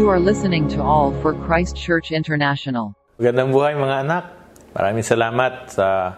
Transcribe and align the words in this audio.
You 0.00 0.08
are 0.08 0.16
listening 0.16 0.64
to 0.72 0.80
All 0.80 1.12
for 1.20 1.36
Christ 1.36 1.76
Church 1.76 2.08
International. 2.08 2.96
Magandang 3.20 3.52
buhay 3.52 3.76
mga 3.76 4.08
anak. 4.08 4.32
Maraming 4.72 5.04
salamat 5.04 5.76
sa 5.76 6.16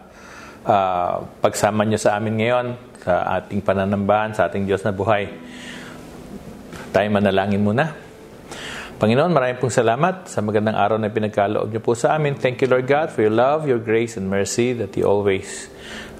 ah, 0.62 1.26
pagsama 1.42 1.82
nyo 1.82 1.98
sa 1.98 2.14
amin 2.14 2.38
ngayon 2.38 2.78
sa 3.02 3.42
ating 3.42 3.58
pananambahan, 3.58 4.38
sa 4.38 4.46
ating 4.46 4.70
Diyos 4.70 4.86
na 4.86 4.94
buhay. 4.94 5.34
Tayo 6.94 7.10
manalangin 7.10 7.58
muna. 7.58 7.90
Panginoon, 9.02 9.34
maraming 9.34 9.58
pong 9.58 9.74
salamat 9.74 10.30
sa 10.30 10.38
magandang 10.46 10.78
araw 10.78 11.02
na 11.02 11.10
pinagkaloob 11.10 11.74
niyo 11.74 11.82
po 11.82 11.98
sa 11.98 12.14
amin. 12.14 12.38
Thank 12.38 12.62
you, 12.62 12.70
Lord 12.70 12.86
God, 12.86 13.10
for 13.10 13.26
your 13.26 13.34
love, 13.34 13.66
your 13.66 13.82
grace, 13.82 14.14
and 14.14 14.30
mercy 14.30 14.78
that 14.78 14.94
you 14.94 15.10
always 15.10 15.66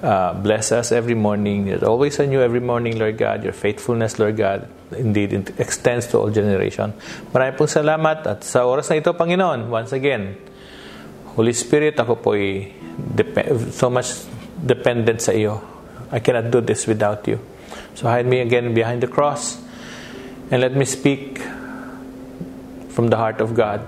uh, 0.03 0.35
bless 0.35 0.71
us 0.71 0.91
every 0.91 1.15
morning. 1.15 1.67
You're 1.67 1.87
always 1.87 2.19
anew 2.19 2.43
every 2.43 2.59
morning, 2.59 2.99
Lord 2.99 3.17
God. 3.17 3.43
Your 3.43 3.55
faithfulness, 3.55 4.19
Lord 4.19 4.35
God, 4.37 4.67
indeed 4.91 5.33
it 5.33 5.59
extends 5.59 6.05
to 6.11 6.19
all 6.19 6.29
generation. 6.29 6.93
Maraming 7.31 7.57
pong 7.57 7.71
salamat 7.71 8.27
at 8.27 8.43
sa 8.43 8.67
oras 8.67 8.91
na 8.91 8.99
ito, 8.99 9.15
Panginoon, 9.15 9.71
once 9.71 9.95
again, 9.95 10.35
Holy 11.33 11.55
Spirit, 11.55 11.97
ako 11.97 12.19
po 12.19 12.35
ay 12.35 12.75
dep- 12.93 13.73
so 13.73 13.89
much 13.89 14.27
dependent 14.59 15.23
sa 15.23 15.31
iyo. 15.33 15.63
I 16.13 16.21
cannot 16.21 16.53
do 16.53 16.61
this 16.61 16.85
without 16.85 17.25
you. 17.25 17.41
So 17.97 18.05
hide 18.05 18.29
me 18.29 18.43
again 18.43 18.75
behind 18.77 19.01
the 19.01 19.09
cross 19.09 19.57
and 20.51 20.61
let 20.61 20.77
me 20.77 20.85
speak 20.85 21.41
from 22.93 23.09
the 23.09 23.17
heart 23.17 23.41
of 23.41 23.57
God 23.57 23.81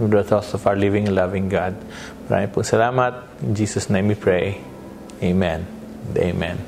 and 0.00 0.08
the 0.08 0.24
thoughts 0.24 0.56
of 0.56 0.64
our 0.64 0.76
living 0.76 1.04
and 1.04 1.16
loving 1.16 1.52
God. 1.52 1.76
Maraming 2.32 2.52
po 2.56 2.64
salamat. 2.64 3.44
In 3.44 3.52
Jesus' 3.52 3.92
name 3.92 4.08
we 4.08 4.16
pray. 4.16 4.75
Amen. 5.22 5.66
Amen. 6.16 6.58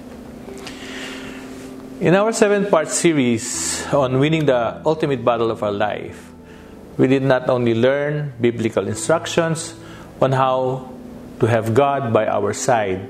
In 2.01 2.15
our 2.15 2.33
seven-part 2.33 2.89
series 2.89 3.85
on 3.93 4.21
winning 4.21 4.47
the 4.47 4.81
ultimate 4.87 5.25
battle 5.25 5.51
of 5.51 5.63
our 5.63 5.73
life, 5.73 6.31
we 6.97 7.07
did 7.09 7.23
not 7.23 7.49
only 7.49 7.75
learn 7.75 8.33
biblical 8.41 8.87
instructions 8.87 9.75
on 10.21 10.33
how 10.33 10.91
to 11.41 11.47
have 11.47 11.75
God 11.75 12.13
by 12.13 12.27
our 12.27 12.53
side 12.53 13.07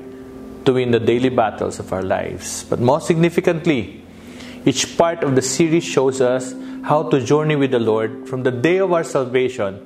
to 0.65 0.73
win 0.73 0.91
the 0.91 1.01
daily 1.01 1.29
battles 1.29 1.79
of 1.79 1.93
our 1.93 2.03
lives, 2.03 2.65
but 2.65 2.81
most 2.81 3.07
significantly, 3.07 4.03
each 4.65 4.99
part 4.99 5.23
of 5.23 5.35
the 5.35 5.43
series 5.43 5.85
shows 5.85 6.21
us 6.21 6.55
how 6.83 7.09
to 7.11 7.21
journey 7.21 7.57
with 7.57 7.71
the 7.71 7.79
Lord 7.79 8.29
from 8.29 8.43
the 8.43 8.51
day 8.51 8.79
of 8.79 8.93
our 8.93 9.05
salvation 9.05 9.85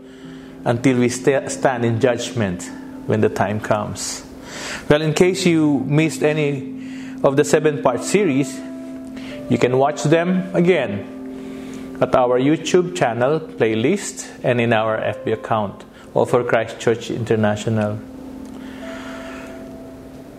until 0.65 0.99
we 0.99 1.09
sta- 1.09 1.49
stand 1.49 1.85
in 1.85 2.01
judgment 2.01 2.71
when 3.07 3.21
the 3.21 3.29
time 3.29 3.61
comes. 3.61 4.25
Well, 4.89 5.03
in 5.03 5.15
case 5.15 5.47
you 5.47 5.81
missed 5.87 6.23
any 6.23 7.17
of 7.23 7.37
the 7.37 7.45
seven 7.45 7.83
part 7.83 8.03
series, 8.03 8.59
you 9.49 9.59
can 9.59 9.79
watch 9.79 10.03
them 10.05 10.55
again 10.55 11.99
at 12.01 12.15
our 12.15 12.41
YouTube 12.41 12.97
channel 12.97 13.39
playlist 13.41 14.29
and 14.43 14.61
in 14.61 14.73
our 14.73 14.99
FB 14.99 15.35
account, 15.35 15.85
All 16.15 16.27
for 16.27 16.43
Christ 16.45 16.81
Church 16.81 17.11
International. 17.11 17.99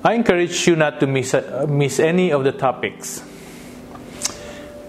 I 0.03 0.13
encourage 0.13 0.67
you 0.67 0.75
not 0.75 0.99
to 0.99 1.07
miss, 1.07 1.33
uh, 1.33 1.65
miss 1.69 1.99
any 1.99 2.31
of 2.31 2.43
the 2.43 2.51
topics. 2.51 3.23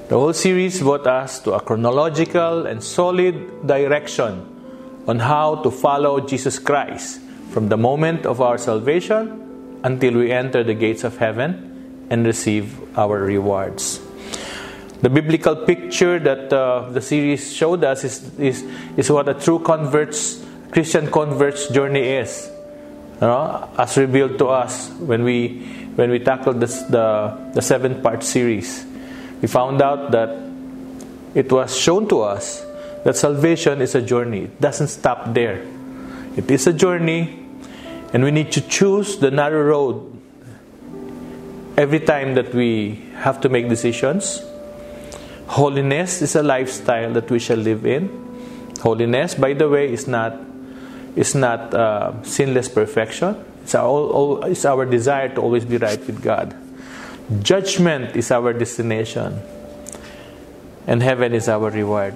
The 0.09 0.19
whole 0.19 0.33
series 0.33 0.81
brought 0.81 1.07
us 1.07 1.39
to 1.41 1.53
a 1.53 1.61
chronological 1.61 2.67
and 2.67 2.83
solid 2.83 3.67
direction 3.67 5.05
on 5.07 5.21
how 5.21 5.57
to 5.63 5.71
follow 5.71 6.21
Jesus 6.21 6.59
Christ 6.59 7.21
from 7.55 7.69
the 7.69 7.77
moment 7.77 8.27
of 8.27 8.41
our 8.41 8.59
salvation 8.59 9.79
until 9.85 10.15
we 10.15 10.33
enter 10.33 10.65
the 10.65 10.75
gates 10.75 11.05
of 11.05 11.17
heaven 11.19 12.07
and 12.11 12.27
receive 12.27 12.67
our 12.99 13.21
rewards. 13.21 14.01
The 15.03 15.09
biblical 15.09 15.55
picture 15.55 16.19
that 16.19 16.53
uh, 16.53 16.91
the 16.91 17.01
series 17.01 17.55
showed 17.55 17.85
us 17.85 18.03
is, 18.03 18.39
is, 18.41 18.65
is 18.97 19.09
what 19.09 19.29
a 19.29 19.35
true 19.35 19.61
convert's, 19.61 20.45
Christian 20.73 21.09
convert's 21.13 21.69
journey 21.69 22.01
is. 22.01 22.51
You 23.21 23.29
know, 23.29 23.71
as 23.79 23.97
revealed 23.97 24.37
to 24.39 24.49
us 24.49 24.91
when 24.99 25.23
we, 25.23 25.61
when 25.95 26.11
we 26.11 26.19
tackled 26.19 26.59
this, 26.59 26.83
the, 26.83 27.53
the 27.55 27.63
seven 27.63 28.03
part 28.03 28.25
series. 28.25 28.85
We 29.41 29.47
found 29.47 29.81
out 29.81 30.11
that 30.11 30.31
it 31.37 31.53
was 31.53 31.77
shown 31.77 32.09
to 32.09 32.23
us 32.23 32.67
that 33.05 33.15
salvation 33.15 33.81
is 33.81 33.95
a 33.95 34.03
journey. 34.03 34.45
It 34.45 34.61
doesn't 34.61 34.89
stop 34.89 35.33
there. 35.33 35.65
It 36.37 36.51
is 36.51 36.67
a 36.67 36.73
journey, 36.73 37.44
and 38.15 38.23
we 38.23 38.31
need 38.31 38.53
to 38.53 38.61
choose 38.61 39.19
the 39.19 39.31
narrow 39.31 39.61
road 39.65 40.23
every 41.77 41.99
time 41.99 42.35
that 42.37 42.55
we 42.55 43.03
have 43.17 43.41
to 43.41 43.49
make 43.49 43.69
decisions. 43.69 44.41
Holiness 45.49 46.23
is 46.23 46.37
a 46.37 46.43
lifestyle 46.43 47.13
that 47.13 47.29
we 47.29 47.41
shall 47.41 47.59
live 47.59 47.85
in. 47.85 48.09
Holiness, 48.81 49.35
by 49.35 49.53
the 49.53 49.69
way, 49.69 49.93
is 49.93 50.07
not 50.07 50.39
is 51.17 51.35
not 51.35 51.75
uh, 51.75 52.23
sinless 52.23 52.69
perfection. 52.69 53.37
It's 53.63 53.75
our, 53.75 53.87
all, 53.87 54.45
it's 54.45 54.65
our 54.65 54.85
desire 54.85 55.35
to 55.35 55.41
always 55.41 55.65
be 55.65 55.77
right 55.79 55.99
with 56.07 56.23
God. 56.23 56.55
Judgment 57.43 58.15
is 58.15 58.31
our 58.31 58.53
destination, 58.53 59.41
and 60.87 61.03
heaven 61.03 61.35
is 61.35 61.49
our 61.49 61.71
reward. 61.71 62.15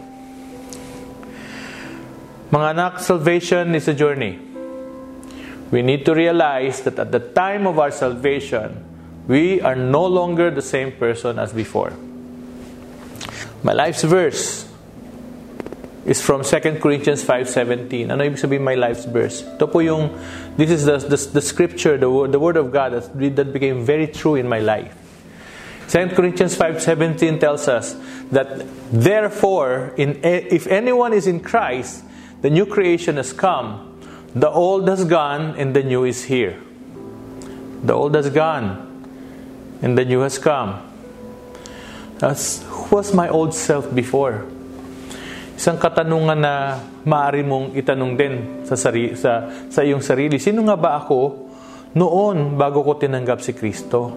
Mga 2.50 2.70
anak, 2.70 3.00
salvation 3.00 3.74
is 3.74 3.88
a 3.88 3.94
journey. 3.94 4.47
We 5.70 5.82
need 5.82 6.04
to 6.06 6.14
realize 6.14 6.80
that 6.82 6.98
at 6.98 7.12
the 7.12 7.20
time 7.20 7.66
of 7.66 7.78
our 7.78 7.90
salvation, 7.90 8.84
we 9.26 9.60
are 9.60 9.76
no 9.76 10.06
longer 10.06 10.50
the 10.50 10.62
same 10.62 10.92
person 10.92 11.38
as 11.38 11.52
before. 11.52 11.92
My 13.62 13.72
life's 13.72 14.02
verse 14.02 14.66
is 16.06 16.22
from 16.22 16.42
2 16.42 16.80
Corinthians 16.80 17.22
5.17. 17.24 18.10
Ano 18.10 18.24
ibig 18.24 18.40
sabihin 18.40 18.62
my 18.62 18.74
life's 18.74 19.04
verse? 19.04 19.44
Ito 19.44 19.66
po 19.66 19.80
yung, 19.80 20.16
this 20.56 20.70
is 20.70 20.86
the, 20.86 20.96
the, 20.96 21.16
the 21.16 21.42
scripture, 21.42 21.98
the, 21.98 22.08
word- 22.08 22.32
the 22.32 22.40
word 22.40 22.56
of 22.56 22.72
God 22.72 22.92
that, 22.92 23.36
that 23.36 23.52
became 23.52 23.84
very 23.84 24.06
true 24.06 24.36
in 24.36 24.48
my 24.48 24.60
life. 24.60 24.96
2 25.88 26.08
Corinthians 26.08 26.54
5:17 26.56 27.40
tells 27.40 27.66
us 27.66 27.96
that 28.30 28.60
therefore 28.92 29.94
in 29.96 30.20
if 30.22 30.66
anyone 30.66 31.14
is 31.14 31.26
in 31.26 31.40
Christ 31.40 32.04
the 32.42 32.50
new 32.50 32.66
creation 32.66 33.16
has 33.16 33.32
come 33.32 33.87
the 34.34 34.50
old 34.50 34.88
has 34.88 35.04
gone 35.04 35.56
and 35.56 35.72
the 35.72 35.82
new 35.82 36.04
is 36.04 36.24
here. 36.24 36.60
The 37.84 37.94
old 37.94 38.14
has 38.14 38.28
gone 38.30 38.76
and 39.82 39.96
the 39.96 40.04
new 40.04 40.20
has 40.20 40.38
come. 40.38 40.82
That's, 42.18 42.66
who 42.66 42.98
was 42.98 43.14
my 43.14 43.30
old 43.30 43.54
self 43.54 43.86
before? 43.94 44.42
Isang 45.54 45.78
katanungan 45.78 46.38
na 46.38 46.82
maaari 47.06 47.46
mong 47.46 47.74
itanong 47.78 48.12
din 48.18 48.34
sa, 48.66 48.74
sari, 48.74 49.14
sa, 49.14 49.46
sa 49.70 49.80
iyong 49.86 50.02
sarili. 50.02 50.38
Sino 50.42 50.66
nga 50.66 50.74
ba 50.74 50.98
ako 50.98 51.50
noon 51.94 52.58
bago 52.58 52.82
ko 52.82 52.98
tinanggap 52.98 53.38
si 53.42 53.54
Kristo? 53.54 54.14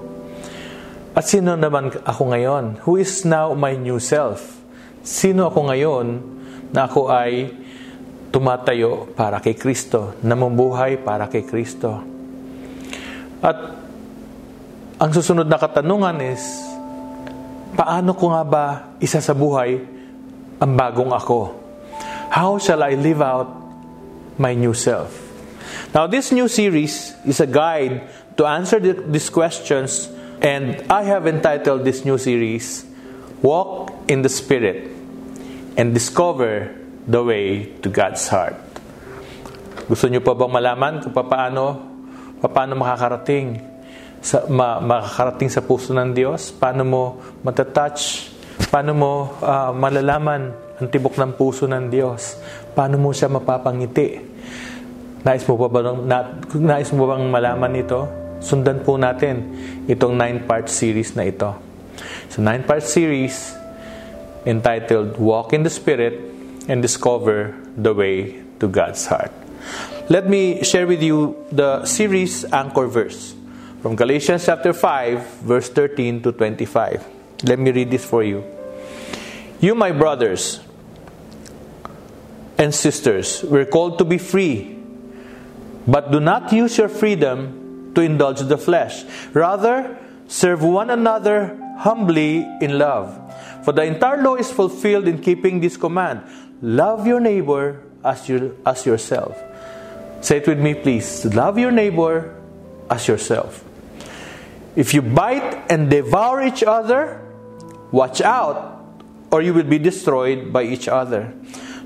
At 1.14 1.30
sino 1.30 1.54
naman 1.54 1.94
ako 2.06 2.34
ngayon? 2.34 2.66
Who 2.86 2.98
is 2.98 3.22
now 3.22 3.54
my 3.54 3.78
new 3.78 4.02
self? 4.02 4.62
Sino 5.06 5.50
ako 5.50 5.70
ngayon 5.70 6.08
na 6.74 6.88
ako 6.88 7.12
ay 7.12 7.52
tumatayo 8.32 9.12
para 9.14 9.44
kay 9.44 9.54
Kristo, 9.54 10.16
namumuhay 10.24 10.98
para 11.04 11.28
kay 11.28 11.44
Kristo? 11.44 12.02
At 13.44 13.60
ang 15.02 15.12
susunod 15.12 15.46
na 15.46 15.60
katanungan 15.60 16.18
is, 16.24 16.42
paano 17.76 18.16
ko 18.16 18.32
nga 18.32 18.44
ba 18.48 18.66
isa 19.04 19.20
sa 19.20 19.36
buhay 19.36 19.78
ang 20.62 20.72
bagong 20.74 21.12
ako? 21.12 21.40
How 22.32 22.56
shall 22.58 22.80
I 22.82 22.96
live 22.96 23.20
out 23.20 23.50
my 24.40 24.56
new 24.56 24.72
self? 24.72 25.12
Now, 25.92 26.08
this 26.08 26.32
new 26.32 26.48
series 26.48 27.12
is 27.28 27.44
a 27.44 27.50
guide 27.50 28.08
to 28.40 28.48
answer 28.48 28.80
the, 28.80 28.96
these 28.96 29.28
questions 29.28 30.08
And 30.42 30.82
I 30.90 31.04
have 31.04 31.28
entitled 31.28 31.86
this 31.86 32.04
new 32.04 32.18
series, 32.18 32.84
Walk 33.44 33.94
in 34.08 34.24
the 34.24 34.30
Spirit 34.30 34.90
and 35.78 35.94
Discover 35.94 36.74
the 37.08 37.22
Way 37.22 37.46
to 37.82 37.90
God's 37.90 38.22
Heart. 38.30 38.58
Gusto 39.90 40.06
niyo 40.08 40.22
pa 40.22 40.38
bang 40.38 40.52
malaman 40.52 41.02
kung 41.02 41.14
paano, 41.16 41.64
paano 42.40 42.74
makakarating 42.78 43.60
sa, 44.22 44.46
ma, 44.48 44.78
makakarating 44.78 45.50
sa 45.50 45.66
puso 45.66 45.92
ng 45.92 46.14
Diyos? 46.14 46.54
Paano 46.54 46.86
mo 46.86 47.04
matatouch? 47.42 48.30
Paano 48.70 48.92
mo 48.94 49.12
ah, 49.42 49.74
malalaman 49.74 50.54
ang 50.78 50.88
tibok 50.88 51.18
ng 51.18 51.34
puso 51.34 51.66
ng 51.66 51.90
Diyos? 51.90 52.38
Paano 52.78 53.02
mo 53.02 53.10
siya 53.12 53.28
mapapangiti? 53.28 54.22
Nais 55.22 55.46
mo 55.46 55.54
ba, 55.58 55.70
na, 55.82 56.40
nais 56.58 56.90
mo 56.94 57.06
ba 57.06 57.18
bang 57.18 57.28
malaman 57.30 57.74
ito? 57.78 58.02
Sundan 58.42 58.82
po 58.82 58.98
natin 58.98 59.54
itong 59.86 60.18
nine-part 60.18 60.66
series 60.66 61.14
na 61.14 61.30
ito. 61.30 61.54
So, 62.34 62.42
nine-part 62.42 62.82
series 62.82 63.54
entitled 64.50 65.22
Walk 65.22 65.54
in 65.54 65.62
the 65.62 65.70
Spirit 65.70 66.32
and 66.68 66.82
Discover 66.82 67.56
the 67.78 67.94
Way 67.94 68.44
to 68.60 68.68
God's 68.68 69.06
Heart. 69.06 69.32
Let 70.10 70.28
me 70.28 70.64
share 70.64 70.88
with 70.88 71.02
you 71.02 71.46
the 71.52 71.86
series 71.86 72.44
anchor 72.52 72.88
verse 72.88 73.36
from 73.82 73.96
Galatians 73.96 74.46
chapter 74.46 74.74
5, 74.74 75.42
verse 75.42 75.70
13 75.70 76.22
to 76.24 76.32
25. 76.32 77.08
Let 77.44 77.60
me 77.60 77.72
read 77.72 77.90
this 77.90 78.06
for 78.06 78.24
you. 78.24 78.44
You, 79.60 79.76
my 79.76 79.92
brothers, 79.92 80.60
and 82.58 82.74
sisters, 82.74 83.44
we're 83.44 83.66
called 83.66 83.98
to 84.00 84.06
be 84.06 84.18
free. 84.18 84.78
But 85.88 86.12
do 86.12 86.20
not 86.20 86.52
use 86.54 86.78
your 86.78 86.90
freedom 86.90 87.94
to 87.96 88.02
indulge 88.02 88.42
the 88.42 88.58
flesh. 88.58 89.04
Rather, 89.34 89.98
serve 90.28 90.64
one 90.64 90.90
another 90.90 91.58
humbly 91.80 92.48
in 92.62 92.78
love. 92.78 93.21
For 93.64 93.72
the 93.72 93.84
entire 93.84 94.22
law 94.22 94.36
is 94.36 94.52
fulfilled 94.52 95.08
in 95.08 95.22
keeping 95.22 95.60
this 95.60 95.78
command 95.78 96.24
love 96.62 97.08
your 97.08 97.20
neighbor 97.20 97.84
as, 98.04 98.28
your, 98.30 98.52
as 98.66 98.86
yourself. 98.86 99.38
Say 100.22 100.38
it 100.38 100.48
with 100.48 100.60
me, 100.60 100.76
please. 100.76 101.26
Love 101.26 101.58
your 101.58 101.72
neighbor 101.72 102.36
as 102.90 103.08
yourself. 103.08 103.64
If 104.76 104.94
you 104.94 105.02
bite 105.02 105.66
and 105.70 105.90
devour 105.90 106.42
each 106.44 106.64
other, 106.64 107.22
watch 107.92 108.22
out, 108.22 108.86
or 109.32 109.42
you 109.42 109.54
will 109.54 109.64
be 109.64 109.80
destroyed 109.80 110.54
by 110.54 110.64
each 110.64 110.88
other. 110.88 111.34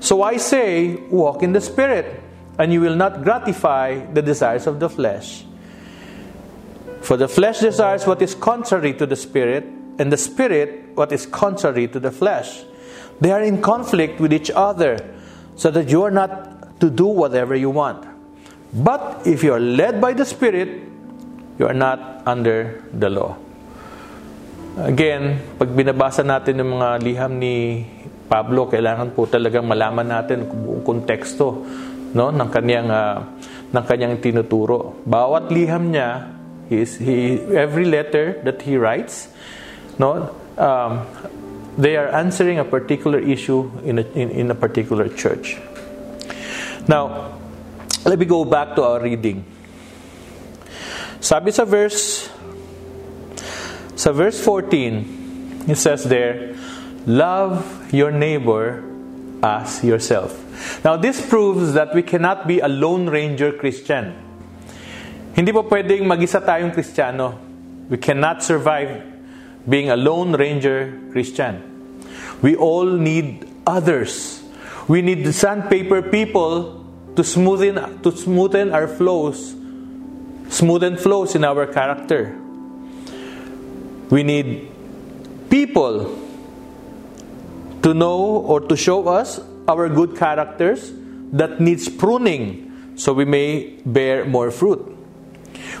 So 0.00 0.22
I 0.22 0.36
say, 0.36 0.96
walk 1.10 1.42
in 1.42 1.52
the 1.52 1.60
Spirit, 1.60 2.22
and 2.58 2.72
you 2.72 2.80
will 2.80 2.96
not 2.96 3.22
gratify 3.22 4.04
the 4.12 4.22
desires 4.22 4.66
of 4.66 4.80
the 4.80 4.88
flesh. 4.88 5.44
For 7.00 7.16
the 7.16 7.28
flesh 7.28 7.60
desires 7.60 8.06
what 8.06 8.20
is 8.22 8.34
contrary 8.34 8.92
to 8.94 9.06
the 9.06 9.16
Spirit, 9.16 9.64
and 9.98 10.12
the 10.12 10.20
Spirit 10.20 10.92
what 10.94 11.12
is 11.12 11.26
contrary 11.26 11.88
to 11.88 12.00
the 12.00 12.10
flesh. 12.10 12.64
They 13.20 13.32
are 13.32 13.42
in 13.42 13.64
conflict 13.64 14.20
with 14.20 14.32
each 14.32 14.52
other, 14.52 15.00
so 15.56 15.72
that 15.72 15.88
you 15.88 16.04
are 16.04 16.12
not 16.12 16.80
to 16.80 16.92
do 16.92 17.08
whatever 17.08 17.56
you 17.56 17.72
want. 17.72 18.04
But 18.76 19.24
if 19.24 19.40
you 19.40 19.56
are 19.56 19.62
led 19.62 20.00
by 20.00 20.12
the 20.12 20.28
Spirit, 20.28 20.84
you 21.56 21.64
are 21.64 21.76
not 21.76 22.20
under 22.28 22.84
the 22.92 23.08
law. 23.08 23.40
Again, 24.76 25.40
pag 25.56 25.72
binabasa 25.72 26.20
natin 26.20 26.60
yung 26.60 26.76
mga 26.76 27.00
liham 27.00 27.40
ni 27.40 27.88
Pablo, 28.28 28.68
kailangan 28.68 29.16
po 29.16 29.24
talagang 29.24 29.64
malaman 29.64 30.04
natin 30.04 30.44
buong 30.44 30.84
konteksto 30.84 31.64
no 32.12 32.28
ng 32.28 32.48
kanyang 32.52 32.88
uh, 32.92 33.24
ng 33.72 33.84
kanyang 33.88 34.20
tinuturo. 34.20 35.00
Bawat 35.08 35.48
liham 35.48 35.88
niya, 35.88 36.28
is 36.68 37.00
he 37.00 37.40
every 37.56 37.88
letter 37.88 38.36
that 38.44 38.60
he 38.68 38.76
writes, 38.76 39.32
no, 39.98 40.34
um, 40.58 41.06
they 41.76 41.96
are 41.96 42.08
answering 42.08 42.58
a 42.58 42.64
particular 42.64 43.18
issue 43.18 43.70
in 43.84 43.98
a, 43.98 44.02
in, 44.12 44.30
in 44.30 44.50
a 44.50 44.54
particular 44.54 45.08
church. 45.08 45.58
Now, 46.88 47.38
let 48.04 48.18
me 48.18 48.24
go 48.24 48.44
back 48.44 48.76
to 48.76 48.82
our 48.82 49.02
reading. 49.02 49.44
Sabi 51.20 51.50
sa 51.50 51.64
verse 51.64 52.30
sa 53.96 54.12
verse 54.12 54.38
14, 54.38 55.66
it 55.68 55.76
says 55.76 56.04
there, 56.04 56.54
love 57.06 57.64
your 57.92 58.12
neighbor 58.12 58.84
as 59.42 59.82
yourself. 59.82 60.36
Now 60.84 60.96
this 60.96 61.18
proves 61.18 61.72
that 61.72 61.94
we 61.94 62.02
cannot 62.02 62.46
be 62.46 62.60
a 62.60 62.68
lone 62.68 63.08
ranger 63.08 63.52
Christian. 63.52 64.14
Hindi 65.34 65.52
po 65.52 65.64
pwedeng 65.66 66.06
mag-isa 66.06 66.40
tayong 66.40 66.72
Kristiyano. 66.72 67.36
We 67.90 67.98
cannot 67.98 68.42
survive 68.46 69.15
being 69.68 69.90
a 69.90 69.96
lone 69.96 70.32
ranger 70.34 71.00
Christian. 71.12 71.62
We 72.42 72.56
all 72.56 72.86
need 72.86 73.48
others. 73.66 74.42
We 74.88 75.02
need 75.02 75.24
the 75.24 75.32
sandpaper 75.32 76.02
people 76.02 76.84
to 77.16 77.22
smoothen 77.22 78.02
to 78.02 78.12
smoothen 78.12 78.72
our 78.72 78.86
flows 78.86 79.56
smoothen 80.48 80.98
flows 80.98 81.34
in 81.34 81.44
our 81.44 81.66
character. 81.66 82.36
We 84.10 84.22
need 84.22 84.70
people 85.50 86.16
to 87.82 87.94
know 87.94 88.18
or 88.46 88.60
to 88.60 88.76
show 88.76 89.08
us 89.08 89.40
our 89.68 89.88
good 89.88 90.16
characters 90.16 90.92
that 91.32 91.60
needs 91.60 91.88
pruning 91.88 92.94
so 92.96 93.12
we 93.12 93.24
may 93.24 93.78
bear 93.84 94.24
more 94.24 94.50
fruit. 94.50 94.80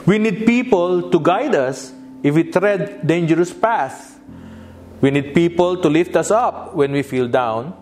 We 0.04 0.18
need 0.18 0.46
people 0.46 1.10
to 1.10 1.20
guide 1.20 1.54
us 1.54 1.92
if 2.22 2.34
we 2.34 2.44
tread 2.44 3.06
dangerous 3.06 3.52
paths. 3.52 4.14
We 5.00 5.10
need 5.10 5.34
people 5.34 5.76
to 5.82 5.88
lift 5.88 6.16
us 6.16 6.30
up 6.30 6.74
when 6.74 6.92
we 6.92 7.02
feel 7.02 7.28
down. 7.28 7.76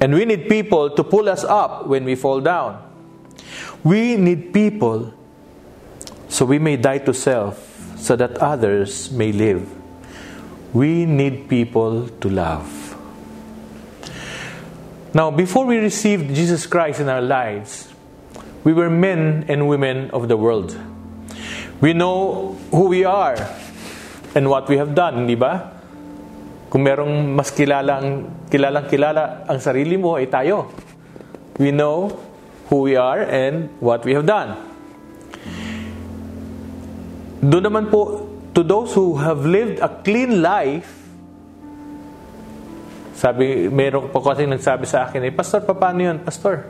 And 0.00 0.14
we 0.14 0.24
need 0.24 0.48
people 0.48 0.90
to 0.90 1.04
pull 1.04 1.28
us 1.28 1.44
up 1.44 1.86
when 1.86 2.04
we 2.04 2.14
fall 2.14 2.40
down. 2.40 2.82
We 3.84 4.16
need 4.16 4.52
people 4.52 5.14
so 6.28 6.44
we 6.44 6.58
may 6.58 6.76
die 6.76 6.98
to 6.98 7.14
self 7.14 7.96
so 7.96 8.14
that 8.16 8.38
others 8.38 9.10
may 9.10 9.32
live. 9.32 9.68
We 10.74 11.06
need 11.06 11.48
people 11.48 12.08
to 12.08 12.28
love. 12.28 12.96
Now, 15.14 15.30
before 15.30 15.64
we 15.64 15.78
received 15.78 16.34
Jesus 16.34 16.66
Christ 16.66 17.00
in 17.00 17.08
our 17.08 17.22
lives, 17.22 17.92
we 18.62 18.72
were 18.72 18.90
men 18.90 19.46
and 19.48 19.66
women 19.68 20.10
of 20.10 20.28
the 20.28 20.36
world. 20.36 20.78
We 21.78 21.94
know 21.94 22.58
who 22.74 22.90
we 22.90 23.06
are 23.06 23.38
and 24.34 24.50
what 24.50 24.66
we 24.66 24.74
have 24.82 24.98
done, 24.98 25.30
di 25.30 25.38
ba? 25.38 25.78
Kung 26.66 26.82
merong 26.82 27.38
mas 27.38 27.54
kilalang, 27.54 28.26
kilalang 28.50 28.90
kilala 28.90 29.46
ang 29.46 29.62
sarili 29.62 29.94
mo, 29.94 30.18
ay 30.18 30.26
tayo. 30.26 30.74
We 31.54 31.70
know 31.70 32.18
who 32.66 32.82
we 32.82 32.98
are 32.98 33.22
and 33.22 33.70
what 33.78 34.02
we 34.02 34.12
have 34.18 34.26
done. 34.26 34.58
Doon 37.38 37.64
naman 37.70 37.94
po, 37.94 38.26
to 38.52 38.66
those 38.66 38.90
who 38.98 39.14
have 39.22 39.46
lived 39.46 39.78
a 39.78 39.86
clean 40.02 40.42
life, 40.42 40.98
sabi, 43.14 43.70
meron 43.70 44.10
po 44.10 44.18
kasi 44.18 44.50
nagsabi 44.50 44.82
sa 44.82 45.06
akin, 45.06 45.22
eh, 45.22 45.30
Pastor, 45.30 45.62
paano 45.62 46.02
yun? 46.02 46.18
Pastor, 46.26 46.66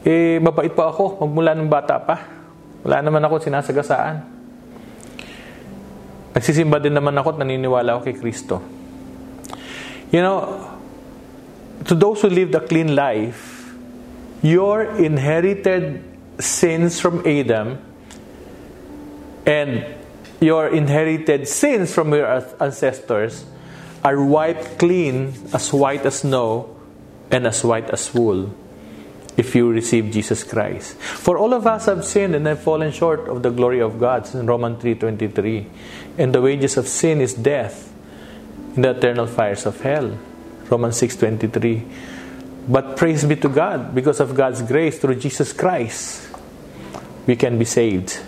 eh, 0.00 0.40
mabait 0.40 0.72
pa 0.72 0.88
ako, 0.88 1.20
magmula 1.20 1.52
ng 1.52 1.68
bata 1.68 2.00
pa. 2.00 2.41
Wala 2.82 2.98
naman 2.98 3.22
ako 3.22 3.38
sinasagasaan. 3.38 4.16
Nagsisimba 6.34 6.82
din 6.82 6.96
naman 6.96 7.14
ako 7.14 7.36
at 7.36 7.38
naniniwala 7.38 7.94
ako 7.94 8.00
kay 8.10 8.16
Kristo. 8.18 8.58
You 10.10 10.20
know, 10.20 10.66
to 11.86 11.94
those 11.94 12.20
who 12.22 12.28
lived 12.28 12.54
a 12.58 12.62
clean 12.64 12.98
life, 12.98 13.70
your 14.42 14.98
inherited 14.98 16.02
sins 16.42 16.98
from 16.98 17.22
Adam 17.22 17.78
and 19.46 19.86
your 20.42 20.68
inherited 20.68 21.46
sins 21.46 21.94
from 21.94 22.10
your 22.10 22.26
ancestors 22.58 23.46
are 24.02 24.18
wiped 24.18 24.82
clean 24.82 25.30
as 25.54 25.70
white 25.72 26.02
as 26.02 26.26
snow 26.26 26.74
and 27.30 27.46
as 27.46 27.62
white 27.62 27.88
as 27.90 28.10
wool 28.10 28.50
if 29.36 29.54
you 29.54 29.70
receive 29.70 30.10
Jesus 30.10 30.44
Christ. 30.44 30.94
For 30.96 31.38
all 31.38 31.54
of 31.54 31.66
us 31.66 31.86
have 31.86 32.04
sinned 32.04 32.34
and 32.34 32.46
have 32.46 32.62
fallen 32.62 32.92
short 32.92 33.28
of 33.28 33.42
the 33.42 33.50
glory 33.50 33.80
of 33.80 33.98
God 33.98 34.32
in 34.34 34.46
Romans 34.46 34.82
3:23. 34.82 35.66
And 36.18 36.34
the 36.34 36.42
wages 36.42 36.76
of 36.76 36.86
sin 36.86 37.20
is 37.20 37.34
death 37.34 37.92
in 38.76 38.82
the 38.82 38.90
eternal 38.90 39.26
fires 39.26 39.66
of 39.66 39.80
hell. 39.80 40.12
Romans 40.68 40.96
6:23. 40.96 41.82
But 42.68 42.96
praise 42.96 43.24
be 43.24 43.36
to 43.36 43.48
God 43.48 43.94
because 43.94 44.20
of 44.20 44.34
God's 44.34 44.62
grace 44.62 44.98
through 44.98 45.16
Jesus 45.16 45.52
Christ 45.52 46.32
we 47.26 47.36
can 47.36 47.58
be 47.58 47.64
saved. 47.64 48.20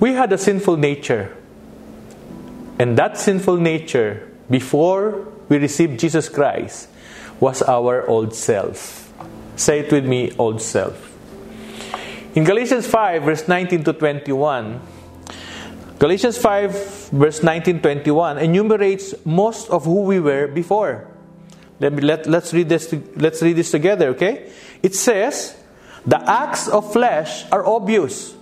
We 0.00 0.12
had 0.12 0.32
a 0.32 0.38
sinful 0.38 0.76
nature. 0.76 1.36
And 2.78 2.96
that 2.96 3.18
sinful 3.18 3.56
nature, 3.56 4.30
before 4.48 5.26
we 5.48 5.58
received 5.58 5.98
Jesus 5.98 6.28
Christ, 6.28 6.88
was 7.40 7.62
our 7.62 8.06
old 8.06 8.34
self. 8.34 9.12
Say 9.56 9.80
it 9.80 9.92
with 9.92 10.04
me, 10.04 10.32
old 10.38 10.62
self. 10.62 11.04
In 12.34 12.44
Galatians 12.44 12.86
5, 12.86 13.22
verse 13.22 13.48
19 13.48 13.84
to 13.84 13.92
21, 13.92 14.80
Galatians 15.98 16.38
5, 16.38 17.10
verse 17.10 17.42
19 17.42 17.80
21 17.80 18.38
enumerates 18.38 19.14
most 19.24 19.68
of 19.70 19.84
who 19.84 20.02
we 20.02 20.20
were 20.20 20.46
before. 20.46 21.08
Let 21.80 21.92
me, 21.92 22.02
let, 22.02 22.26
let's, 22.26 22.52
read 22.52 22.68
this, 22.68 22.94
let's 23.16 23.42
read 23.42 23.56
this 23.56 23.70
together, 23.70 24.08
okay? 24.10 24.50
It 24.82 24.94
says, 24.94 25.56
The 26.06 26.18
acts 26.18 26.68
of 26.68 26.92
flesh 26.92 27.44
are 27.50 27.66
obvious 27.66 28.34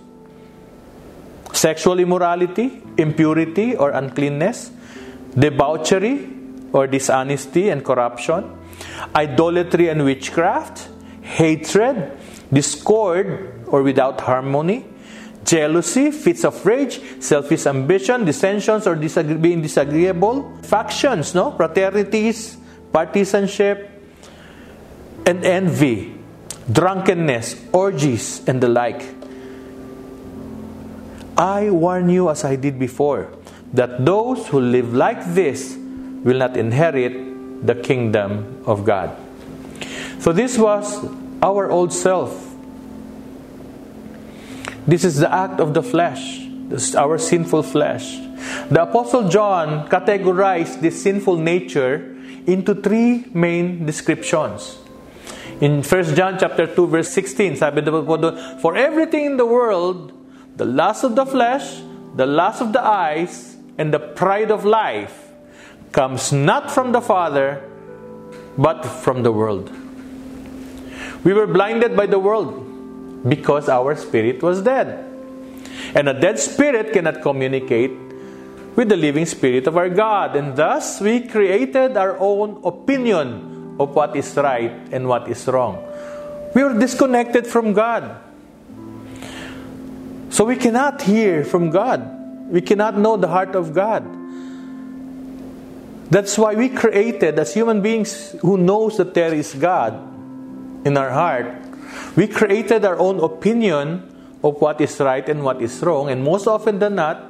sexual 1.53 1.99
immorality, 1.99 2.81
impurity 2.97 3.75
or 3.75 3.91
uncleanness, 3.91 4.71
debauchery 5.37 6.29
or 6.73 6.87
dishonesty 6.87 7.69
and 7.69 7.83
corruption, 7.83 8.56
idolatry 9.15 9.89
and 9.89 10.03
witchcraft, 10.03 10.89
hatred, 11.21 12.11
discord 12.51 13.65
or 13.67 13.83
without 13.83 14.21
harmony, 14.21 14.85
jealousy, 15.43 16.11
fits 16.11 16.43
of 16.43 16.65
rage, 16.65 17.01
selfish 17.19 17.65
ambition, 17.65 18.25
dissensions 18.25 18.87
or 18.87 18.95
disagree- 18.95 19.35
being 19.35 19.61
disagreeable, 19.61 20.57
factions, 20.63 21.33
no, 21.33 21.51
fraternities, 21.51 22.57
partisanship, 22.91 23.89
and 25.25 25.43
envy, 25.45 26.13
drunkenness, 26.71 27.55
orgies, 27.71 28.41
and 28.47 28.61
the 28.61 28.67
like. 28.67 29.03
I 31.37 31.69
warn 31.69 32.09
you, 32.09 32.29
as 32.29 32.43
I 32.43 32.55
did 32.55 32.79
before, 32.79 33.29
that 33.73 34.05
those 34.05 34.47
who 34.47 34.59
live 34.59 34.93
like 34.93 35.23
this 35.33 35.75
will 36.23 36.37
not 36.37 36.57
inherit 36.57 37.26
the 37.63 37.75
kingdom 37.75 38.63
of 38.65 38.85
God. 38.85 39.15
So 40.19 40.31
this 40.33 40.57
was 40.57 41.05
our 41.41 41.69
old 41.69 41.93
self. 41.93 42.55
This 44.87 45.03
is 45.03 45.17
the 45.17 45.31
act 45.33 45.59
of 45.59 45.73
the 45.73 45.83
flesh. 45.83 46.47
This 46.69 46.89
is 46.89 46.95
our 46.95 47.17
sinful 47.17 47.63
flesh. 47.63 48.17
The 48.69 48.83
Apostle 48.83 49.29
John 49.29 49.87
categorized 49.89 50.81
this 50.81 51.01
sinful 51.01 51.37
nature 51.37 52.15
into 52.45 52.75
three 52.75 53.25
main 53.33 53.85
descriptions. 53.85 54.79
In 55.59 55.83
1 55.83 56.15
John 56.15 56.37
chapter 56.39 56.67
2 56.67 56.87
verse 56.87 57.09
16, 57.09 57.57
sabi 57.57 57.81
For 58.61 58.75
everything 58.77 59.25
in 59.25 59.37
the 59.37 59.45
world, 59.45 60.13
the 60.55 60.65
lust 60.65 61.03
of 61.03 61.15
the 61.15 61.25
flesh, 61.25 61.81
the 62.15 62.25
lust 62.25 62.61
of 62.61 62.73
the 62.73 62.81
eyes, 62.81 63.57
and 63.77 63.93
the 63.93 63.99
pride 63.99 64.51
of 64.51 64.65
life 64.65 65.26
comes 65.97 66.31
not 66.31 66.69
from 66.69 66.91
the 66.91 67.01
Father, 67.01 67.57
but 68.55 68.85
from 68.85 69.23
the 69.23 69.31
world. 69.31 69.65
We 71.23 71.33
were 71.33 71.47
blinded 71.47 71.97
by 71.97 72.05
the 72.05 72.19
world 72.19 73.25
because 73.27 73.67
our 73.67 73.95
spirit 73.95 74.43
was 74.43 74.61
dead. 74.61 74.93
And 75.95 76.07
a 76.07 76.13
dead 76.13 76.37
spirit 76.37 76.93
cannot 76.93 77.23
communicate 77.23 77.89
with 78.75 78.89
the 78.89 78.95
living 78.95 79.25
spirit 79.25 79.65
of 79.65 79.75
our 79.75 79.89
God. 79.89 80.35
And 80.35 80.55
thus, 80.55 81.01
we 81.01 81.25
created 81.25 81.97
our 81.97 82.15
own 82.19 82.61
opinion 82.63 83.77
of 83.79 83.95
what 83.95 84.15
is 84.15 84.37
right 84.37 84.77
and 84.91 85.07
what 85.07 85.27
is 85.27 85.47
wrong. 85.47 85.81
We 86.53 86.61
are 86.61 86.77
disconnected 86.77 87.47
from 87.47 87.73
God. 87.73 88.21
So 90.29 90.45
we 90.45 90.57
cannot 90.57 91.01
hear 91.01 91.43
from 91.43 91.71
God. 91.71 92.51
We 92.51 92.61
cannot 92.61 92.99
know 92.99 93.17
the 93.17 93.29
heart 93.29 93.55
of 93.55 93.73
God. 93.73 94.16
That's 96.09 96.37
why 96.37 96.55
we 96.55 96.69
created 96.69 97.37
as 97.37 97.53
human 97.53 97.81
beings 97.81 98.35
who 98.41 98.57
knows 98.57 98.97
that 98.97 99.13
there 99.13 99.33
is 99.33 99.53
God 99.53 99.93
in 100.85 100.95
our 100.97 101.09
heart. 101.09 101.53
We 102.15 102.27
created 102.27 102.85
our 102.85 102.97
own 102.97 103.19
opinion 103.19 104.15
of 104.43 104.61
what 104.61 104.79
is 104.79 104.99
right 104.99 105.27
and 105.27 105.43
what 105.43 105.61
is 105.61 105.81
wrong, 105.81 106.09
and 106.09 106.23
most 106.23 106.47
often 106.47 106.79
than 106.79 106.95
not, 106.95 107.23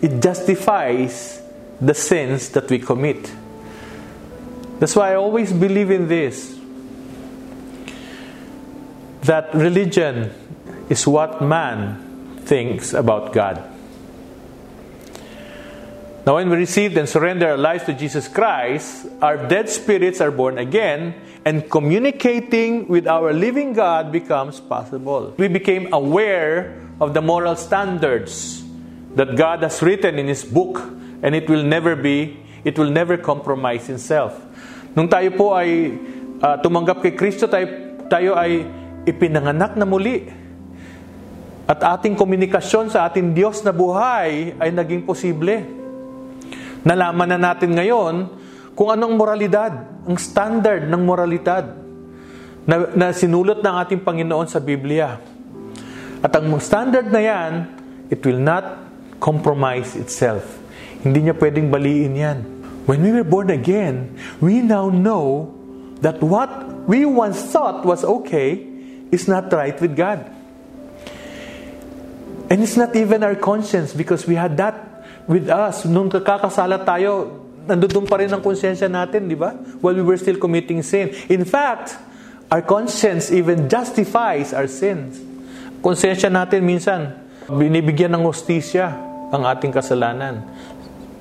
it 0.00 0.22
justifies 0.22 1.42
the 1.80 1.94
sins 1.94 2.50
that 2.50 2.70
we 2.70 2.78
commit. 2.78 3.32
That's 4.78 4.94
why 4.94 5.12
I 5.12 5.14
always 5.16 5.52
believe 5.52 5.90
in 5.90 6.06
this 6.06 6.56
that 9.22 9.52
religion 9.54 10.32
is 10.88 11.06
what 11.06 11.42
man 11.42 12.40
thinks 12.44 12.94
about 12.94 13.32
God. 13.32 13.62
Now, 16.28 16.36
when 16.36 16.52
we 16.52 16.60
receive 16.60 16.92
and 17.00 17.08
surrender 17.08 17.48
our 17.48 17.56
lives 17.56 17.88
to 17.88 17.96
Jesus 17.96 18.28
Christ, 18.28 19.08
our 19.24 19.48
dead 19.48 19.64
spirits 19.72 20.20
are 20.20 20.28
born 20.28 20.60
again, 20.60 21.16
and 21.40 21.64
communicating 21.72 22.84
with 22.84 23.08
our 23.08 23.32
living 23.32 23.72
God 23.72 24.12
becomes 24.12 24.60
possible. 24.60 25.32
We 25.40 25.48
became 25.48 25.88
aware 25.88 26.84
of 27.00 27.16
the 27.16 27.24
moral 27.24 27.56
standards 27.56 28.60
that 29.16 29.40
God 29.40 29.64
has 29.64 29.80
written 29.80 30.20
in 30.20 30.28
His 30.28 30.44
book 30.44 30.84
and 31.24 31.32
it 31.32 31.48
will 31.48 31.64
never 31.64 31.96
be, 31.96 32.36
it 32.60 32.76
will 32.76 32.92
never 32.92 33.16
compromise 33.16 33.88
Himself. 33.88 34.36
Nung 34.92 35.08
tayo 35.08 35.32
po 35.32 35.56
ay 35.56 35.96
uh, 36.44 36.60
tumanggap 36.60 37.00
kay 37.00 37.16
Kristo, 37.16 37.48
tayo, 37.48 37.96
tayo 38.12 38.36
ay 38.36 38.68
ipinanganak 39.08 39.80
na 39.80 39.88
muli. 39.88 40.28
At 41.64 41.80
ating 41.80 42.20
komunikasyon 42.20 42.92
sa 42.92 43.08
ating 43.08 43.32
Diyos 43.32 43.64
na 43.64 43.72
buhay 43.72 44.52
ay 44.60 44.68
naging 44.76 45.08
posible. 45.08 45.77
Nalaman 46.86 47.34
na 47.34 47.38
natin 47.38 47.74
ngayon 47.74 48.14
kung 48.78 48.94
anong 48.94 49.14
moralidad, 49.18 49.74
ang 50.06 50.18
standard 50.18 50.86
ng 50.86 51.02
moralidad 51.02 51.74
na, 52.62 52.74
na 52.94 53.06
sinulot 53.10 53.58
ng 53.58 53.74
ating 53.82 54.00
Panginoon 54.06 54.46
sa 54.46 54.62
Biblia. 54.62 55.18
At 56.22 56.30
ang 56.34 56.46
standard 56.62 57.10
na 57.10 57.18
yan, 57.18 57.52
it 58.06 58.22
will 58.22 58.38
not 58.38 58.78
compromise 59.18 59.98
itself. 59.98 60.46
Hindi 61.02 61.26
niya 61.26 61.34
pwedeng 61.34 61.70
baliin 61.70 62.14
yan. 62.14 62.38
When 62.86 63.02
we 63.02 63.10
were 63.12 63.26
born 63.26 63.50
again, 63.50 64.16
we 64.40 64.62
now 64.62 64.88
know 64.88 65.52
that 66.00 66.22
what 66.22 66.50
we 66.88 67.04
once 67.04 67.42
thought 67.52 67.84
was 67.84 68.06
okay 68.06 68.64
is 69.10 69.28
not 69.28 69.52
right 69.52 69.76
with 69.76 69.92
God. 69.92 70.24
And 72.48 72.64
it's 72.64 72.80
not 72.80 72.96
even 72.96 73.20
our 73.22 73.36
conscience 73.36 73.92
because 73.92 74.24
we 74.24 74.40
had 74.40 74.56
that 74.56 74.87
with 75.28 75.46
us. 75.52 75.84
Nung 75.84 76.08
kakasala 76.08 76.80
tayo, 76.82 77.44
nandun 77.68 78.08
pa 78.08 78.16
rin 78.18 78.32
ang 78.32 78.40
konsensya 78.40 78.88
natin, 78.88 79.28
di 79.28 79.36
ba? 79.36 79.52
While 79.84 80.00
we 80.00 80.04
were 80.04 80.18
still 80.18 80.40
committing 80.40 80.80
sin. 80.80 81.12
In 81.28 81.44
fact, 81.44 82.00
our 82.48 82.64
conscience 82.64 83.28
even 83.28 83.68
justifies 83.68 84.56
our 84.56 84.66
sins. 84.66 85.20
Konsensya 85.84 86.32
natin 86.32 86.64
minsan, 86.64 87.14
binibigyan 87.46 88.16
ng 88.16 88.24
hostisya 88.24 88.88
ang 89.28 89.44
ating 89.44 89.70
kasalanan. 89.70 90.42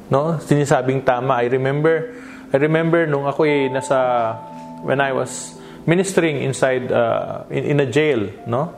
No? 0.08 0.40
Sinisabing 0.40 1.04
tama. 1.04 1.44
I 1.44 1.52
remember 1.52 2.16
I 2.48 2.58
remember 2.64 3.04
nung 3.04 3.28
ako 3.28 3.44
ay 3.44 3.68
nasa 3.68 4.32
when 4.80 5.04
I 5.04 5.12
was 5.12 5.60
ministering 5.84 6.40
inside 6.40 6.88
uh, 6.96 7.44
in, 7.52 7.76
in 7.76 7.78
a 7.84 7.88
jail, 7.88 8.32
no? 8.48 8.72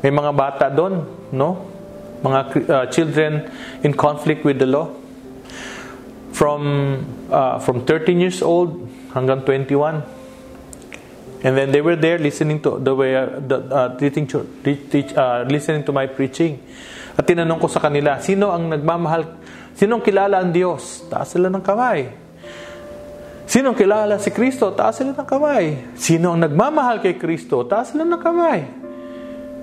May 0.00 0.08
mga 0.08 0.32
bata 0.32 0.66
doon, 0.72 1.04
no? 1.28 1.71
Mga 2.22 2.40
uh, 2.70 2.86
children 2.86 3.50
in 3.82 3.92
conflict 3.94 4.44
with 4.46 4.58
the 4.58 4.66
law. 4.66 4.90
From 6.32 6.62
uh, 7.30 7.58
from 7.58 7.84
13 7.84 8.18
years 8.18 8.40
old 8.40 8.88
hanggang 9.12 9.44
21. 9.44 10.22
And 11.42 11.58
then 11.58 11.74
they 11.74 11.82
were 11.82 11.98
there 11.98 12.18
listening 12.22 12.62
to 12.62 12.78
the 12.78 12.94
way 12.94 13.18
uh, 13.18 13.42
the, 13.42 13.58
uh, 13.66 13.88
teaching, 13.98 14.30
teach, 14.62 15.10
uh, 15.14 15.42
listening 15.48 15.82
to 15.84 15.92
my 15.92 16.06
preaching. 16.06 16.62
At 17.18 17.26
tinanong 17.26 17.58
ko 17.58 17.66
sa 17.66 17.82
kanila, 17.82 18.22
sino 18.22 18.54
ang 18.54 18.70
nagmamahal, 18.70 19.26
sino 19.74 19.98
ang 19.98 20.04
kilala 20.06 20.38
ang 20.38 20.54
Diyos? 20.54 21.10
Taas 21.10 21.34
sila 21.34 21.50
ng 21.50 21.60
kamay. 21.60 22.14
Sino 23.44 23.74
ang 23.74 23.76
kilala 23.76 24.22
si 24.22 24.30
Kristo? 24.30 24.70
Taas 24.70 25.02
sila 25.02 25.12
ng 25.12 25.28
kamay. 25.28 25.98
Sino 25.98 26.32
ang 26.32 26.40
nagmamahal 26.46 27.02
kay 27.02 27.18
Kristo? 27.18 27.66
Taas 27.66 27.90
sila 27.90 28.06
ng 28.06 28.22
kamay. 28.22 28.60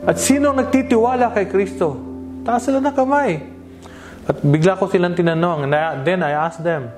At 0.03 0.19
sino 0.19 0.51
ang 0.51 0.59
nagtitiwala 0.59 1.31
kay 1.31 1.47
Kristo? 1.47 2.08
Taas 2.49 2.65
sila 2.65 2.81
ng 2.81 2.89
kamay. 2.97 3.45
At 4.25 4.41
bigla 4.41 4.73
ko 4.73 4.89
silang 4.89 5.13
tinanong, 5.13 5.69
and 5.69 6.01
then 6.01 6.25
I 6.25 6.33
asked 6.33 6.65
them, 6.65 6.89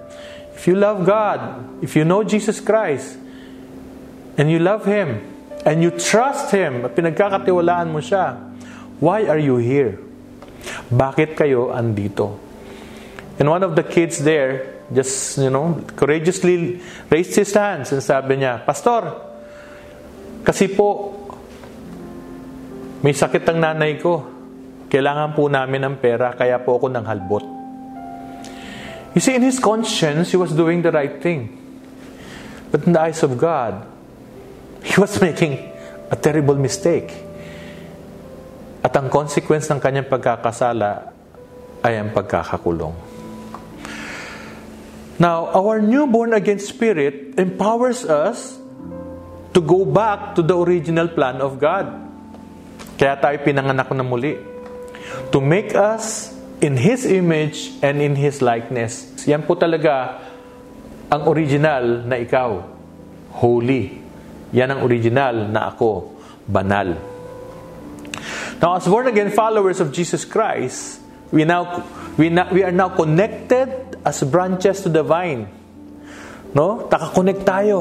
if 0.55 0.63
you 0.63 0.79
love 0.79 1.03
God, 1.03 1.59
if 1.83 1.91
you 1.91 2.07
know 2.07 2.23
Jesus 2.23 2.63
Christ, 2.63 3.19
and 4.39 4.47
you 4.47 4.63
love 4.63 4.87
Him, 4.87 5.19
and 5.67 5.83
you 5.83 5.91
trust 5.91 6.55
Him, 6.55 6.87
at 6.87 6.95
pinagkakatiwalaan 6.95 7.91
mo 7.91 7.99
siya, 7.99 8.39
why 9.03 9.27
are 9.27 9.43
you 9.43 9.59
here? 9.59 9.99
Bakit 10.87 11.35
kayo 11.35 11.75
andito? 11.75 12.39
And 13.35 13.51
one 13.51 13.67
of 13.67 13.75
the 13.75 13.83
kids 13.83 14.23
there 14.23 14.79
just, 14.87 15.35
you 15.35 15.51
know, 15.51 15.83
courageously 15.99 16.79
raised 17.11 17.35
his 17.35 17.51
hands 17.51 17.91
and 17.91 17.99
sabi 17.99 18.39
niya, 18.39 18.63
Pastor, 18.63 19.19
kasi 20.47 20.71
po, 20.71 21.11
may 23.03 23.11
sakit 23.11 23.43
ang 23.51 23.59
nanay 23.59 23.99
ko. 23.99 24.40
Kailangan 24.91 25.31
po 25.31 25.47
namin 25.47 25.87
ng 25.87 25.95
pera, 26.03 26.35
kaya 26.35 26.59
po 26.59 26.75
ako 26.75 26.91
ng 26.91 27.05
halbot. 27.07 27.45
You 29.15 29.23
see, 29.23 29.39
in 29.39 29.43
his 29.47 29.55
conscience, 29.55 30.35
he 30.35 30.37
was 30.39 30.51
doing 30.51 30.83
the 30.83 30.91
right 30.91 31.15
thing. 31.23 31.47
But 32.75 32.83
in 32.83 32.91
the 32.91 32.99
eyes 32.99 33.23
of 33.23 33.39
God, 33.39 33.87
he 34.83 34.99
was 34.99 35.15
making 35.23 35.55
a 36.11 36.17
terrible 36.19 36.59
mistake. 36.59 37.07
At 38.83 38.91
ang 38.99 39.07
consequence 39.07 39.71
ng 39.71 39.79
kanyang 39.79 40.11
pagkakasala 40.11 41.07
ay 41.87 41.95
ang 41.95 42.11
pagkakakulong. 42.11 42.91
Now, 45.23 45.55
our 45.55 45.79
new 45.79 46.03
born 46.03 46.35
again 46.35 46.59
spirit 46.59 47.39
empowers 47.39 48.03
us 48.03 48.59
to 49.55 49.63
go 49.63 49.87
back 49.87 50.35
to 50.35 50.43
the 50.43 50.57
original 50.57 51.07
plan 51.07 51.39
of 51.39 51.63
God. 51.63 51.87
Kaya 52.99 53.15
tayo 53.21 53.39
pinanganak 53.39 53.87
na 53.95 54.03
muli. 54.03 54.50
To 55.31 55.39
make 55.41 55.73
us 55.75 56.33
in 56.61 56.77
His 56.77 57.05
image 57.05 57.73
and 57.81 58.01
in 58.01 58.15
His 58.15 58.39
likeness. 58.39 59.09
Yan 59.25 59.43
po 59.43 59.57
talaga 59.57 60.21
ang 61.11 61.27
original 61.27 62.05
na 62.05 62.15
ikaw. 62.21 62.61
Holy. 63.41 63.97
Yan 64.53 64.77
ang 64.77 64.81
original 64.85 65.49
na 65.49 65.73
ako. 65.73 66.15
Banal. 66.45 66.95
Now, 68.61 68.77
as 68.77 68.85
born 68.85 69.09
again 69.09 69.33
followers 69.33 69.81
of 69.81 69.89
Jesus 69.89 70.21
Christ, 70.21 71.01
we 71.33 71.45
now 71.49 71.81
we, 72.13 72.29
na, 72.29 72.45
we 72.53 72.61
are 72.61 72.71
now 72.71 72.93
connected 72.93 73.97
as 74.05 74.21
branches 74.21 74.85
to 74.85 74.89
the 74.89 75.01
vine. 75.01 75.49
No? 76.53 76.85
Taka-connect 76.85 77.41
tayo 77.41 77.79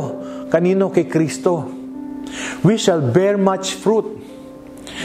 kanino 0.48 0.88
kay 0.88 1.04
Kristo. 1.04 1.68
We 2.62 2.78
shall 2.78 3.02
bear 3.02 3.36
much 3.36 3.74
fruit. 3.76 4.29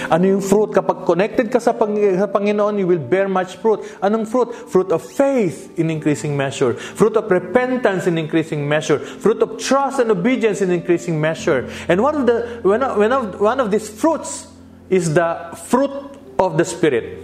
Ano 0.10 0.26
yung 0.26 0.44
fruit? 0.44 0.72
Kapag 0.74 1.06
connected 1.06 1.52
ka 1.52 1.60
sa, 1.60 1.74
Pang- 1.74 1.96
sa 1.96 2.28
Panginoon, 2.28 2.78
you 2.80 2.88
will 2.88 3.02
bear 3.02 3.28
much 3.28 3.58
fruit. 3.58 3.82
Anong 4.02 4.28
fruit? 4.28 4.54
Fruit 4.54 4.92
of 4.92 5.02
faith 5.02 5.74
in 5.80 5.90
increasing 5.90 6.36
measure. 6.36 6.74
Fruit 6.74 7.16
of 7.18 7.30
repentance 7.30 8.08
in 8.08 8.18
increasing 8.18 8.68
measure. 8.68 9.00
Fruit 9.00 9.42
of 9.42 9.58
trust 9.58 10.00
and 10.00 10.12
obedience 10.12 10.62
in 10.62 10.72
increasing 10.72 11.20
measure. 11.20 11.70
And 11.88 12.02
one 12.02 12.16
of 12.16 12.26
the 12.26 12.60
of, 12.62 12.98
one 12.98 13.12
of, 13.12 13.40
one 13.40 13.60
of 13.60 13.72
these 13.72 13.90
fruits 13.90 14.48
is 14.90 15.14
the 15.14 15.58
fruit 15.68 15.92
of 16.40 16.58
the 16.58 16.66
Spirit. 16.66 17.24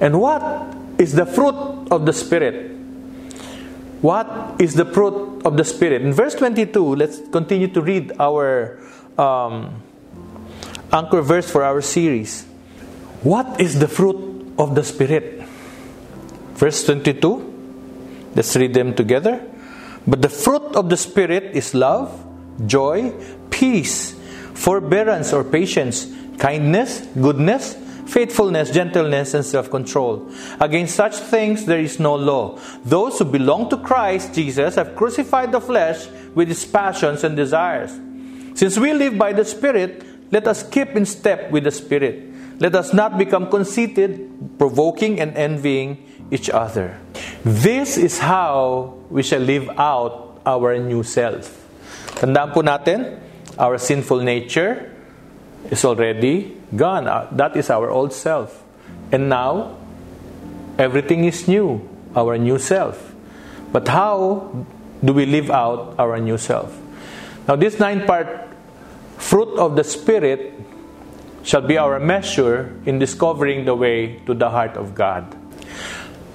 And 0.00 0.20
what 0.20 0.42
is 0.98 1.14
the 1.14 1.26
fruit 1.26 1.88
of 1.90 2.06
the 2.06 2.12
Spirit? 2.12 2.78
What 4.00 4.60
is 4.60 4.74
the 4.74 4.84
fruit 4.84 5.42
of 5.44 5.56
the 5.56 5.64
Spirit? 5.64 6.02
In 6.02 6.12
verse 6.12 6.34
22, 6.36 6.94
let's 6.94 7.18
continue 7.32 7.66
to 7.68 7.82
read 7.82 8.12
our 8.20 8.78
um, 9.18 9.82
anchor 10.92 11.22
verse 11.22 11.50
for 11.50 11.64
our 11.64 11.80
series. 11.80 12.44
What 13.22 13.60
is 13.60 13.78
the 13.78 13.88
fruit 13.88 14.54
of 14.58 14.74
the 14.74 14.84
Spirit? 14.84 15.42
Verse 16.54 16.84
22. 16.84 18.30
Let's 18.34 18.54
read 18.56 18.74
them 18.74 18.94
together. 18.94 19.44
But 20.06 20.22
the 20.22 20.28
fruit 20.28 20.74
of 20.76 20.88
the 20.88 20.96
Spirit 20.96 21.56
is 21.56 21.74
love, 21.74 22.10
joy, 22.66 23.12
peace, 23.50 24.14
forbearance 24.54 25.32
or 25.32 25.44
patience, 25.44 26.06
kindness, 26.38 27.06
goodness, 27.20 27.76
faithfulness, 28.06 28.70
gentleness, 28.70 29.34
and 29.34 29.44
self 29.44 29.70
control. 29.70 30.30
Against 30.60 30.96
such 30.96 31.16
things 31.16 31.66
there 31.66 31.80
is 31.80 32.00
no 32.00 32.14
law. 32.14 32.58
Those 32.84 33.18
who 33.18 33.26
belong 33.26 33.68
to 33.70 33.76
Christ 33.76 34.34
Jesus 34.34 34.76
have 34.76 34.96
crucified 34.96 35.52
the 35.52 35.60
flesh 35.60 36.06
with 36.34 36.50
its 36.50 36.64
passions 36.64 37.24
and 37.24 37.36
desires. 37.36 37.92
Since 38.54 38.78
we 38.78 38.92
live 38.92 39.18
by 39.18 39.32
the 39.32 39.44
Spirit, 39.44 40.02
let 40.30 40.46
us 40.46 40.62
keep 40.62 40.96
in 40.96 41.06
step 41.06 41.50
with 41.50 41.64
the 41.64 41.70
Spirit. 41.70 42.24
Let 42.60 42.74
us 42.74 42.92
not 42.92 43.16
become 43.16 43.48
conceited, 43.50 44.58
provoking, 44.58 45.20
and 45.20 45.36
envying 45.36 46.04
each 46.30 46.50
other. 46.50 46.98
This 47.44 47.96
is 47.96 48.18
how 48.18 48.98
we 49.10 49.22
shall 49.22 49.40
live 49.40 49.70
out 49.78 50.42
our 50.44 50.76
new 50.76 51.02
self. 51.02 51.54
Tandaan 52.18 52.52
po 52.52 52.60
natin, 52.60 53.20
our 53.56 53.78
sinful 53.78 54.20
nature 54.20 54.90
is 55.70 55.84
already 55.84 56.56
gone. 56.74 57.06
Uh, 57.06 57.28
That 57.32 57.56
is 57.56 57.70
our 57.70 57.90
old 57.90 58.12
self. 58.12 58.64
And 59.12 59.28
now, 59.28 59.76
everything 60.76 61.24
is 61.24 61.46
new, 61.46 61.80
our 62.16 62.36
new 62.36 62.58
self. 62.58 63.14
But 63.72 63.88
how 63.88 64.50
do 65.04 65.12
we 65.12 65.26
live 65.26 65.50
out 65.50 65.94
our 65.98 66.18
new 66.18 66.38
self? 66.38 66.74
Now, 67.46 67.56
this 67.56 67.78
nine 67.78 68.04
part 68.04 68.47
fruit 69.18 69.58
of 69.58 69.76
the 69.76 69.84
Spirit 69.84 70.54
shall 71.42 71.62
be 71.62 71.76
our 71.76 71.98
measure 71.98 72.74
in 72.86 72.98
discovering 72.98 73.64
the 73.64 73.74
way 73.74 74.20
to 74.26 74.34
the 74.34 74.50
heart 74.50 74.76
of 74.76 74.94
God. 74.94 75.36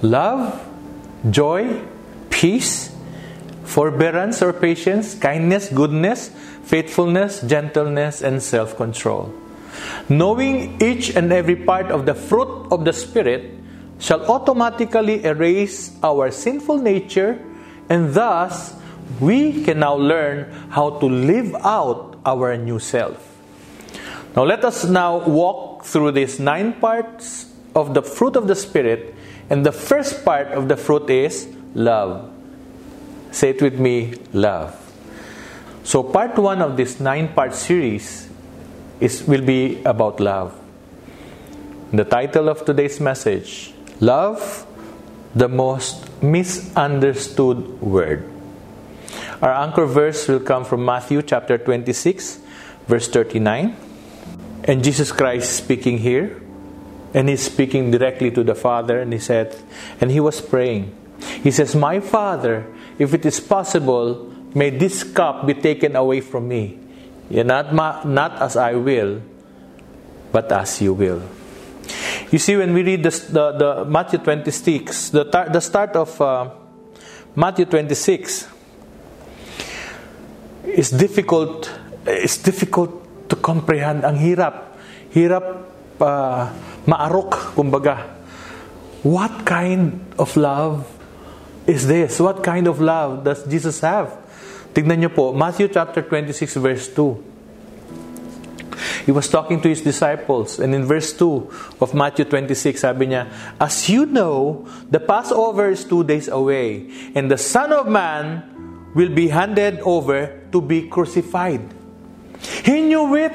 Love, 0.02 0.60
joy, 1.30 1.80
peace, 2.30 2.94
forbearance 3.64 4.42
or 4.42 4.52
patience, 4.52 5.14
kindness, 5.14 5.68
goodness, 5.70 6.30
faithfulness, 6.64 7.40
gentleness, 7.42 8.22
and 8.22 8.42
self 8.42 8.76
control. 8.76 9.32
Knowing 10.08 10.80
each 10.80 11.16
and 11.16 11.32
every 11.32 11.56
part 11.56 11.90
of 11.90 12.06
the 12.06 12.14
fruit 12.14 12.68
of 12.70 12.84
the 12.84 12.92
Spirit 12.92 13.50
shall 13.98 14.20
automatically 14.30 15.24
erase 15.24 15.96
our 16.02 16.30
sinful 16.30 16.78
nature, 16.78 17.40
and 17.88 18.14
thus 18.14 18.74
we 19.20 19.64
can 19.64 19.80
now 19.80 19.94
learn 19.94 20.50
how 20.70 20.98
to 20.98 21.06
live 21.06 21.54
out 21.64 22.13
our 22.24 22.56
new 22.56 22.78
self. 22.78 23.30
Now, 24.36 24.44
let 24.44 24.64
us 24.64 24.84
now 24.84 25.18
walk 25.18 25.84
through 25.84 26.12
these 26.12 26.40
nine 26.40 26.72
parts 26.74 27.46
of 27.74 27.94
the 27.94 28.02
fruit 28.02 28.36
of 28.36 28.48
the 28.48 28.54
Spirit, 28.54 29.14
and 29.50 29.64
the 29.64 29.72
first 29.72 30.24
part 30.24 30.48
of 30.48 30.68
the 30.68 30.76
fruit 30.76 31.08
is 31.10 31.48
love. 31.74 32.30
Say 33.30 33.50
it 33.50 33.62
with 33.62 33.78
me 33.78 34.14
love. 34.32 34.74
So, 35.84 36.02
part 36.02 36.36
one 36.38 36.62
of 36.62 36.76
this 36.76 36.98
nine 36.98 37.28
part 37.28 37.54
series 37.54 38.28
is, 39.00 39.22
will 39.24 39.42
be 39.42 39.82
about 39.84 40.18
love. 40.18 40.58
The 41.92 42.04
title 42.04 42.48
of 42.48 42.64
today's 42.64 43.00
message 43.00 43.72
Love, 44.00 44.66
the 45.34 45.48
most 45.48 46.10
misunderstood 46.22 47.80
word. 47.80 48.33
Our 49.44 49.52
anchor 49.52 49.84
verse 49.84 50.26
will 50.26 50.40
come 50.40 50.64
from 50.64 50.86
Matthew 50.86 51.20
chapter 51.20 51.58
26, 51.58 52.40
verse 52.88 53.08
39. 53.08 53.76
And 54.64 54.82
Jesus 54.82 55.12
Christ 55.12 55.52
speaking 55.52 55.98
here, 55.98 56.40
and 57.12 57.28
he's 57.28 57.42
speaking 57.44 57.90
directly 57.90 58.30
to 58.30 58.42
the 58.42 58.54
Father, 58.54 58.98
and 58.98 59.12
he 59.12 59.18
said, 59.18 59.54
and 60.00 60.10
he 60.10 60.18
was 60.18 60.40
praying. 60.40 60.96
He 61.42 61.50
says, 61.50 61.76
My 61.76 62.00
Father, 62.00 62.64
if 62.98 63.12
it 63.12 63.26
is 63.26 63.38
possible, 63.38 64.32
may 64.54 64.70
this 64.70 65.04
cup 65.04 65.46
be 65.46 65.52
taken 65.52 65.94
away 65.94 66.22
from 66.22 66.48
me. 66.48 66.78
Not, 67.28 67.74
not 68.06 68.40
as 68.40 68.56
I 68.56 68.72
will, 68.72 69.20
but 70.32 70.50
as 70.52 70.80
you 70.80 70.94
will. 70.94 71.20
You 72.30 72.38
see, 72.38 72.56
when 72.56 72.72
we 72.72 72.82
read 72.82 73.02
the, 73.02 73.10
the, 73.10 73.52
the 73.52 73.84
Matthew 73.84 74.20
26, 74.20 75.10
the, 75.10 75.24
the 75.52 75.60
start 75.60 75.90
of 75.96 76.18
uh, 76.18 76.48
Matthew 77.36 77.66
26 77.66 78.53
is 80.66 80.90
difficult. 80.90 81.70
It's 82.06 82.38
difficult 82.38 83.28
to 83.28 83.36
comprehend. 83.36 84.04
Ang 84.04 84.16
hirap. 84.16 84.76
Hirap 85.12 85.44
uh, 86.00 86.50
maarok, 86.88 87.54
kumbaga. 87.54 88.00
What 89.04 89.44
kind 89.44 90.00
of 90.18 90.34
love 90.36 90.88
is 91.66 91.86
this? 91.86 92.20
What 92.20 92.42
kind 92.42 92.66
of 92.66 92.80
love 92.80 93.24
does 93.24 93.44
Jesus 93.44 93.80
have? 93.84 94.16
Tignan 94.74 95.04
niyo 95.04 95.14
po, 95.14 95.30
Matthew 95.30 95.70
chapter 95.70 96.02
26 96.02 96.58
verse 96.58 96.90
2. 96.90 99.06
He 99.06 99.12
was 99.12 99.28
talking 99.28 99.60
to 99.60 99.68
his 99.68 99.84
disciples 99.84 100.58
and 100.58 100.74
in 100.74 100.88
verse 100.88 101.12
2 101.12 101.78
of 101.84 101.92
Matthew 101.92 102.24
26 102.24 102.80
sabi 102.80 103.12
niya, 103.12 103.28
As 103.60 103.86
you 103.92 104.08
know, 104.08 104.64
the 104.88 104.98
Passover 104.98 105.70
is 105.70 105.84
two 105.84 106.02
days 106.02 106.26
away 106.26 106.88
and 107.14 107.30
the 107.30 107.36
Son 107.36 107.70
of 107.70 107.86
Man 107.86 108.42
will 108.96 109.12
be 109.12 109.28
handed 109.28 109.78
over 109.84 110.32
to 110.54 110.62
be 110.62 110.86
crucified. 110.86 111.66
He 112.62 112.86
knew 112.86 113.10
it. 113.18 113.34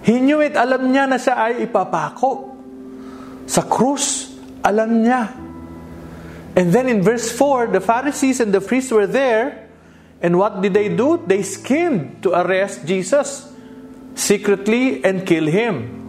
He 0.00 0.16
knew 0.20 0.40
it. 0.40 0.56
Alam 0.56 0.88
niya 0.88 1.04
na 1.04 1.20
siya 1.20 1.36
ay 1.36 1.68
ipapako. 1.68 2.56
Sa 3.44 3.68
krus, 3.68 4.32
alam 4.64 5.04
niya. 5.04 5.28
And 6.56 6.72
then 6.72 6.88
in 6.88 7.02
verse 7.04 7.28
4, 7.28 7.68
the 7.76 7.84
Pharisees 7.84 8.40
and 8.40 8.54
the 8.54 8.64
priests 8.64 8.88
were 8.88 9.06
there. 9.06 9.68
And 10.22 10.38
what 10.38 10.62
did 10.62 10.72
they 10.72 10.88
do? 10.88 11.20
They 11.20 11.42
schemed 11.42 12.22
to 12.24 12.32
arrest 12.32 12.86
Jesus 12.88 13.52
secretly 14.14 15.04
and 15.04 15.26
kill 15.26 15.44
him. 15.44 16.00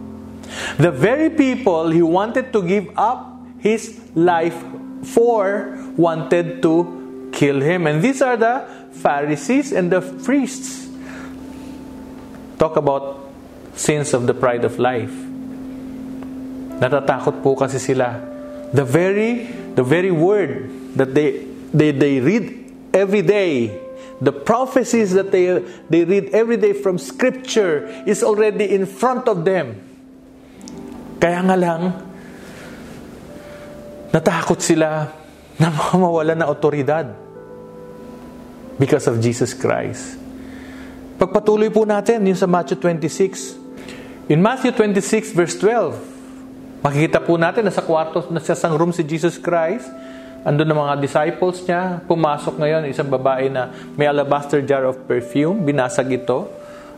The 0.78 0.90
very 0.90 1.28
people 1.28 1.90
he 1.90 2.00
wanted 2.00 2.52
to 2.54 2.62
give 2.62 2.88
up 2.96 3.36
his 3.58 4.00
life 4.14 4.56
for 5.02 5.76
wanted 5.96 6.62
to 6.62 7.28
kill 7.32 7.60
him. 7.60 7.86
And 7.86 8.00
these 8.00 8.22
are 8.22 8.36
the 8.36 8.64
Pharisees 8.96 9.72
and 9.72 9.92
the 9.92 10.00
priests. 10.00 10.88
Talk 12.58 12.76
about 12.76 13.28
sins 13.76 14.14
of 14.14 14.26
the 14.26 14.34
pride 14.34 14.64
of 14.64 14.78
life. 14.78 15.12
Natatakot 16.80 17.44
po 17.44 17.56
kasi 17.56 17.76
sila. 17.78 18.20
The 18.72 18.84
very 18.84 19.48
the 19.76 19.84
very 19.84 20.10
word 20.10 20.68
that 20.96 21.12
they 21.12 21.44
they, 21.72 21.92
they 21.92 22.20
read 22.20 22.72
every 22.96 23.20
day 23.20 23.86
the 24.20 24.32
prophecies 24.32 25.12
that 25.12 25.30
they, 25.30 25.60
they 25.90 26.04
read 26.04 26.32
every 26.32 26.56
day 26.56 26.72
from 26.72 26.96
Scripture 26.96 27.84
is 28.06 28.22
already 28.22 28.72
in 28.72 28.86
front 28.86 29.28
of 29.28 29.44
them. 29.44 29.76
Kaya 31.20 31.44
nga 31.44 31.56
lang, 31.56 31.82
natakot 34.12 34.60
sila 34.60 35.12
na 35.60 35.68
mawala 36.00 36.32
na 36.32 36.48
otoridad 36.48 37.25
because 38.76 39.08
of 39.08 39.20
Jesus 39.20 39.56
Christ. 39.56 40.20
Pagpatuloy 41.16 41.72
po 41.72 41.88
natin 41.88 42.20
yung 42.28 42.36
sa 42.36 42.44
Matthew 42.44 42.76
26. 42.80 43.56
In 44.28 44.44
Matthew 44.44 44.72
26 44.76 45.32
verse 45.32 45.56
12, 45.56 46.84
makikita 46.84 47.24
po 47.24 47.40
natin 47.40 47.64
na 47.64 47.72
sa 47.72 47.80
kwarto, 47.80 48.28
na 48.28 48.40
sa 48.40 48.68
room 48.76 48.92
si 48.92 49.00
Jesus 49.00 49.40
Christ, 49.40 49.88
andun 50.44 50.68
ng 50.68 50.76
mga 50.76 50.94
disciples 51.00 51.64
niya, 51.64 52.04
pumasok 52.04 52.60
ngayon, 52.60 52.86
isang 52.92 53.08
babae 53.08 53.48
na 53.48 53.72
may 53.96 54.06
alabaster 54.06 54.60
jar 54.60 54.84
of 54.84 55.00
perfume, 55.08 55.64
binasag 55.64 56.12
ito, 56.12 56.46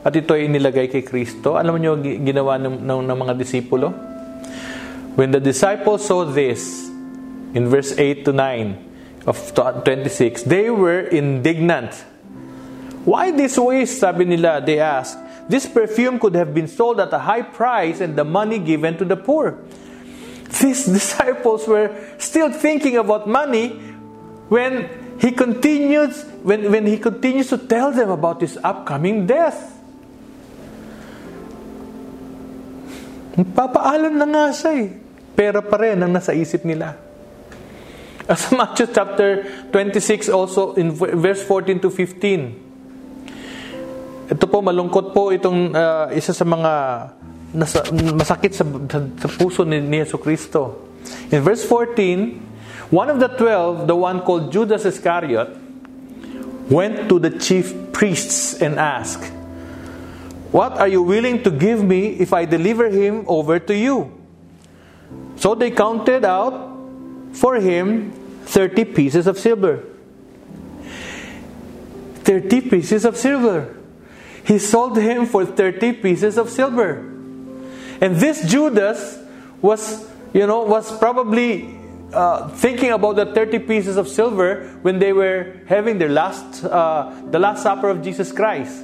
at 0.02 0.12
ito 0.14 0.34
ay 0.34 0.50
inilagay 0.50 0.90
kay 0.90 1.06
Kristo. 1.06 1.54
Alam 1.54 1.78
niyo 1.78 1.98
ginawa 2.02 2.58
ng, 2.58 2.84
ng, 2.84 3.00
ng 3.06 3.18
mga 3.18 3.34
disipulo? 3.38 3.94
When 5.18 5.34
the 5.34 5.42
disciples 5.42 6.06
saw 6.06 6.26
this, 6.26 6.86
in 7.54 7.70
verse 7.70 7.94
8 7.96 8.26
to 8.28 8.32
9 8.34 8.87
of 9.28 9.36
26, 9.52 10.48
they 10.48 10.72
were 10.72 11.04
indignant. 11.04 11.92
Why 13.04 13.30
this 13.30 13.60
waste? 13.60 14.00
Sabi 14.00 14.24
nila, 14.24 14.64
they 14.64 14.80
asked. 14.80 15.28
this 15.48 15.64
perfume 15.64 16.20
could 16.20 16.36
have 16.36 16.52
been 16.52 16.68
sold 16.68 17.00
at 17.00 17.10
a 17.10 17.18
high 17.18 17.42
price 17.42 18.04
and 18.04 18.14
the 18.14 18.24
money 18.24 18.60
given 18.60 19.00
to 19.00 19.04
the 19.04 19.16
poor. 19.16 19.56
These 20.60 20.84
disciples 21.00 21.66
were 21.66 21.88
still 22.20 22.52
thinking 22.52 23.00
about 23.00 23.26
money 23.26 23.80
when 24.52 25.16
he 25.18 25.32
continues 25.32 26.22
when, 26.44 26.70
when 26.70 26.86
he 26.86 27.00
continues 27.00 27.48
to 27.48 27.58
tell 27.58 27.90
them 27.90 28.12
about 28.12 28.40
his 28.44 28.60
upcoming 28.62 29.26
death. 29.26 29.74
Papaalam 33.38 34.18
na 34.18 34.26
nga 34.28 34.44
siya 34.52 34.72
eh. 34.84 34.88
Pera 35.38 35.62
pa 35.62 35.78
rin 35.78 36.02
ang 36.02 36.10
nasa 36.10 36.34
isip 36.34 36.66
nila. 36.66 37.07
As 38.28 38.52
Matthew 38.52 38.92
chapter 38.92 39.48
26 39.72 40.28
also 40.28 40.76
in 40.76 40.92
verse 40.92 41.40
14 41.42 41.80
to 41.80 41.88
15. 41.88 44.28
Ito 44.28 44.44
po 44.44 44.60
malungkot 44.60 45.16
po 45.16 45.32
itong 45.32 45.72
uh, 45.72 46.12
isa 46.12 46.36
sa 46.36 46.44
mga 46.44 46.72
nasa, 47.56 47.80
masakit 48.12 48.52
sa, 48.52 48.68
sa, 48.68 49.00
sa 49.00 49.28
puso 49.40 49.64
ni, 49.64 49.80
ni 49.80 50.04
Yesu 50.04 50.20
Kristo. 50.20 50.84
In 51.32 51.40
verse 51.40 51.64
14, 51.64 52.92
one 52.92 53.08
of 53.08 53.16
the 53.16 53.32
twelve, 53.32 53.88
the 53.88 53.96
one 53.96 54.20
called 54.20 54.52
Judas 54.52 54.84
Iscariot, 54.84 55.48
went 56.68 57.08
to 57.08 57.16
the 57.16 57.32
chief 57.40 57.72
priests 57.96 58.60
and 58.60 58.76
asked, 58.76 59.24
What 60.52 60.76
are 60.76 60.88
you 60.88 61.00
willing 61.00 61.40
to 61.48 61.50
give 61.50 61.80
me 61.80 62.20
if 62.20 62.36
I 62.36 62.44
deliver 62.44 62.92
him 62.92 63.24
over 63.24 63.56
to 63.56 63.72
you? 63.72 64.12
So 65.40 65.56
they 65.56 65.72
counted 65.72 66.28
out 66.28 66.76
for 67.32 67.56
him 67.56 68.17
30 68.48 68.84
pieces 68.86 69.26
of 69.26 69.38
silver. 69.38 69.84
30 72.24 72.60
pieces 72.62 73.04
of 73.04 73.16
silver. 73.16 73.76
He 74.44 74.58
sold 74.58 74.96
him 74.96 75.26
for 75.26 75.44
30 75.44 75.92
pieces 75.94 76.38
of 76.38 76.48
silver. 76.48 76.98
And 78.00 78.16
this 78.16 78.48
Judas 78.48 79.18
was, 79.60 80.08
you 80.32 80.46
know, 80.46 80.62
was 80.64 80.96
probably 80.98 81.78
uh, 82.12 82.48
thinking 82.48 82.92
about 82.92 83.16
the 83.16 83.26
30 83.26 83.58
pieces 83.60 83.96
of 83.98 84.08
silver 84.08 84.78
when 84.80 84.98
they 84.98 85.12
were 85.12 85.60
having 85.66 85.98
their 85.98 86.08
last, 86.08 86.64
uh, 86.64 87.12
the 87.30 87.38
last 87.38 87.62
supper 87.62 87.90
of 87.90 88.02
Jesus 88.02 88.32
Christ. 88.32 88.82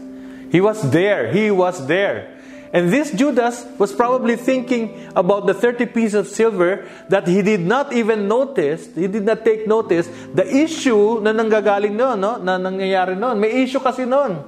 He 0.50 0.60
was 0.60 0.90
there. 0.90 1.32
He 1.32 1.50
was 1.50 1.86
there. 1.86 2.33
And 2.74 2.90
this 2.90 3.14
Judas 3.14 3.62
was 3.78 3.94
probably 3.94 4.34
thinking 4.34 5.06
about 5.14 5.46
the 5.46 5.54
30 5.54 5.94
pieces 5.94 6.18
of 6.18 6.26
silver 6.26 6.90
that 7.06 7.22
he 7.22 7.38
did 7.38 7.62
not 7.62 7.94
even 7.94 8.26
notice, 8.26 8.90
he 8.98 9.06
did 9.06 9.22
not 9.22 9.46
take 9.46 9.70
notice, 9.70 10.10
the 10.34 10.42
issue 10.42 11.22
na 11.22 11.30
nanggagaling 11.30 11.94
noon, 11.94 12.18
no? 12.18 12.34
na 12.42 12.58
nangyayari 12.58 13.14
noon. 13.14 13.38
May 13.38 13.62
issue 13.62 13.78
kasi 13.78 14.02
noon. 14.02 14.42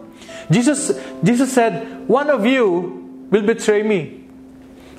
Jesus, 0.51 0.91
Jesus 1.23 1.55
said, 1.55 2.03
one 2.11 2.27
of 2.27 2.43
you 2.43 2.99
will 3.31 3.47
betray 3.47 3.87
me. 3.87 4.27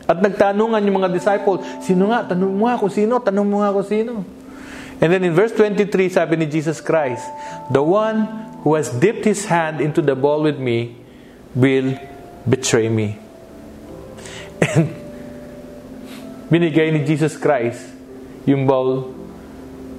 At 0.08 0.24
nagtanungan 0.24 0.80
yung 0.88 1.04
mga 1.04 1.12
disciple, 1.12 1.60
sino 1.84 2.08
nga? 2.08 2.32
Tanong 2.32 2.56
mo 2.56 2.64
nga 2.64 2.80
kung 2.80 2.96
sino. 2.96 3.20
Tanong 3.20 3.44
mo 3.44 3.60
nga 3.60 3.76
kung 3.76 3.84
sino. 3.84 4.24
And 5.04 5.12
then 5.12 5.28
in 5.28 5.36
verse 5.36 5.52
23, 5.52 6.16
sabi 6.16 6.40
ni 6.40 6.48
Jesus 6.48 6.80
Christ, 6.80 7.28
the 7.76 7.84
one 7.84 8.24
who 8.64 8.80
has 8.80 8.88
dipped 8.88 9.28
his 9.28 9.52
hand 9.52 9.84
into 9.84 10.00
the 10.00 10.16
bowl 10.16 10.48
with 10.48 10.56
me 10.56 10.96
will 11.52 11.92
betray 12.48 12.88
me. 12.88 13.20
And 14.64 14.96
binigay 16.48 16.96
ni 16.96 17.04
Jesus 17.04 17.36
Christ 17.36 17.84
yung 18.48 18.64
bowl 18.64 19.12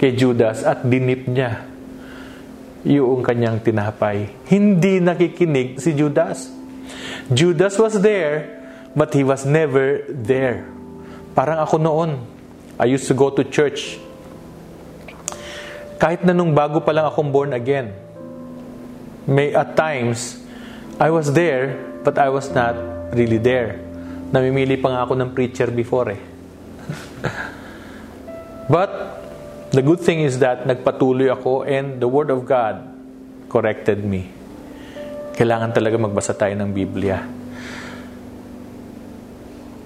kay 0.00 0.16
Judas 0.16 0.64
at 0.64 0.80
dinip 0.88 1.28
niya 1.28 1.68
yung 2.88 3.20
kanyang 3.20 3.61
tinapay. 3.61 4.32
Hindi 4.48 5.02
nakikinig 5.02 5.76
si 5.76 5.92
Judas. 5.92 6.48
Judas 7.28 7.76
was 7.76 8.00
there, 8.00 8.64
but 8.96 9.12
he 9.12 9.20
was 9.20 9.44
never 9.44 10.08
there. 10.08 10.64
Parang 11.37 11.61
ako 11.61 11.76
noon. 11.76 12.11
I 12.80 12.88
used 12.88 13.04
to 13.11 13.14
go 13.18 13.28
to 13.28 13.44
church. 13.44 14.00
Kahit 15.98 16.22
na 16.22 16.32
nung 16.32 16.54
bago 16.54 16.80
pa 16.80 16.94
lang 16.94 17.11
akong 17.11 17.28
born 17.34 17.52
again, 17.52 17.92
may 19.26 19.52
at 19.52 19.74
times, 19.74 20.40
I 20.96 21.11
was 21.11 21.34
there, 21.34 21.88
but 22.09 22.16
I 22.16 22.33
was 22.33 22.49
not 22.49 22.73
really 23.12 23.37
there. 23.37 23.77
Namimili 24.33 24.81
pa 24.81 24.88
nga 24.88 25.01
ako 25.05 25.12
ng 25.21 25.37
preacher 25.37 25.68
before 25.68 26.16
eh. 26.16 26.21
but, 28.73 28.88
the 29.77 29.85
good 29.85 30.01
thing 30.01 30.25
is 30.25 30.40
that 30.40 30.64
nagpatuloy 30.64 31.29
ako 31.29 31.68
and 31.68 32.01
the 32.01 32.09
Word 32.09 32.33
of 32.33 32.49
God 32.49 32.81
corrected 33.53 34.01
me. 34.01 34.33
Kailangan 35.37 35.77
talaga 35.77 36.01
magbasa 36.01 36.33
tayo 36.33 36.57
ng 36.57 36.73
Biblia. 36.73 37.21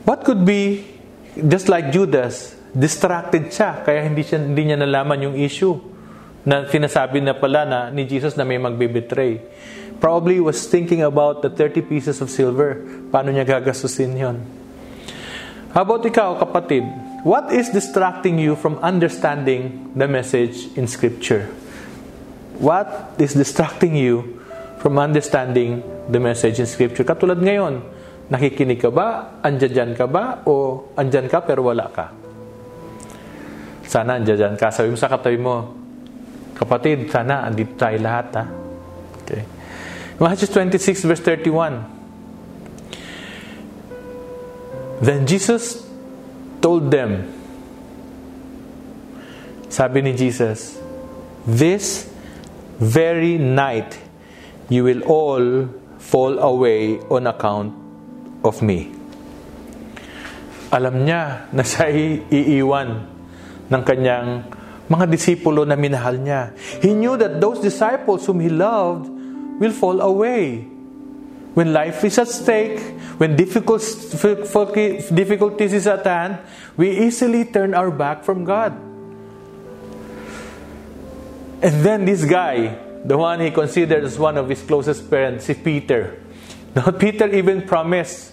What 0.06 0.22
could 0.22 0.46
be, 0.46 0.86
just 1.34 1.66
like 1.66 1.90
Judas, 1.90 2.54
distracted 2.70 3.50
siya, 3.50 3.82
kaya 3.82 4.06
hindi, 4.06 4.22
siya, 4.22 4.38
hindi 4.38 4.70
niya 4.70 4.78
nalaman 4.78 5.26
yung 5.26 5.34
issue 5.34 5.91
na 6.42 6.66
sinasabi 6.66 7.22
na 7.22 7.34
pala 7.34 7.62
na 7.62 7.80
ni 7.90 8.02
Jesus 8.06 8.34
na 8.34 8.42
may 8.42 8.58
magbibetray. 8.58 9.38
Probably 10.02 10.42
was 10.42 10.66
thinking 10.66 11.06
about 11.06 11.46
the 11.46 11.50
30 11.50 11.86
pieces 11.86 12.18
of 12.18 12.26
silver. 12.26 12.82
Paano 13.14 13.30
niya 13.30 13.46
gagastusin 13.46 14.18
yon? 14.18 14.42
About 15.70 16.02
ikaw, 16.02 16.36
kapatid? 16.42 16.82
What 17.22 17.54
is 17.54 17.70
distracting 17.70 18.34
you 18.42 18.58
from 18.58 18.82
understanding 18.82 19.94
the 19.94 20.10
message 20.10 20.74
in 20.74 20.90
Scripture? 20.90 21.46
What 22.58 23.14
is 23.22 23.38
distracting 23.38 23.94
you 23.94 24.42
from 24.82 24.98
understanding 24.98 25.86
the 26.10 26.18
message 26.18 26.58
in 26.58 26.66
Scripture? 26.66 27.06
Katulad 27.06 27.38
ngayon, 27.38 27.78
nakikinig 28.26 28.82
ka 28.82 28.90
ba? 28.90 29.38
Andyan 29.38 29.94
ka 29.94 30.10
ba? 30.10 30.42
O 30.50 30.90
andyan 30.98 31.30
ka 31.30 31.46
pero 31.46 31.62
wala 31.62 31.86
ka? 31.94 32.10
Sana 33.86 34.18
andyan 34.18 34.58
ka. 34.58 34.74
Sabi 34.74 34.90
mo 34.90 34.98
sa 34.98 35.06
katabi 35.06 35.38
mo, 35.38 35.81
Kapatid, 36.62 37.10
sana 37.10 37.42
andito 37.42 37.74
tayo 37.74 37.98
lahat 37.98 38.26
ha. 38.38 38.46
Okay. 39.26 39.42
Matthew 40.22 40.46
26 40.46 41.10
verse 41.10 41.18
31. 41.18 41.82
Then 45.02 45.26
Jesus 45.26 45.82
told 46.62 46.86
them, 46.94 47.26
sabi 49.66 50.06
ni 50.06 50.14
Jesus, 50.14 50.78
This 51.42 52.06
very 52.78 53.42
night 53.42 53.98
you 54.70 54.86
will 54.86 55.02
all 55.02 55.66
fall 55.98 56.38
away 56.38 57.02
on 57.10 57.26
account 57.26 57.74
of 58.46 58.62
me. 58.62 58.94
Alam 60.70 61.02
niya 61.02 61.50
na 61.50 61.66
siya 61.66 61.90
iiwan 62.30 63.10
ng 63.66 63.82
kanyang 63.82 64.46
mga 64.90 65.06
disipulo 65.10 65.66
na 65.66 65.76
minahal 65.76 66.18
niya. 66.18 66.52
He 66.82 66.94
knew 66.94 67.16
that 67.16 67.40
those 67.40 67.60
disciples 67.60 68.26
whom 68.26 68.40
he 68.40 68.48
loved 68.48 69.08
will 69.60 69.72
fall 69.72 70.00
away. 70.00 70.66
When 71.54 71.72
life 71.72 72.02
is 72.04 72.16
at 72.18 72.28
stake, 72.28 72.80
when 73.18 73.36
difficulties 73.36 74.12
is 75.72 75.86
at 75.86 76.06
hand, 76.06 76.38
we 76.76 76.90
easily 76.90 77.44
turn 77.44 77.74
our 77.74 77.90
back 77.90 78.24
from 78.24 78.44
God. 78.44 78.72
And 81.62 81.84
then 81.84 82.04
this 82.06 82.24
guy, 82.24 82.74
the 83.04 83.16
one 83.16 83.40
he 83.40 83.50
considered 83.50 84.02
as 84.02 84.18
one 84.18 84.38
of 84.38 84.48
his 84.48 84.62
closest 84.62 85.08
parents, 85.08 85.44
si 85.44 85.54
Peter. 85.54 86.18
Now, 86.74 86.90
Peter 86.98 87.28
even 87.28 87.68
promised 87.68 88.31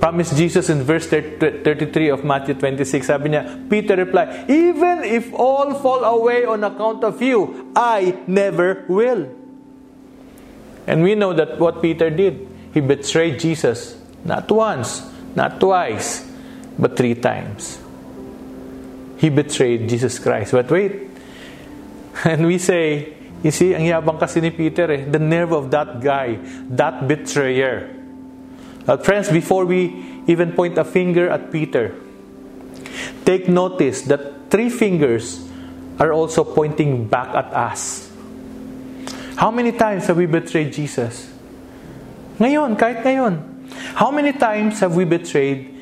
promised 0.00 0.34
Jesus 0.34 0.72
in 0.72 0.82
verse 0.82 1.06
33 1.06 2.08
of 2.08 2.24
Matthew 2.24 2.54
26. 2.56 3.06
Sabi 3.06 3.36
niya, 3.36 3.68
Peter 3.68 3.94
replied, 3.94 4.48
Even 4.48 5.04
if 5.04 5.28
all 5.36 5.76
fall 5.76 6.02
away 6.02 6.48
on 6.48 6.64
account 6.64 7.04
of 7.04 7.20
you, 7.20 7.70
I 7.76 8.16
never 8.26 8.88
will. 8.88 9.28
And 10.88 11.04
we 11.04 11.14
know 11.14 11.36
that 11.36 11.60
what 11.60 11.84
Peter 11.84 12.08
did, 12.08 12.48
he 12.72 12.80
betrayed 12.80 13.38
Jesus 13.38 14.00
not 14.24 14.50
once, 14.50 15.04
not 15.36 15.60
twice, 15.60 16.26
but 16.78 16.96
three 16.96 17.14
times. 17.14 17.78
He 19.18 19.28
betrayed 19.28 19.88
Jesus 19.88 20.18
Christ. 20.18 20.52
But 20.52 20.70
wait, 20.70 21.12
and 22.24 22.46
we 22.46 22.56
say, 22.56 23.12
you 23.44 23.50
see, 23.50 23.76
ang 23.76 23.84
yabang 23.84 24.18
kasi 24.18 24.40
ni 24.40 24.50
Peter 24.50 24.90
eh, 24.90 25.04
the 25.04 25.20
nerve 25.20 25.52
of 25.52 25.70
that 25.70 26.00
guy, 26.00 26.40
that 26.72 27.06
betrayer. 27.06 27.99
Uh, 28.86 28.96
friends, 28.96 29.28
before 29.28 29.64
we 29.64 30.22
even 30.26 30.52
point 30.52 30.78
a 30.78 30.84
finger 30.84 31.28
at 31.28 31.50
Peter, 31.52 31.94
take 33.24 33.48
notice 33.48 34.02
that 34.02 34.50
three 34.50 34.70
fingers 34.70 35.46
are 35.98 36.12
also 36.12 36.44
pointing 36.44 37.06
back 37.06 37.34
at 37.34 37.52
us. 37.52 38.10
How 39.36 39.50
many 39.50 39.72
times 39.72 40.06
have 40.06 40.16
we 40.16 40.26
betrayed 40.26 40.72
Jesus? 40.72 41.28
Ngayon, 42.38 42.76
kahit 42.76 43.04
ngayon. 43.04 43.40
How 43.94 44.10
many 44.10 44.32
times 44.32 44.80
have 44.80 44.96
we 44.96 45.04
betrayed 45.04 45.72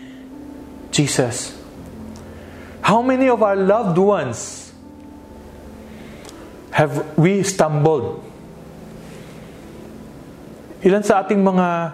Jesus? 0.90 1.56
How 2.82 3.02
many 3.02 3.28
of 3.28 3.42
our 3.42 3.56
loved 3.56 3.98
ones 3.98 4.72
have 6.70 7.18
we 7.18 7.42
stumbled 7.42 8.28
Ilan 10.78 11.02
sa 11.02 11.26
ating 11.26 11.42
mga 11.42 11.90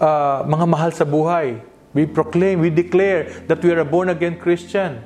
uh, 0.00 0.44
mga 0.44 0.66
mahal 0.68 0.90
sa 0.92 1.04
buhay, 1.04 1.60
we 1.96 2.04
proclaim, 2.04 2.60
we 2.60 2.68
declare 2.68 3.44
that 3.48 3.60
we 3.60 3.72
are 3.72 3.80
a 3.80 3.88
born 3.88 4.12
again 4.12 4.36
Christian. 4.36 5.00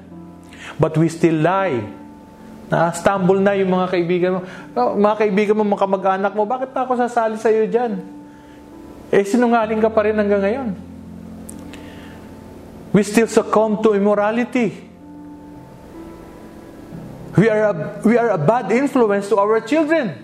But 0.79 0.99
we 0.99 1.09
still 1.09 1.39
lie. 1.39 1.83
Na-stumble 2.71 3.43
na 3.43 3.59
yung 3.59 3.75
mga 3.75 3.87
kaibigan 3.91 4.31
mo. 4.39 4.41
Oh, 4.79 4.95
mga 4.95 5.17
kaibigan 5.27 5.55
mo, 5.59 5.67
mga 5.67 5.83
kamag-anak 5.87 6.33
mo, 6.35 6.47
bakit 6.47 6.71
pa 6.71 6.87
ako 6.87 6.95
sasali 6.99 7.35
sa 7.35 7.51
iyo 7.51 7.67
dyan? 7.67 7.99
Eh, 9.11 9.27
sinungaling 9.27 9.83
ka 9.83 9.91
pa 9.91 10.07
rin 10.07 10.15
hanggang 10.15 10.39
ngayon. 10.39 10.69
We 12.95 13.03
still 13.03 13.27
succumb 13.27 13.83
to 13.83 13.95
immorality. 13.95 14.87
We 17.39 17.47
are 17.47 17.71
a, 17.71 17.75
we 18.03 18.19
are 18.19 18.31
a 18.35 18.39
bad 18.39 18.71
influence 18.71 19.31
to 19.31 19.39
our 19.39 19.63
children. 19.63 20.15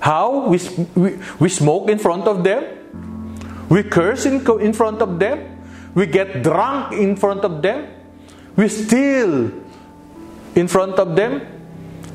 How? 0.00 0.48
We, 0.48 0.56
we, 0.96 1.08
we 1.40 1.48
smoke 1.48 1.88
in 1.92 1.98
front 2.00 2.24
of 2.24 2.44
them. 2.44 2.64
We 3.68 3.82
curse 3.82 4.24
in, 4.26 4.46
in 4.60 4.72
front 4.72 5.02
of 5.02 5.18
them. 5.18 5.58
We 5.94 6.06
get 6.06 6.42
drunk 6.42 6.92
in 6.92 7.16
front 7.16 7.44
of 7.44 7.62
them. 7.62 7.86
We 8.56 8.68
steal 8.68 9.52
in 10.54 10.68
front 10.68 10.94
of 10.94 11.14
them. 11.14 11.46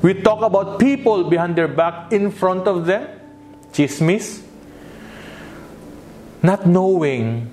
We 0.02 0.22
talk 0.22 0.42
about 0.42 0.80
people 0.80 1.30
behind 1.30 1.56
their 1.56 1.68
back 1.68 2.12
in 2.12 2.32
front 2.32 2.68
of 2.68 2.86
them. 2.86 3.08
Chismis. 3.72 4.42
Not 6.42 6.68
knowing 6.68 7.50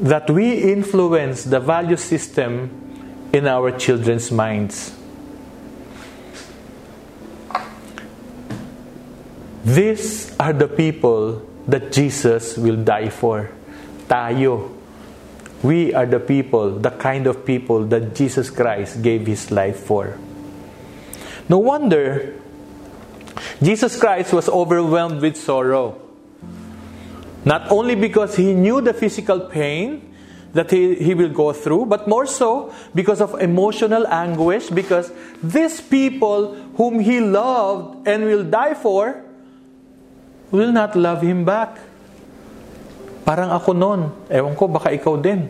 that 0.00 0.28
we 0.28 0.72
influence 0.72 1.44
the 1.44 1.60
value 1.60 1.96
system 1.96 3.30
in 3.32 3.46
our 3.46 3.70
children's 3.70 4.32
minds. 4.32 4.92
These 9.64 10.36
are 10.40 10.52
the 10.52 10.66
people 10.66 11.48
that 11.66 11.92
Jesus 11.92 12.56
will 12.56 12.76
die 12.76 13.08
for. 13.08 13.50
Tayo. 14.08 14.78
We 15.62 15.94
are 15.94 16.06
the 16.06 16.18
people, 16.18 16.78
the 16.78 16.90
kind 16.90 17.26
of 17.26 17.46
people 17.46 17.84
that 17.86 18.14
Jesus 18.14 18.50
Christ 18.50 19.02
gave 19.02 19.26
his 19.26 19.50
life 19.50 19.78
for. 19.78 20.18
No 21.48 21.58
wonder 21.58 22.34
Jesus 23.62 23.98
Christ 23.98 24.32
was 24.32 24.48
overwhelmed 24.48 25.22
with 25.22 25.36
sorrow. 25.36 26.00
Not 27.44 27.70
only 27.70 27.94
because 27.94 28.36
he 28.36 28.54
knew 28.54 28.80
the 28.80 28.94
physical 28.94 29.40
pain 29.40 30.14
that 30.52 30.70
he, 30.70 30.94
he 30.96 31.14
will 31.14 31.30
go 31.30 31.52
through, 31.52 31.86
but 31.86 32.06
more 32.06 32.26
so 32.26 32.74
because 32.94 33.20
of 33.20 33.40
emotional 33.40 34.06
anguish, 34.06 34.68
because 34.68 35.12
these 35.42 35.80
people 35.80 36.54
whom 36.76 37.00
he 37.00 37.20
loved 37.20 38.06
and 38.06 38.24
will 38.24 38.44
die 38.44 38.74
for 38.74 39.24
will 40.52 40.70
not 40.70 40.94
love 40.94 41.24
him 41.24 41.42
back. 41.42 41.80
Parang 43.24 43.50
ako 43.50 43.72
noon. 43.72 44.00
Ewan 44.28 44.54
ko, 44.54 44.68
baka 44.68 44.92
ikaw 44.92 45.16
din. 45.16 45.48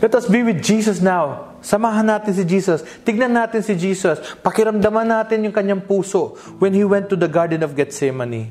Let 0.00 0.14
us 0.14 0.26
be 0.30 0.42
with 0.42 0.62
Jesus 0.62 1.02
now. 1.02 1.52
Samahan 1.62 2.10
natin 2.10 2.34
si 2.34 2.42
Jesus. 2.42 2.82
Tignan 3.06 3.30
natin 3.30 3.62
si 3.62 3.78
Jesus. 3.78 4.18
Pakiramdaman 4.42 5.06
natin 5.06 5.46
yung 5.46 5.54
kanyang 5.54 5.82
puso 5.82 6.34
when 6.58 6.74
he 6.74 6.82
went 6.82 7.06
to 7.06 7.14
the 7.14 7.30
Garden 7.30 7.62
of 7.62 7.78
Gethsemane. 7.78 8.50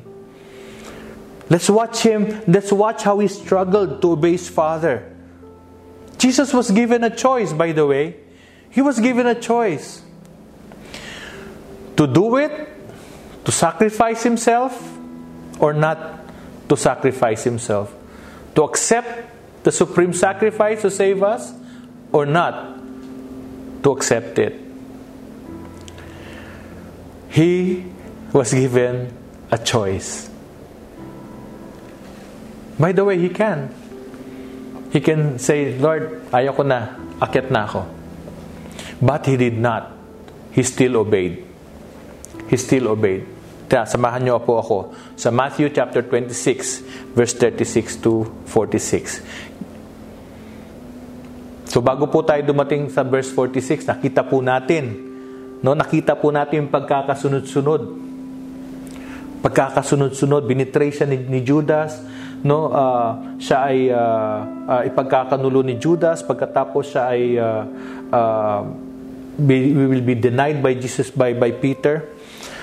Let's 1.52 1.68
watch 1.68 2.08
him. 2.08 2.40
Let's 2.48 2.72
watch 2.72 3.04
how 3.04 3.20
he 3.20 3.28
struggled 3.28 4.00
to 4.00 4.16
obey 4.16 4.40
his 4.40 4.48
Father. 4.48 5.12
Jesus 6.16 6.56
was 6.56 6.72
given 6.72 7.04
a 7.04 7.12
choice, 7.12 7.52
by 7.52 7.76
the 7.76 7.84
way. 7.84 8.16
He 8.72 8.80
was 8.80 9.04
given 9.04 9.28
a 9.28 9.36
choice 9.36 10.00
to 12.00 12.08
do 12.08 12.40
it, 12.40 12.71
to 13.46 13.52
sacrifice 13.52 14.24
himself, 14.24 14.76
or 15.60 15.74
not 15.74 16.20
to 16.70 16.78
sacrifice 16.78 17.44
himself. 17.44 17.94
To 18.56 18.64
accept 18.64 19.64
the 19.64 19.72
supreme 19.72 20.14
sacrifice 20.14 20.82
to 20.82 20.92
save 20.92 21.24
us, 21.24 21.54
or 22.12 22.26
not 22.26 22.80
to 23.84 23.92
accept 23.92 24.40
it. 24.40 24.60
He 27.30 27.86
was 28.34 28.54
given 28.54 29.14
a 29.50 29.58
choice. 29.58 30.30
By 32.80 32.92
the 32.92 33.06
way, 33.06 33.18
he 33.20 33.30
can. 33.30 33.74
He 34.92 35.00
can 35.00 35.40
say, 35.40 35.78
Lord, 35.78 36.26
ayoko 36.32 36.66
na, 36.66 36.96
akit 37.22 37.52
na 37.52 37.66
ako. 37.66 37.88
But 39.02 39.26
he 39.26 39.38
did 39.38 39.58
not. 39.58 39.96
He 40.52 40.64
still 40.64 40.98
obeyed. 40.98 41.51
He 42.52 42.60
still 42.60 42.92
obeyed. 42.92 43.24
Kaya 43.72 43.88
samahan 43.88 44.28
niyo 44.28 44.36
po 44.44 44.60
ako 44.60 44.92
sa 45.16 45.32
Matthew 45.32 45.72
chapter 45.72 46.04
26, 46.04 47.16
verse 47.16 47.32
36 47.40 48.04
to 48.04 48.28
46. 48.52 49.24
So 51.72 51.80
bago 51.80 52.12
po 52.12 52.20
tayo 52.28 52.44
dumating 52.44 52.92
sa 52.92 53.08
verse 53.08 53.32
46, 53.32 53.88
nakita 53.88 54.28
po 54.28 54.44
natin, 54.44 54.92
no, 55.64 55.72
nakita 55.72 56.20
po 56.20 56.36
natin 56.36 56.68
yung 56.68 56.72
pagkakasunod-sunod. 56.76 57.82
Pagkakasunod-sunod, 59.40 60.44
binitray 60.44 60.92
siya 60.92 61.08
ni, 61.08 61.24
ni 61.24 61.40
Judas, 61.40 62.04
no 62.42 62.74
uh, 62.74 63.38
siya 63.38 63.58
ay 63.70 63.80
uh, 63.94 64.38
uh, 64.66 64.82
ipagkakanulo 64.90 65.62
ni 65.62 65.78
Judas 65.78 66.26
pagkatapos 66.26 66.90
siya 66.90 67.04
ay 67.14 67.38
uh, 67.38 67.64
uh, 68.10 68.62
be, 69.38 69.78
will 69.78 70.02
be 70.02 70.18
denied 70.18 70.58
by 70.58 70.74
Jesus 70.74 71.14
by 71.14 71.38
by 71.38 71.54
Peter 71.54 72.10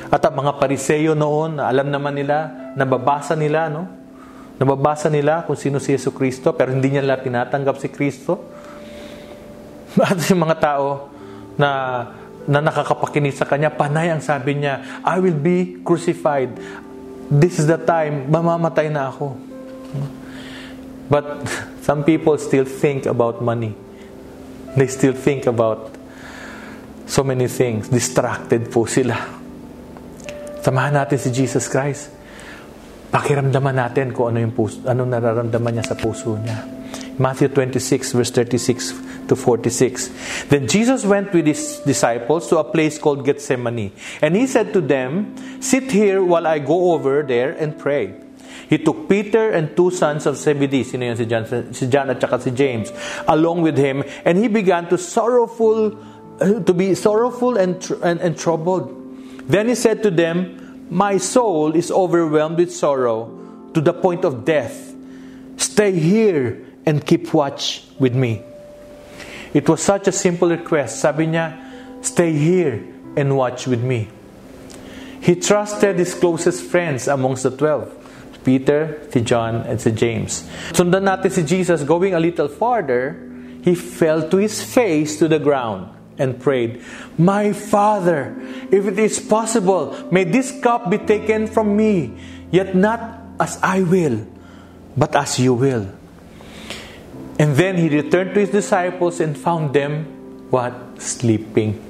at 0.08 0.22
ang 0.24 0.34
mga 0.40 0.52
pariseyo 0.56 1.12
noon 1.12 1.60
alam 1.60 1.88
naman 1.88 2.16
nila 2.16 2.72
nababasa 2.74 3.36
nila 3.36 3.68
no 3.68 3.88
nababasa 4.58 5.06
nila 5.12 5.46
kung 5.46 5.56
sino 5.56 5.78
si 5.78 5.92
Yesu 5.92 6.10
Kristo 6.10 6.56
pero 6.56 6.72
hindi 6.72 6.90
nila 6.90 7.20
tinatanggap 7.20 7.76
si 7.78 7.88
Kristo 7.92 8.40
at 10.10 10.18
yung 10.28 10.44
mga 10.44 10.56
tao 10.58 11.12
na 11.60 11.70
na 12.48 12.64
nakakapakinig 12.64 13.36
sa 13.36 13.44
kanya 13.44 13.68
panay 13.68 14.08
ang 14.08 14.24
sabi 14.24 14.56
niya 14.56 15.04
I 15.04 15.20
will 15.20 15.36
be 15.36 15.84
crucified 15.84 16.56
this 17.28 17.60
is 17.60 17.68
the 17.68 17.76
time 17.76 18.32
mamamatay 18.32 18.88
na 18.88 19.12
ako 19.12 19.48
But 21.08 21.48
some 21.82 22.04
people 22.04 22.36
still 22.38 22.64
think 22.64 23.06
about 23.06 23.42
money. 23.42 23.74
They 24.76 24.86
still 24.86 25.14
think 25.14 25.46
about 25.46 25.96
so 27.06 27.24
many 27.24 27.48
things. 27.48 27.88
Distracted 27.88 28.70
po 28.70 28.84
sila. 28.84 29.37
Samahan 30.68 31.00
natin 31.00 31.16
si 31.16 31.32
Jesus 31.32 31.64
Christ. 31.64 32.12
Pakiramdaman 33.08 33.72
natin 33.72 34.12
kung 34.12 34.36
ano 34.36 34.44
yung 34.44 34.52
puso, 34.52 34.84
ano 34.84 35.08
nararamdaman 35.08 35.80
niya 35.80 35.84
sa 35.88 35.96
puso 35.96 36.36
niya. 36.36 36.60
Matthew 37.16 37.48
26 37.56 38.12
verse 38.12 38.28
36 38.36 39.32
to 39.32 39.34
46. 39.34 40.52
Then 40.52 40.68
Jesus 40.68 41.08
went 41.08 41.32
with 41.32 41.48
his 41.48 41.80
disciples 41.88 42.52
to 42.52 42.60
a 42.60 42.68
place 42.68 43.00
called 43.00 43.24
Gethsemane. 43.24 43.96
And 44.20 44.36
he 44.36 44.44
said 44.44 44.76
to 44.76 44.84
them, 44.84 45.32
Sit 45.64 45.88
here 45.88 46.20
while 46.20 46.44
I 46.44 46.60
go 46.60 46.92
over 46.92 47.24
there 47.24 47.56
and 47.56 47.72
pray. 47.80 48.12
He 48.68 48.76
took 48.76 49.08
Peter 49.08 49.48
and 49.48 49.72
two 49.72 49.88
sons 49.88 50.28
of 50.28 50.36
Zebedee, 50.36 50.84
sino 50.84 51.08
yun 51.08 51.16
si 51.16 51.24
John, 51.24 51.48
si 51.72 51.88
John 51.88 52.12
at 52.12 52.20
saka 52.20 52.44
si 52.44 52.52
James, 52.52 52.92
along 53.24 53.64
with 53.64 53.80
him, 53.80 54.04
and 54.28 54.36
he 54.36 54.52
began 54.52 54.84
to 54.92 55.00
sorrowful, 55.00 55.96
uh, 56.44 56.60
to 56.60 56.74
be 56.76 56.92
sorrowful 56.92 57.56
and, 57.56 57.80
and, 58.04 58.20
and 58.20 58.36
troubled. 58.36 58.97
Then 59.48 59.68
he 59.68 59.74
said 59.74 60.02
to 60.02 60.10
them, 60.10 60.86
My 60.90 61.16
soul 61.16 61.74
is 61.74 61.90
overwhelmed 61.90 62.58
with 62.58 62.72
sorrow 62.72 63.32
to 63.72 63.80
the 63.80 63.92
point 63.92 64.24
of 64.24 64.44
death. 64.44 64.94
Stay 65.56 65.92
here 65.92 66.64
and 66.84 67.04
keep 67.04 67.32
watch 67.32 67.84
with 67.98 68.14
me. 68.14 68.42
It 69.54 69.68
was 69.68 69.82
such 69.82 70.06
a 70.06 70.12
simple 70.12 70.50
request. 70.50 71.00
Sabi 71.00 71.26
niya, 71.26 72.04
stay 72.04 72.32
here 72.32 72.84
and 73.16 73.36
watch 73.36 73.66
with 73.66 73.82
me. 73.82 74.08
He 75.20 75.34
trusted 75.34 75.98
his 75.98 76.14
closest 76.14 76.62
friends 76.62 77.08
amongst 77.08 77.42
the 77.42 77.50
twelve. 77.50 77.94
Peter, 78.44 79.00
si 79.10 79.20
John, 79.20 79.66
and 79.66 79.80
si 79.80 79.90
James. 79.92 80.46
Sundan 80.72 81.04
natin 81.04 81.32
si 81.32 81.42
Jesus 81.42 81.82
going 81.82 82.14
a 82.14 82.20
little 82.20 82.48
farther, 82.48 83.18
he 83.64 83.74
fell 83.74 84.28
to 84.30 84.36
his 84.36 84.62
face 84.62 85.18
to 85.18 85.26
the 85.26 85.40
ground 85.40 85.97
and 86.18 86.40
prayed, 86.40 86.82
My 87.16 87.52
Father, 87.52 88.36
if 88.70 88.86
it 88.86 88.98
is 88.98 89.20
possible, 89.20 89.96
may 90.10 90.24
this 90.24 90.52
cup 90.60 90.90
be 90.90 90.98
taken 90.98 91.46
from 91.46 91.76
me, 91.76 92.18
yet 92.50 92.74
not 92.74 93.00
as 93.40 93.58
I 93.62 93.82
will, 93.82 94.26
but 94.96 95.14
as 95.14 95.38
you 95.38 95.54
will. 95.54 95.88
And 97.38 97.54
then 97.54 97.76
he 97.76 97.88
returned 97.88 98.34
to 98.34 98.40
his 98.40 98.50
disciples 98.50 99.20
and 99.20 99.38
found 99.38 99.72
them, 99.72 100.04
what? 100.50 101.00
Sleeping. 101.00 101.84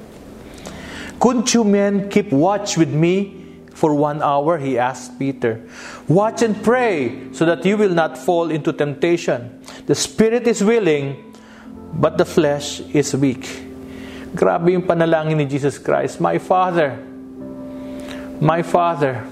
Couldn't 1.19 1.53
you 1.53 1.63
men 1.63 2.09
keep 2.09 2.31
watch 2.31 2.77
with 2.77 2.93
me 2.93 3.39
for 3.79 3.95
one 3.95 4.21
hour, 4.21 4.57
he 4.57 4.77
asked 4.77 5.17
Peter. 5.17 5.63
Watch 6.09 6.41
and 6.41 6.61
pray 6.61 7.31
so 7.31 7.45
that 7.45 7.65
you 7.65 7.77
will 7.77 7.95
not 7.95 8.17
fall 8.17 8.51
into 8.51 8.73
temptation. 8.73 9.63
The 9.85 9.95
spirit 9.95 10.47
is 10.47 10.61
willing, 10.61 11.33
but 11.93 12.17
the 12.17 12.25
flesh 12.25 12.81
is 12.91 13.15
weak. 13.15 13.68
Grabe 14.29 14.77
yung 14.77 14.85
panalangin 14.85 15.37
ni 15.41 15.45
Jesus 15.49 15.81
Christ. 15.81 16.21
My 16.21 16.37
Father, 16.37 17.01
my 18.37 18.61
Father, 18.61 19.25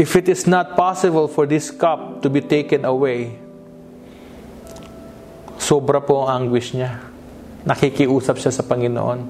if 0.00 0.16
it 0.16 0.32
is 0.32 0.48
not 0.48 0.72
possible 0.72 1.28
for 1.28 1.44
this 1.44 1.68
cup 1.68 2.24
to 2.24 2.32
be 2.32 2.40
taken 2.40 2.88
away, 2.88 3.36
sobra 5.60 6.00
po 6.00 6.24
ang 6.24 6.48
anguish 6.48 6.72
niya. 6.72 7.04
Nakikiusap 7.68 8.40
siya 8.40 8.52
sa 8.54 8.64
Panginoon. 8.64 9.20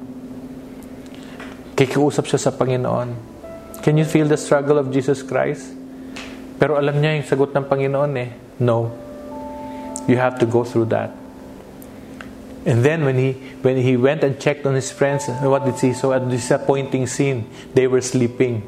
Kikiusap 1.75 2.31
siya 2.31 2.39
sa 2.39 2.55
Panginoon. 2.55 3.09
Can 3.83 3.99
you 3.99 4.07
feel 4.07 4.31
the 4.31 4.39
struggle 4.39 4.79
of 4.79 4.95
Jesus 4.95 5.27
Christ? 5.27 5.75
Pero 6.59 6.79
alam 6.79 6.99
niya 7.03 7.19
yung 7.19 7.27
sagot 7.27 7.51
ng 7.51 7.67
Panginoon 7.67 8.13
eh, 8.19 8.31
no. 8.63 8.95
You 10.07 10.19
have 10.23 10.39
to 10.39 10.47
go 10.47 10.63
through 10.63 10.91
that. 10.95 11.28
And 12.67 12.85
then 12.85 13.05
when 13.05 13.17
he 13.17 13.33
when 13.63 13.77
he 13.77 13.97
went 13.97 14.25
and 14.25 14.39
checked 14.41 14.67
on 14.67 14.75
his 14.75 14.91
friends, 14.91 15.27
what 15.29 15.65
did 15.65 15.79
he 15.79 15.93
saw? 15.93 16.01
So 16.01 16.13
a 16.13 16.21
disappointing 16.21 17.07
scene. 17.07 17.49
They 17.75 17.87
were 17.87 18.01
sleeping. 18.01 18.63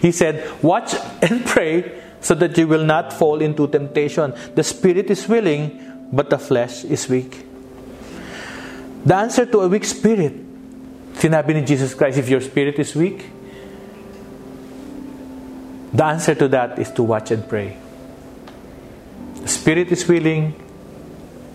He 0.00 0.12
said, 0.12 0.44
"Watch 0.62 0.94
and 1.22 1.44
pray 1.54 2.00
so 2.20 2.34
that 2.34 2.56
you 2.58 2.68
will 2.68 2.84
not 2.84 3.12
fall 3.12 3.40
into 3.40 3.66
temptation. 3.68 4.34
The 4.54 4.62
spirit 4.62 5.10
is 5.10 5.26
willing, 5.28 6.08
but 6.12 6.30
the 6.30 6.38
flesh 6.38 6.84
is 6.84 7.08
weak." 7.08 7.46
The 9.04 9.16
answer 9.16 9.46
to 9.46 9.60
a 9.60 9.68
weak 9.68 9.84
spirit, 9.84 10.34
sinabi 11.14 11.54
ni 11.54 11.64
Jesus 11.64 11.94
Christ, 11.94 12.18
if 12.18 12.28
your 12.28 12.42
spirit 12.42 12.78
is 12.78 12.94
weak, 12.94 13.24
the 15.92 16.04
answer 16.04 16.34
to 16.34 16.48
that 16.48 16.78
is 16.78 16.90
to 16.92 17.02
watch 17.02 17.30
and 17.30 17.48
pray. 17.48 17.76
The 19.40 19.48
spirit 19.48 19.90
is 19.90 20.06
willing, 20.06 20.54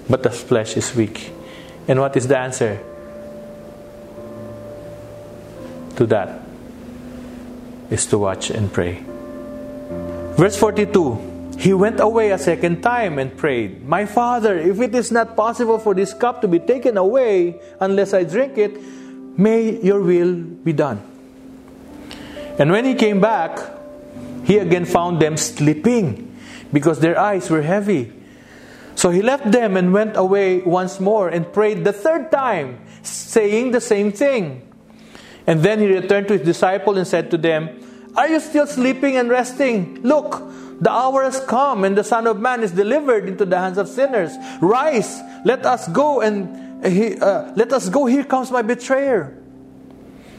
but 0.10 0.24
the 0.24 0.32
flesh 0.32 0.76
is 0.76 0.96
weak. 0.96 1.32
And 1.88 2.00
what 2.00 2.16
is 2.18 2.28
the 2.28 2.38
answer 2.38 2.80
to 5.96 6.06
that? 6.08 6.42
Is 7.90 8.06
to 8.08 8.18
watch 8.18 8.50
and 8.50 8.72
pray. 8.74 9.04
Verse 10.36 10.58
42 10.58 11.54
He 11.58 11.74
went 11.74 12.00
away 12.00 12.32
a 12.32 12.38
second 12.38 12.82
time 12.82 13.20
and 13.20 13.38
prayed, 13.38 13.88
My 13.88 14.06
father, 14.06 14.58
if 14.58 14.82
it 14.82 14.96
is 14.96 15.12
not 15.12 15.36
possible 15.36 15.80
for 15.80 15.94
this 15.94 16.14
cup 16.14 16.42
to 16.42 16.48
be 16.48 16.60
taken 16.60 16.98
away 16.98 17.62
unless 17.80 18.14
I 18.14 18.24
drink 18.24 18.58
it, 18.58 18.82
may 19.38 19.80
your 19.82 20.02
will 20.02 20.34
be 20.36 20.74
done. 20.74 21.02
And 22.58 22.72
when 22.72 22.86
he 22.86 22.96
came 22.96 23.22
back, 23.22 23.60
he 24.46 24.58
again 24.58 24.86
found 24.86 25.22
them 25.22 25.38
sleeping 25.38 26.36
because 26.72 27.00
their 27.00 27.20
eyes 27.20 27.50
were 27.50 27.62
heavy. 27.62 28.12
So 28.96 29.10
he 29.12 29.22
left 29.22 29.52
them 29.52 29.78
and 29.78 29.94
went 29.94 30.16
away 30.16 30.62
once 30.62 31.00
more 31.00 31.28
and 31.30 31.52
prayed 31.52 31.84
the 31.84 31.94
third 31.94 32.32
time, 32.32 32.80
saying 33.04 33.72
the 33.72 33.82
same 33.82 34.12
thing. 34.12 34.62
And 35.46 35.62
then 35.62 35.80
he 35.80 35.88
returned 35.88 36.28
to 36.30 36.38
his 36.38 36.46
disciple 36.46 36.98
and 36.98 37.06
said 37.06 37.30
to 37.32 37.38
them, 37.38 37.70
Are 38.16 38.28
you 38.28 38.40
still 38.40 38.66
sleeping 38.66 39.18
and 39.18 39.30
resting? 39.30 40.02
Look, 40.02 40.42
the 40.82 40.92
hour 40.92 41.24
has 41.24 41.40
come, 41.42 41.84
and 41.84 41.98
the 41.98 42.04
Son 42.04 42.26
of 42.28 42.40
Man 42.40 42.64
is 42.64 42.72
delivered 42.72 43.28
into 43.28 43.46
the 43.46 43.58
hands 43.58 43.78
of 43.78 43.88
sinners. 43.88 44.34
Rise, 44.62 45.22
let 45.44 45.66
us 45.66 45.88
go, 45.90 46.22
and 46.22 46.86
he, 46.86 47.20
uh, 47.20 47.54
let 47.56 47.72
us 47.74 47.90
go. 47.90 48.06
Here 48.06 48.24
comes 48.24 48.52
my 48.52 48.62
betrayer. 48.62 49.38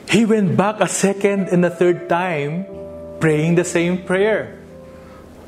He 0.08 0.24
went 0.24 0.56
back 0.56 0.80
a 0.80 0.88
second 0.88 1.48
and 1.48 1.64
a 1.64 1.70
third 1.70 2.08
time, 2.08 2.66
praying 3.20 3.56
the 3.56 3.64
same 3.64 4.04
prayer. 4.04 4.55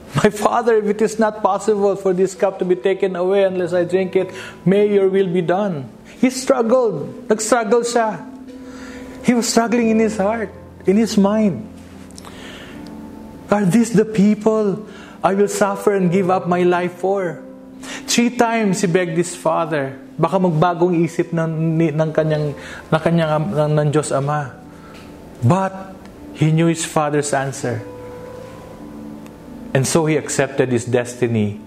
My 0.16 0.30
Father, 0.30 0.78
if 0.78 0.86
it 0.86 1.02
is 1.02 1.18
not 1.18 1.42
possible 1.42 1.96
for 1.96 2.14
this 2.14 2.34
cup 2.34 2.58
to 2.60 2.64
be 2.64 2.76
taken 2.76 3.16
away 3.16 3.44
unless 3.44 3.72
I 3.72 3.84
drink 3.84 4.16
it, 4.16 4.32
may 4.64 4.88
your 4.88 5.08
will 5.08 5.28
be 5.28 5.42
done. 5.42 5.92
He 6.20 6.30
struggled. 6.30 7.28
Nag-struggle 7.28 7.84
siya. 7.84 8.24
He 9.24 9.34
was 9.34 9.48
struggling 9.48 9.90
in 9.90 9.98
his 10.00 10.16
heart, 10.16 10.48
in 10.86 10.96
his 10.96 11.18
mind. 11.18 11.68
Are 13.50 13.64
these 13.64 13.92
the 13.92 14.04
people 14.04 14.88
I 15.22 15.34
will 15.34 15.48
suffer 15.48 15.92
and 15.92 16.10
give 16.10 16.30
up 16.30 16.48
my 16.48 16.64
life 16.64 17.04
for? 17.04 17.44
Three 18.08 18.32
times 18.32 18.80
he 18.80 18.88
begged 18.88 19.16
his 19.16 19.36
father. 19.36 20.00
Baka 20.16 20.40
magbagong 20.40 21.04
isip 21.04 21.36
ng, 21.36 21.76
ng 21.76 22.10
kanyang, 22.16 22.56
ng 22.88 23.00
kanyang 23.00 23.30
ng, 23.52 23.72
ng 23.76 23.88
Diyos 23.92 24.10
Ama. 24.10 24.56
But 25.44 25.94
he 26.32 26.50
knew 26.50 26.66
his 26.66 26.88
father's 26.88 27.30
answer. 27.36 27.84
And 29.74 29.86
so 29.86 30.06
he 30.06 30.16
accepted 30.16 30.72
his 30.72 30.84
destiny 30.84 31.60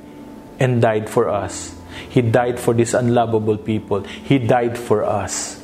and 0.59 0.81
died 0.81 1.09
for 1.09 1.29
us. 1.29 1.75
He 2.09 2.21
died 2.21 2.59
for 2.59 2.73
these 2.73 2.93
unlovable 2.93 3.57
people. 3.57 4.01
He 4.01 4.39
died 4.39 4.77
for 4.77 5.03
us. 5.03 5.59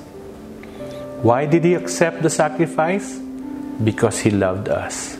Why 1.21 1.45
did 1.45 1.63
he 1.63 1.73
accept 1.73 2.21
the 2.21 2.30
sacrifice? 2.30 3.17
Because 3.84 4.19
he 4.19 4.30
loved 4.30 4.69
us. 4.69 5.17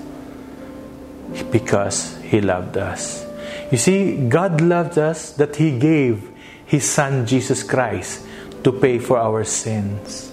Because 1.52 2.18
he 2.22 2.42
loved 2.42 2.78
us. 2.78 3.26
You 3.72 3.78
see, 3.78 4.30
God 4.30 4.62
loved 4.62 4.98
us 4.98 5.34
that 5.34 5.56
he 5.56 5.78
gave 5.78 6.30
his 6.66 6.90
son 6.90 7.26
Jesus 7.26 7.64
Christ 7.64 8.26
to 8.64 8.72
pay 8.72 9.00
for 9.00 9.18
our 9.18 9.44
sins. 9.44 10.32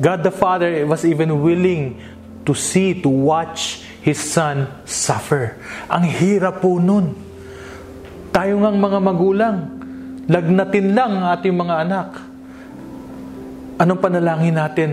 God 0.00 0.22
the 0.24 0.30
Father 0.30 0.86
was 0.86 1.04
even 1.04 1.42
willing 1.42 2.02
to 2.44 2.54
see, 2.54 3.00
to 3.02 3.08
watch 3.08 3.84
His 4.08 4.24
Son 4.24 4.64
suffer. 4.88 5.60
Ang 5.92 6.08
hirap 6.08 6.64
po 6.64 6.80
nun. 6.80 7.12
Tayo 8.32 8.56
ngang 8.56 8.80
mga 8.80 8.98
magulang, 9.04 9.56
lagnatin 10.24 10.96
lang 10.96 11.20
ang 11.20 11.26
ating 11.36 11.52
mga 11.52 11.74
anak. 11.84 12.08
Anong 13.76 14.00
panalangin 14.00 14.56
natin? 14.56 14.90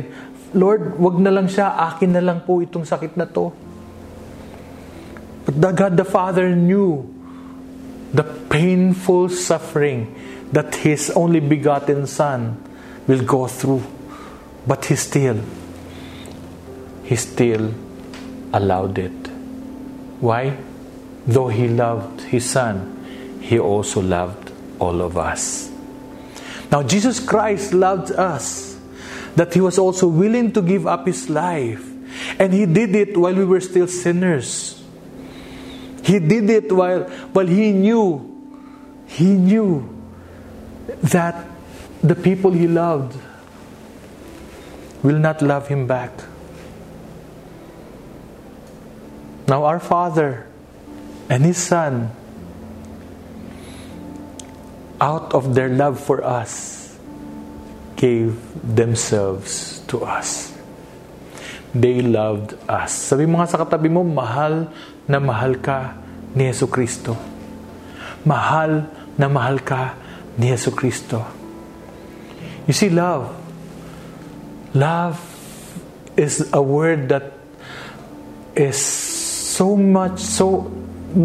Lord, 0.51 0.99
wag 0.99 1.15
na 1.23 1.32
lang 1.32 1.47
siya, 1.47 1.80
akin 1.95 2.12
na 2.12 2.19
lang 2.19 2.43
po 2.43 2.60
itong 2.60 2.84
sakit 2.84 3.15
na 3.15 3.23
to. 3.23 3.56
But 5.47 5.63
the 5.63 5.71
God 5.71 5.95
the 5.95 6.04
Father 6.04 6.51
knew 6.51 7.08
the 8.12 8.28
painful 8.51 9.32
suffering 9.32 10.12
that 10.51 10.84
His 10.84 11.08
only 11.15 11.39
begotten 11.39 12.04
Son 12.04 12.60
will 13.08 13.23
go 13.23 13.47
through. 13.47 13.88
But 14.67 14.91
He 14.91 14.99
still, 14.99 15.39
He 17.08 17.15
still 17.15 17.85
allowed 18.56 18.98
it. 18.98 19.28
Why? 20.20 20.58
Though 21.28 21.50
He 21.50 21.68
loved 21.68 22.22
His 22.22 22.50
Son, 22.50 23.39
He 23.41 23.60
also 23.60 24.02
loved 24.02 24.52
all 24.80 25.02
of 25.02 25.18
us. 25.18 25.70
Now, 26.72 26.82
Jesus 26.82 27.20
Christ 27.20 27.74
loved 27.74 28.12
us, 28.12 28.80
that 29.36 29.54
He 29.54 29.62
was 29.62 29.78
also 29.78 30.08
willing 30.08 30.52
to 30.54 30.62
give 30.62 30.88
up 30.88 31.06
His 31.06 31.30
life. 31.30 31.84
And 32.39 32.54
He 32.54 32.65
did 32.65 32.96
it 32.96 33.18
while 33.18 33.36
we 33.36 33.46
were 33.46 33.62
still 33.62 33.88
sinners. 33.88 34.82
He 36.04 36.20
did 36.20 36.50
it 36.50 36.72
while, 36.72 37.04
while 37.34 37.48
He 37.48 37.72
knew, 37.72 38.24
He 39.08 39.34
knew 39.34 39.89
that 41.04 41.46
the 42.02 42.15
people 42.15 42.52
He 42.52 42.68
loved 42.68 43.20
will 45.04 45.20
not 45.20 45.41
love 45.41 45.68
Him 45.68 45.88
back. 45.88 46.12
Now, 49.47 49.65
our 49.65 49.79
Father 49.79 50.49
and 51.29 51.45
His 51.45 51.58
Son, 51.58 52.10
out 54.99 55.34
of 55.34 55.53
their 55.53 55.69
love 55.69 55.99
for 55.99 56.23
us, 56.23 56.97
gave 57.95 58.36
themselves 58.63 59.81
to 59.88 60.01
us. 60.03 60.53
They 61.75 62.01
loved 62.01 62.55
us. 62.65 62.91
Sabi 62.91 63.27
mga 63.27 63.51
sa 63.51 63.62
katabi 63.62 63.91
mo, 63.91 64.01
mahal 64.01 64.71
na 65.05 65.19
mahal 65.19 65.60
ka 65.62 65.93
ni 66.34 66.47
Yesu 66.49 66.65
Kristo. 66.65 67.13
Mahal 68.25 68.88
na 69.19 69.27
mahal 69.27 69.62
ka 69.62 69.93
ni 70.39 70.49
Yesu 70.49 70.71
Kristo. 70.73 71.21
You 72.65 72.73
see, 72.73 72.89
love. 72.89 73.29
Love 74.73 75.19
is 76.17 76.49
a 76.49 76.63
word 76.63 77.12
that 77.12 77.36
is 78.55 78.79
so 79.56 79.80
much, 79.80 80.20
so, 80.20 80.68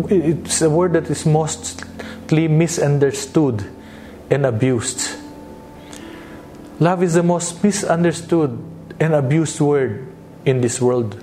it's 0.07 0.63
a 0.63 0.71
word 0.71 0.95
that 0.95 1.11
is 1.11 1.27
mostly 1.27 2.47
misunderstood 2.47 3.67
and 4.31 4.47
abused. 4.47 5.19
Love 6.79 7.03
is 7.03 7.19
the 7.19 7.27
most 7.27 7.59
misunderstood 7.59 8.55
and 9.03 9.19
abused 9.19 9.59
word 9.59 10.07
in 10.47 10.63
this 10.63 10.81
world. 10.81 11.19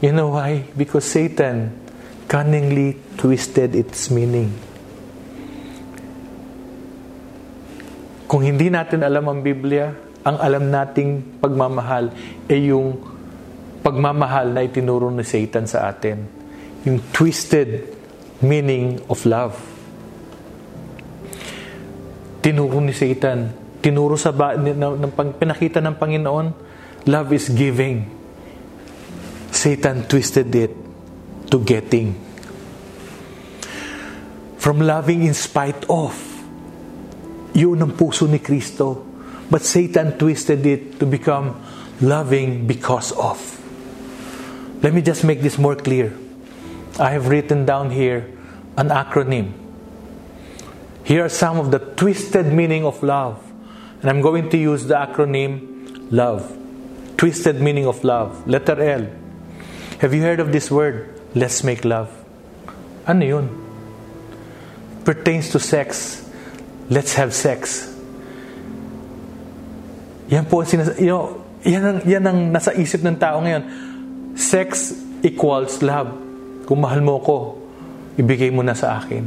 You 0.00 0.12
know 0.16 0.32
why? 0.32 0.64
Because 0.72 1.04
Satan 1.04 1.76
cunningly 2.24 2.96
twisted 3.20 3.76
its 3.76 4.08
meaning. 4.08 4.56
Kung 8.26 8.40
hindi 8.40 8.72
natin 8.72 9.04
alam 9.04 9.28
ang 9.28 9.40
Biblia, 9.44 9.92
ang 10.24 10.40
alam 10.40 10.72
nating 10.72 11.38
pagmamahal 11.44 12.10
ay 12.48 12.72
yung 12.72 13.15
pagmamahal 13.86 14.50
na 14.50 14.66
itinuro 14.66 15.14
ni 15.14 15.22
Satan 15.22 15.70
sa 15.70 15.86
atin. 15.86 16.26
Yung 16.82 17.06
twisted 17.14 17.86
meaning 18.42 18.98
of 19.06 19.22
love. 19.22 19.54
Tinuro 22.42 22.82
ni 22.82 22.90
Satan, 22.90 23.54
tinuro 23.78 24.18
sa 24.18 24.34
ba, 24.34 24.58
ng, 24.58 25.06
pinakita 25.38 25.78
ng 25.78 25.94
Panginoon, 25.94 26.46
love 27.06 27.30
is 27.30 27.46
giving. 27.54 28.10
Satan 29.54 30.10
twisted 30.10 30.50
it 30.50 30.74
to 31.46 31.62
getting. 31.62 32.10
From 34.58 34.82
loving 34.82 35.22
in 35.22 35.34
spite 35.38 35.86
of. 35.86 36.10
Yun 37.54 37.86
ang 37.86 37.94
puso 37.94 38.26
ni 38.26 38.42
Kristo. 38.42 39.06
But 39.46 39.62
Satan 39.62 40.18
twisted 40.18 40.66
it 40.66 40.98
to 40.98 41.06
become 41.06 41.54
loving 42.02 42.66
because 42.66 43.14
of. 43.14 43.38
Let 44.82 44.92
me 44.92 45.02
just 45.02 45.24
make 45.24 45.40
this 45.40 45.58
more 45.58 45.76
clear. 45.76 46.12
I 46.98 47.10
have 47.10 47.28
written 47.28 47.64
down 47.64 47.90
here 47.90 48.30
an 48.76 48.88
acronym. 48.88 49.52
Here 51.04 51.24
are 51.24 51.28
some 51.28 51.58
of 51.58 51.70
the 51.70 51.78
twisted 51.78 52.52
meaning 52.52 52.84
of 52.84 53.02
love. 53.02 53.42
And 54.00 54.10
I'm 54.10 54.20
going 54.20 54.50
to 54.50 54.58
use 54.58 54.86
the 54.86 54.94
acronym 54.94 56.10
LOVE. 56.10 56.44
Twisted 57.16 57.60
meaning 57.60 57.86
of 57.86 58.04
love. 58.04 58.46
Letter 58.46 58.80
L. 58.82 59.06
Have 60.00 60.12
you 60.12 60.22
heard 60.22 60.40
of 60.40 60.52
this 60.52 60.70
word? 60.70 61.08
Let's 61.34 61.64
make 61.64 61.84
love. 61.84 62.12
Ano 63.06 63.24
yun? 63.24 63.46
Pertains 65.04 65.50
to 65.50 65.60
sex. 65.60 66.22
Let's 66.90 67.14
have 67.14 67.32
sex. 67.32 67.86
Yan 70.28 70.44
po, 70.44 70.66
sinas- 70.66 70.98
you 71.00 71.06
know, 71.06 71.44
yan, 71.62 71.82
ang, 71.82 71.98
yan 72.02 72.24
ang 72.26 72.38
nasa 72.52 72.74
isip 72.74 73.02
ng 73.02 73.16
tao 73.16 73.38
ngayon. 73.40 73.62
Sex 74.36 74.92
equals 75.24 75.80
love. 75.80 76.12
Kung 76.68 76.84
mahal 76.84 77.00
mo 77.00 77.16
ko, 77.24 77.56
ibigay 78.20 78.52
mo 78.52 78.60
na 78.60 78.76
sa 78.76 79.00
akin. 79.00 79.24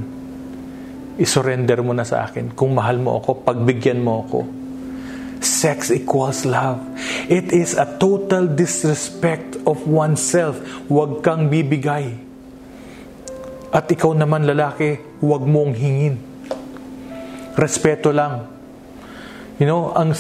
Isurrender 1.18 1.82
mo 1.82 1.98
na 1.98 2.06
sa 2.06 2.30
akin. 2.30 2.54
Kung 2.54 2.78
mahal 2.78 3.02
mo 3.02 3.18
ako, 3.18 3.42
pagbigyan 3.42 4.06
mo 4.06 4.22
ako. 4.22 4.40
Sex 5.42 5.90
equals 5.90 6.46
love. 6.46 6.78
It 7.26 7.50
is 7.50 7.74
a 7.74 7.90
total 7.98 8.46
disrespect 8.54 9.58
of 9.66 9.82
oneself. 9.90 10.62
Huwag 10.86 11.26
kang 11.26 11.50
bibigay. 11.50 12.14
At 13.74 13.90
ikaw 13.90 14.14
naman 14.14 14.46
lalaki, 14.46 15.20
huwag 15.26 15.42
mong 15.42 15.74
hingin. 15.74 16.16
Respeto 17.58 18.14
lang. 18.14 18.46
You 19.60 19.68
know, 19.68 19.92
ang, 19.92 20.16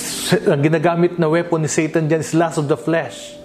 ang 0.49 0.61
ginagamit 0.65 1.15
na 1.15 1.31
weapon 1.31 1.63
ni 1.63 1.71
Satan 1.71 2.11
dyan 2.11 2.19
is 2.25 2.35
lust 2.35 2.59
of 2.59 2.67
the 2.67 2.75
flesh. 2.75 3.38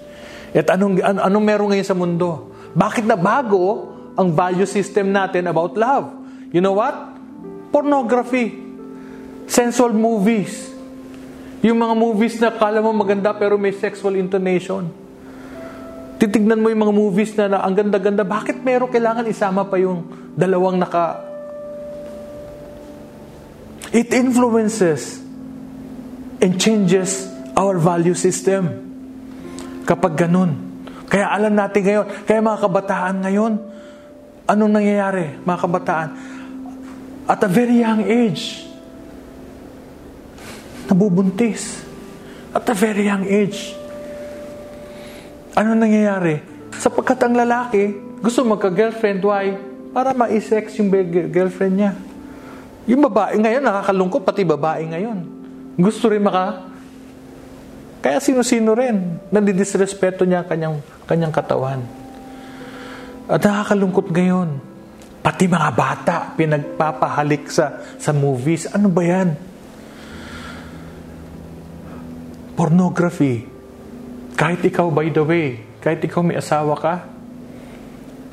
At 0.54 0.70
anong, 0.70 1.02
an, 1.02 1.18
anong 1.18 1.44
meron 1.44 1.66
ngayon 1.74 1.88
sa 1.88 1.98
mundo? 1.98 2.54
Bakit 2.78 3.10
na 3.10 3.18
bago 3.18 3.90
ang 4.14 4.30
value 4.30 4.70
system 4.70 5.10
natin 5.10 5.50
about 5.50 5.74
love? 5.74 6.14
You 6.54 6.62
know 6.62 6.78
what? 6.78 6.94
Pornography. 7.74 8.54
Sensual 9.50 9.90
movies. 9.90 10.70
Yung 11.58 11.82
mga 11.82 11.94
movies 11.98 12.38
na 12.38 12.54
kala 12.54 12.78
mo 12.78 12.94
maganda 12.94 13.34
pero 13.34 13.58
may 13.58 13.74
sexual 13.74 14.14
intonation. 14.14 14.86
Titignan 16.22 16.62
mo 16.62 16.70
yung 16.70 16.86
mga 16.86 16.94
movies 16.94 17.34
na, 17.34 17.50
na 17.50 17.58
ang 17.66 17.74
ganda-ganda. 17.74 18.22
Bakit 18.22 18.62
meron 18.62 18.94
kailangan 18.94 19.26
isama 19.26 19.66
pa 19.66 19.74
yung 19.82 20.06
dalawang 20.38 20.78
naka... 20.78 21.34
It 23.90 24.10
influences 24.14 25.22
and 26.38 26.58
changes 26.58 27.26
our 27.58 27.78
value 27.78 28.14
system. 28.14 28.83
Kapag 29.84 30.16
ganun. 30.16 30.56
Kaya 31.04 31.28
alam 31.28 31.52
natin 31.52 31.84
ngayon, 31.84 32.06
kaya 32.24 32.40
mga 32.40 32.60
kabataan 32.64 33.16
ngayon, 33.28 33.52
anong 34.48 34.72
nangyayari, 34.72 35.36
mga 35.44 35.58
kabataan? 35.60 36.08
At 37.28 37.40
a 37.44 37.48
very 37.48 37.84
young 37.84 38.04
age, 38.04 38.64
nabubuntis. 40.88 41.84
At 42.56 42.64
a 42.70 42.74
very 42.76 43.08
young 43.08 43.28
age. 43.28 43.76
Ano 45.54 45.76
nangyayari? 45.76 46.40
Sapagkat 46.74 47.20
ang 47.24 47.36
lalaki, 47.36 47.94
gusto 48.24 48.42
magka-girlfriend, 48.42 49.20
why? 49.22 49.54
Para 49.94 50.16
ma-sex 50.16 50.74
yung 50.80 50.90
girlfriend 51.30 51.74
niya. 51.78 51.92
Yung 52.88 53.04
babae 53.04 53.38
ngayon, 53.38 53.62
nakakalungkot, 53.62 54.22
pati 54.24 54.42
babae 54.42 54.82
ngayon. 54.88 55.18
Gusto 55.76 56.08
rin 56.08 56.24
maka... 56.24 56.73
Kaya 58.04 58.20
sino-sino 58.20 58.76
rin, 58.76 59.16
nandidisrespeto 59.32 60.28
niya 60.28 60.44
kanyang, 60.44 60.84
kanyang 61.08 61.32
katawan. 61.32 61.80
At 63.24 63.40
nakakalungkot 63.40 64.12
ngayon, 64.12 64.60
pati 65.24 65.48
mga 65.48 65.70
bata, 65.72 66.16
pinagpapahalik 66.36 67.48
sa, 67.48 67.80
sa 67.96 68.12
movies. 68.12 68.68
Ano 68.68 68.92
ba 68.92 69.00
yan? 69.08 69.32
Pornography. 72.52 73.48
Kahit 74.36 74.60
ikaw, 74.60 74.92
by 74.92 75.08
the 75.08 75.24
way, 75.24 75.64
kahit 75.80 76.04
ikaw 76.04 76.20
may 76.20 76.36
asawa 76.36 76.76
ka, 76.76 77.08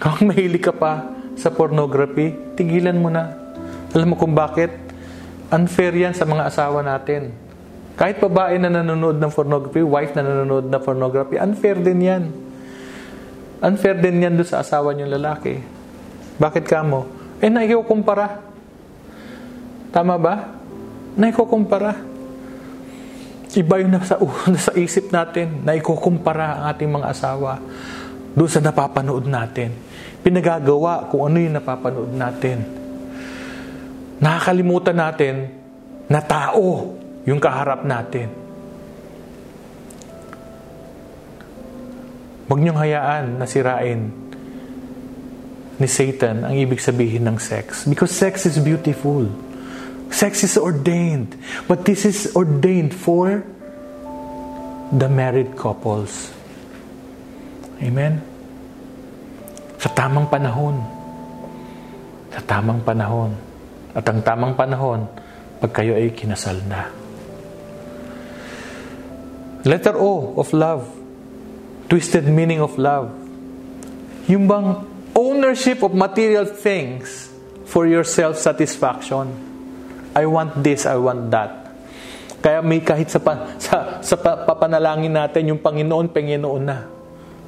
kung 0.04 0.28
mahilig 0.36 0.68
ka 0.68 0.76
pa 0.76 1.16
sa 1.40 1.48
pornography, 1.48 2.36
tigilan 2.60 3.00
mo 3.00 3.08
na. 3.08 3.56
Alam 3.96 4.14
mo 4.14 4.16
kung 4.20 4.36
bakit? 4.36 4.76
Unfair 5.48 5.96
yan 5.96 6.12
sa 6.12 6.28
mga 6.28 6.52
asawa 6.52 6.84
natin. 6.84 7.41
Kahit 8.02 8.18
babae 8.18 8.58
na 8.58 8.74
nanonood 8.74 9.22
ng 9.22 9.30
pornography, 9.30 9.86
wife 9.86 10.18
na 10.18 10.26
nanonood 10.26 10.66
ng 10.66 10.82
pornography, 10.82 11.38
unfair 11.38 11.78
din 11.78 12.02
yan. 12.02 12.24
Unfair 13.62 14.02
din 14.02 14.26
yan 14.26 14.34
doon 14.34 14.50
sa 14.50 14.66
asawa 14.66 14.98
niyong 14.98 15.22
lalaki. 15.22 15.62
Bakit 16.42 16.66
ka 16.66 16.82
mo? 16.82 17.06
Eh, 17.38 17.54
naikukumpara. 17.54 18.42
Tama 19.94 20.18
ba? 20.18 20.50
Naikukumpara. 21.14 21.94
Iba 23.54 23.78
yung 23.78 23.94
nasa, 23.94 24.18
uh, 24.18 24.34
nasa 24.50 24.74
isip 24.74 25.14
natin 25.14 25.62
na 25.62 25.78
ikukumpara 25.78 26.58
ang 26.58 26.74
ating 26.74 26.90
mga 26.90 27.06
asawa 27.06 27.62
doon 28.34 28.50
sa 28.50 28.66
napapanood 28.66 29.30
natin. 29.30 29.78
Pinagagawa 30.26 31.06
kung 31.06 31.30
ano 31.30 31.38
yung 31.38 31.54
napapanood 31.54 32.18
natin. 32.18 32.66
Nakakalimutan 34.18 34.98
natin 34.98 35.54
na 36.10 36.18
tao 36.18 36.98
yung 37.26 37.38
kaharap 37.38 37.86
natin. 37.86 38.30
Huwag 42.52 42.60
niyong 42.60 42.80
hayaan 42.84 43.26
na 43.40 43.48
sirain 43.48 44.12
ni 45.80 45.88
Satan 45.88 46.44
ang 46.46 46.54
ibig 46.54 46.84
sabihin 46.84 47.26
ng 47.26 47.40
sex. 47.40 47.88
Because 47.88 48.12
sex 48.12 48.44
is 48.44 48.60
beautiful. 48.60 49.32
Sex 50.12 50.44
is 50.44 50.60
ordained. 50.60 51.34
But 51.66 51.88
this 51.88 52.04
is 52.04 52.30
ordained 52.36 52.92
for 52.92 53.42
the 54.92 55.08
married 55.08 55.56
couples. 55.56 56.30
Amen? 57.80 58.20
Sa 59.80 59.90
tamang 59.96 60.28
panahon. 60.28 60.84
Sa 62.36 62.42
tamang 62.44 62.84
panahon. 62.84 63.32
At 63.96 64.06
ang 64.06 64.22
tamang 64.22 64.54
panahon, 64.54 65.08
pag 65.64 65.72
kayo 65.72 65.98
ay 65.98 66.14
kinasal 66.14 66.62
na. 66.68 67.01
Letter 69.64 69.94
O 69.98 70.34
of 70.38 70.54
love. 70.54 70.90
Twisted 71.90 72.26
meaning 72.26 72.62
of 72.62 72.78
love. 72.78 73.14
Yung 74.28 74.48
bang 74.48 74.88
ownership 75.16 75.84
of 75.84 75.94
material 75.94 76.46
things 76.46 77.32
for 77.72 77.88
your 77.88 78.04
self-satisfaction. 78.04 79.32
I 80.12 80.28
want 80.28 80.60
this, 80.60 80.84
I 80.84 81.00
want 81.00 81.32
that. 81.32 81.62
Kaya 82.44 82.60
may 82.60 82.84
kahit 82.84 83.08
sa, 83.08 83.22
pa, 83.22 83.48
sa, 83.64 84.04
sa 84.04 84.16
papanalangin 84.20 85.14
natin, 85.14 85.56
yung 85.56 85.62
Panginoon, 85.64 86.12
Panginoon 86.12 86.64
na. 86.66 86.84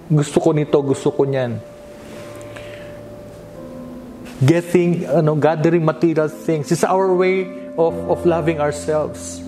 Gusto 0.08 0.40
ko 0.40 0.56
nito, 0.56 0.80
gusto 0.80 1.12
ko 1.12 1.28
niyan. 1.28 1.60
Getting, 4.44 5.08
ano, 5.12 5.36
gathering 5.36 5.84
material 5.84 6.32
things 6.32 6.72
is 6.72 6.84
our 6.88 7.12
way 7.12 7.48
of, 7.76 7.96
of 8.08 8.20
loving 8.24 8.62
ourselves. 8.64 9.43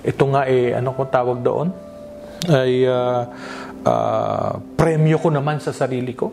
Ito 0.00 0.24
nga 0.32 0.48
eh, 0.48 0.72
ano 0.72 0.96
kung 0.96 1.12
tawag 1.12 1.44
doon? 1.44 1.68
Ay, 2.48 2.88
uh, 2.88 3.28
uh, 3.84 4.52
premyo 4.80 5.20
ko 5.20 5.28
naman 5.28 5.60
sa 5.60 5.76
sarili 5.76 6.16
ko. 6.16 6.32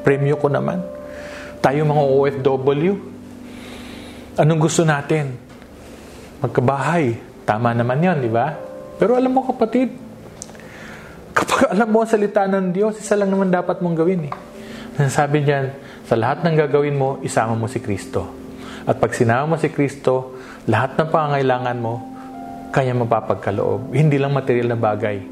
Premyo 0.00 0.40
ko 0.40 0.48
naman. 0.48 0.80
Tayo 1.60 1.84
mga 1.84 2.04
OFW, 2.06 2.92
anong 4.40 4.60
gusto 4.60 4.88
natin? 4.88 5.36
Magkabahay. 6.40 7.20
Tama 7.44 7.76
naman 7.76 8.00
yan, 8.00 8.24
di 8.24 8.32
ba? 8.32 8.56
Pero 8.96 9.20
alam 9.20 9.36
mo 9.36 9.44
kapatid, 9.44 9.92
kapag 11.36 11.76
alam 11.76 11.88
mo 11.92 12.00
ang 12.00 12.08
salita 12.08 12.48
ng 12.48 12.72
Diyos, 12.72 12.96
isa 12.96 13.20
lang 13.20 13.28
naman 13.28 13.52
dapat 13.52 13.84
mong 13.84 13.96
gawin 14.00 14.32
eh. 14.32 14.34
Sabi 15.12 15.44
niyan, 15.44 15.76
sa 16.08 16.16
lahat 16.16 16.40
ng 16.40 16.56
gagawin 16.56 16.96
mo, 16.96 17.20
isama 17.20 17.52
mo 17.52 17.68
si 17.68 17.84
Kristo. 17.84 18.32
At 18.88 18.96
pag 18.96 19.12
sinama 19.12 19.54
mo 19.54 19.56
si 19.60 19.68
Kristo, 19.68 20.38
lahat 20.64 20.96
ng 20.96 21.08
pangangailangan 21.12 21.76
mo, 21.76 22.15
kanya 22.76 22.92
mapapagkaloob. 22.92 23.96
Hindi 23.96 24.20
lang 24.20 24.36
material 24.36 24.76
na 24.76 24.78
bagay, 24.78 25.24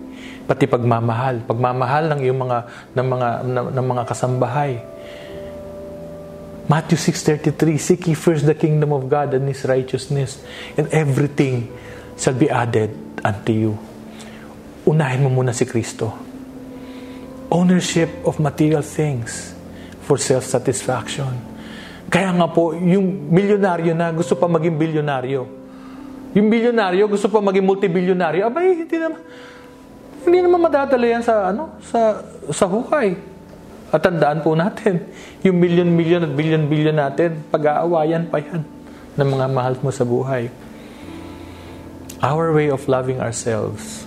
pati 0.49 0.65
pagmamahal, 0.65 1.45
pagmamahal 1.45 2.09
ng 2.17 2.21
iyong 2.25 2.41
mga 2.41 2.59
ng 2.97 3.07
mga 3.13 3.29
ng, 3.45 3.67
ng 3.77 3.87
mga 3.93 4.03
kasambahay. 4.09 4.73
Matthew 6.65 6.97
6:33 6.97 7.77
Seek 7.77 8.09
ye 8.09 8.17
first 8.17 8.49
the 8.49 8.57
kingdom 8.57 8.97
of 8.97 9.05
God 9.13 9.37
and 9.37 9.45
his 9.45 9.69
righteousness 9.69 10.41
and 10.81 10.89
everything 10.89 11.69
shall 12.17 12.33
be 12.33 12.49
added 12.49 12.97
unto 13.21 13.53
you. 13.53 13.77
unahin 14.85 15.25
mo 15.25 15.31
muna 15.33 15.57
si 15.57 15.65
Kristo. 15.65 16.13
Ownership 17.49 18.25
of 18.25 18.41
material 18.41 18.85
things 18.85 19.57
for 20.05 20.21
self-satisfaction. 20.21 21.33
Kaya 22.13 22.31
nga 22.37 22.47
po, 22.53 22.77
yung 22.77 23.33
milyonaryo 23.33 23.97
na 23.97 24.13
gusto 24.13 24.37
pa 24.37 24.45
maging 24.45 24.77
bilyonaryo. 24.77 25.64
Yung 26.35 26.51
bilyonaryo 26.51 27.07
gusto 27.07 27.31
pa 27.31 27.39
maging 27.39 27.63
multibilyonaryo. 27.63 28.51
Abay, 28.51 28.83
hindi 28.83 28.97
naman, 28.99 29.21
hindi 30.27 30.39
naman 30.43 30.61
madadala 30.67 31.07
yan 31.07 31.23
sa, 31.23 31.55
ano, 31.55 31.79
sa, 31.87 32.21
sa 32.51 32.67
hukay. 32.67 33.15
At 33.95 34.03
tandaan 34.03 34.43
po 34.43 34.59
natin, 34.59 35.07
yung 35.47 35.63
milyon-milyon 35.63 36.27
at 36.27 36.33
bilyon-bilyon 36.35 36.99
natin, 36.99 37.47
pag-aawayan 37.55 38.27
pa 38.27 38.43
yan 38.43 38.67
ng 39.15 39.29
mga 39.31 39.47
mahal 39.55 39.79
mo 39.79 39.95
sa 39.95 40.03
buhay. 40.03 40.51
Our 42.19 42.51
way 42.51 42.75
of 42.75 42.83
loving 42.91 43.23
ourselves 43.23 44.05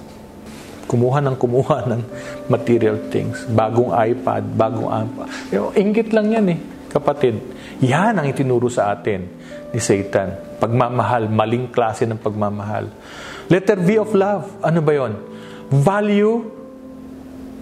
kumuha 0.87 1.19
ng 1.19 1.35
kumuha 1.35 1.83
ng 1.91 2.01
material 2.47 2.97
things. 3.11 3.43
Bagong 3.51 3.91
iPad, 3.91 4.43
bagong 4.55 4.87
iPad. 4.87 5.27
Yung 5.51 5.75
inggit 5.75 6.15
lang 6.15 6.31
yan 6.31 6.47
eh, 6.55 6.59
kapatid. 6.89 7.43
Yan 7.83 8.15
ang 8.17 8.25
itinuro 8.25 8.71
sa 8.71 8.95
atin 8.95 9.27
ni 9.75 9.79
Satan. 9.83 10.46
Pagmamahal, 10.57 11.29
maling 11.29 11.69
klase 11.69 12.09
ng 12.09 12.17
pagmamahal. 12.17 12.89
Letter 13.47 13.77
V 13.77 13.89
of 14.01 14.11
love, 14.17 14.45
ano 14.59 14.79
ba 14.81 14.91
yon? 14.91 15.13
Value 15.69 16.49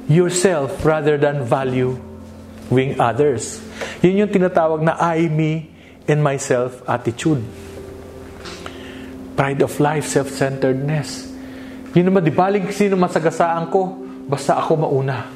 yourself 0.08 0.86
rather 0.86 1.18
than 1.18 1.44
value 1.44 1.98
wing 2.70 2.98
others. 2.98 3.62
Yun 4.02 4.26
yung 4.26 4.32
tinatawag 4.32 4.82
na 4.82 4.98
I, 4.98 5.30
me, 5.30 5.70
and 6.08 6.22
myself 6.22 6.82
attitude. 6.90 7.42
Pride 9.36 9.62
of 9.62 9.74
life, 9.84 10.08
self-centeredness. 10.08 11.28
Yun 11.92 12.08
naman, 12.08 12.24
di 12.24 12.32
baling 12.32 12.72
sino 12.72 12.96
masagasaan 12.96 13.68
ko, 13.68 13.92
basta 14.26 14.56
ako 14.56 14.72
mauna. 14.80 15.28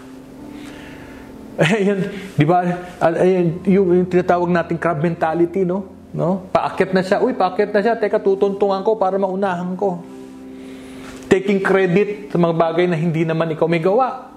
Ayan, 1.59 1.99
di 2.39 2.45
ba? 2.47 2.63
Ayan, 3.03 3.59
yung, 3.67 3.87
yung 3.91 4.07
tinatawag 4.07 4.47
natin 4.47 4.79
crab 4.79 5.03
mentality, 5.03 5.67
no? 5.67 5.98
No? 6.13 6.49
Paakit 6.49 6.93
na 6.93 7.01
siya. 7.05 7.21
Uy, 7.21 7.37
paakit 7.37 7.69
na 7.69 7.79
siya. 7.81 7.95
Teka, 7.97 8.21
tutuntungan 8.21 8.81
ko 8.81 8.97
para 8.97 9.15
maunahan 9.21 9.73
ko. 9.77 10.01
Taking 11.29 11.61
credit 11.61 12.09
sa 12.33 12.41
mga 12.41 12.55
bagay 12.57 12.85
na 12.89 12.97
hindi 12.97 13.21
naman 13.21 13.53
ikaw 13.53 13.69
may 13.69 13.81
gawa. 13.81 14.33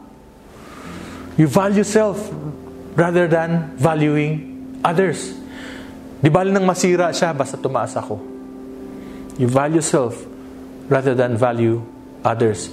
You 1.41 1.49
value 1.49 1.85
self 1.85 2.21
rather 2.93 3.25
than 3.25 3.73
valuing 3.81 4.53
others. 4.85 5.33
Di 6.21 6.29
ba 6.29 6.45
nang 6.45 6.69
masira 6.69 7.09
siya, 7.11 7.33
basta 7.33 7.57
tumaas 7.57 7.97
ako. 7.97 8.21
You 9.41 9.49
value 9.49 9.81
self 9.81 10.21
rather 10.93 11.17
than 11.17 11.41
value 11.41 11.81
others. 12.21 12.69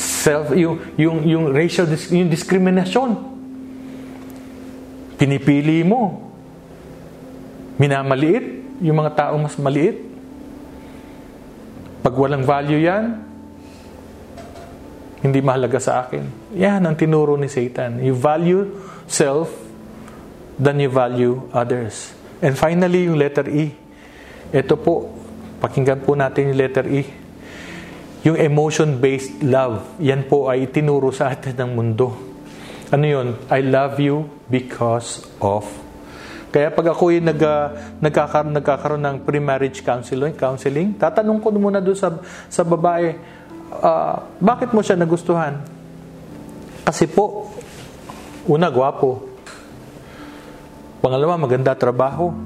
Self, 0.00 0.56
yung, 0.56 0.80
yung, 0.96 1.18
yung 1.28 1.44
racial, 1.52 1.84
yung 2.08 2.32
discrimination. 2.32 3.12
Pinipili 5.20 5.84
mo. 5.84 6.31
Minamaliit 7.82 8.78
yung 8.78 9.02
mga 9.02 9.10
taong 9.26 9.42
mas 9.42 9.58
maliit. 9.58 9.98
Pag 11.98 12.14
walang 12.14 12.46
value 12.46 12.78
yan, 12.78 13.18
hindi 15.18 15.42
mahalaga 15.42 15.82
sa 15.82 16.06
akin. 16.06 16.54
Yan 16.54 16.86
ang 16.86 16.94
tinuro 16.94 17.34
ni 17.34 17.50
Satan. 17.50 17.98
You 17.98 18.14
value 18.14 18.70
self 19.10 19.50
than 20.62 20.78
you 20.78 20.94
value 20.94 21.42
others. 21.50 22.14
And 22.38 22.54
finally, 22.54 23.10
yung 23.10 23.18
letter 23.18 23.50
E. 23.50 23.74
Ito 24.54 24.78
po, 24.78 25.10
pakinggan 25.58 26.06
po 26.06 26.14
natin 26.14 26.54
yung 26.54 26.58
letter 26.58 26.86
E. 26.86 27.02
Yung 28.22 28.38
emotion-based 28.38 29.42
love, 29.42 29.98
yan 29.98 30.22
po 30.30 30.46
ay 30.46 30.70
tinuro 30.70 31.10
sa 31.10 31.34
atin 31.34 31.58
ng 31.58 31.70
mundo. 31.74 32.14
Ano 32.94 33.02
yun? 33.02 33.34
I 33.50 33.62
love 33.66 33.98
you 33.98 34.30
because 34.46 35.26
of. 35.42 35.81
Kaya 36.52 36.68
pag 36.68 36.92
ako 36.92 37.16
yung 37.16 37.32
nag, 37.32 37.40
uh, 37.40 37.96
nagkakaroon, 38.04 38.52
nagkakaroon 38.52 39.00
ng 39.00 39.16
pre-marriage 39.24 39.80
counseling, 39.80 40.36
counseling, 40.36 40.92
tatanong 41.00 41.40
ko 41.40 41.48
muna 41.48 41.80
doon 41.80 41.96
sa, 41.96 42.12
sa 42.52 42.60
babae, 42.60 43.16
uh, 43.80 44.20
bakit 44.36 44.68
mo 44.76 44.84
siya 44.84 45.00
nagustuhan? 45.00 45.64
Kasi 46.84 47.08
po, 47.08 47.48
una, 48.44 48.68
gwapo. 48.68 49.32
Pangalawa, 51.00 51.40
maganda 51.40 51.72
trabaho. 51.72 52.36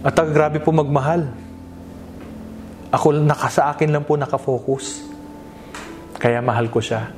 At 0.00 0.16
uh, 0.16 0.24
grabe 0.24 0.64
po 0.64 0.72
magmahal. 0.72 1.28
Ako 2.88 3.20
naka, 3.20 3.52
sa 3.52 3.68
akin 3.76 3.92
lang 3.92 4.08
po 4.08 4.16
nakafocus. 4.16 5.04
Kaya 6.16 6.40
mahal 6.40 6.72
ko 6.72 6.80
siya. 6.80 7.12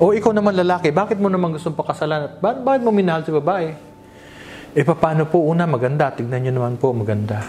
O 0.00 0.16
ikaw 0.16 0.32
naman 0.32 0.56
lalaki, 0.56 0.88
bakit 0.96 1.20
mo 1.20 1.28
naman 1.28 1.52
gustong 1.52 1.76
pakasalan? 1.76 2.40
Ba- 2.40 2.56
bakit 2.56 2.80
mo 2.80 2.88
minahal 2.88 3.20
si 3.20 3.28
babae? 3.28 3.95
E 4.76 4.84
paano 4.84 5.24
po? 5.24 5.40
Una, 5.40 5.64
maganda. 5.64 6.12
Tignan 6.12 6.44
nyo 6.44 6.52
naman 6.52 6.76
po, 6.76 6.92
maganda. 6.92 7.40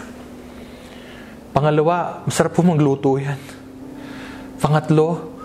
Pangalawa, 1.52 2.24
masarap 2.24 2.56
po 2.56 2.64
magluto 2.64 3.20
yan. 3.20 3.36
Pangatlo, 4.56 5.36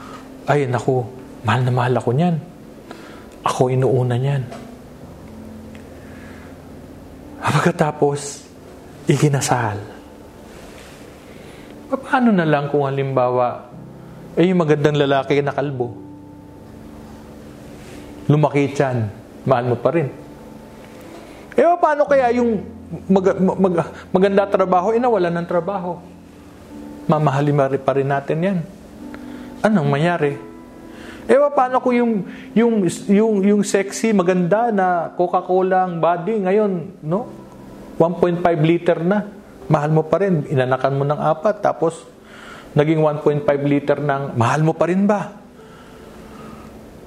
ay 0.48 0.72
naku, 0.72 1.04
mahal 1.44 1.68
na 1.68 1.72
mahal 1.76 1.94
ako 2.00 2.10
niyan. 2.16 2.36
Ako 3.44 3.68
inuuna 3.68 4.16
niyan. 4.16 4.44
Pagkatapos, 7.64 8.44
ikinasal. 9.12 9.80
Paano 11.88 12.36
na 12.36 12.44
lang 12.44 12.68
kung 12.68 12.84
halimbawa, 12.84 13.72
eh 14.36 14.52
yung 14.52 14.64
magandang 14.64 15.00
lalaki 15.00 15.40
na 15.40 15.56
kalbo? 15.56 15.96
Lumaki 18.28 18.72
tiyan, 18.72 19.08
mahal 19.48 19.72
mo 19.72 19.80
pa 19.80 19.96
rin. 19.96 20.23
Eh 21.54 21.66
paano 21.78 22.10
kaya 22.10 22.34
yung 22.34 22.66
mag, 23.10 23.26
mag, 23.38 23.76
maganda 24.10 24.50
trabaho, 24.50 24.94
eh 24.94 25.02
nawalan 25.02 25.34
ng 25.42 25.48
trabaho? 25.50 26.02
Mamahalin 27.06 27.78
pa 27.84 27.94
rin 27.94 28.10
natin 28.10 28.38
yan. 28.42 28.60
Anong 29.62 29.90
mayari? 29.90 30.34
Eh 31.24 31.40
paano 31.56 31.80
kung 31.80 31.96
yung, 31.96 32.14
yung, 32.52 32.74
yung, 33.08 33.34
yung 33.44 33.62
sexy, 33.64 34.12
maganda 34.12 34.74
na 34.74 35.14
Coca-Cola 35.16 35.88
ang 35.88 36.02
body, 36.02 36.44
ngayon, 36.44 36.72
no? 37.06 37.32
1.5 37.96 38.44
liter 38.66 39.00
na 39.06 39.30
mahal 39.70 39.94
mo 39.94 40.04
pa 40.04 40.20
rin. 40.20 40.44
Inanakan 40.50 40.98
mo 40.98 41.04
ng 41.08 41.20
apat, 41.22 41.62
tapos 41.64 42.04
naging 42.74 43.00
1.5 43.00 43.46
liter 43.70 44.02
ng 44.02 44.36
mahal 44.36 44.66
mo 44.66 44.74
pa 44.74 44.90
rin 44.90 45.06
ba? 45.06 45.43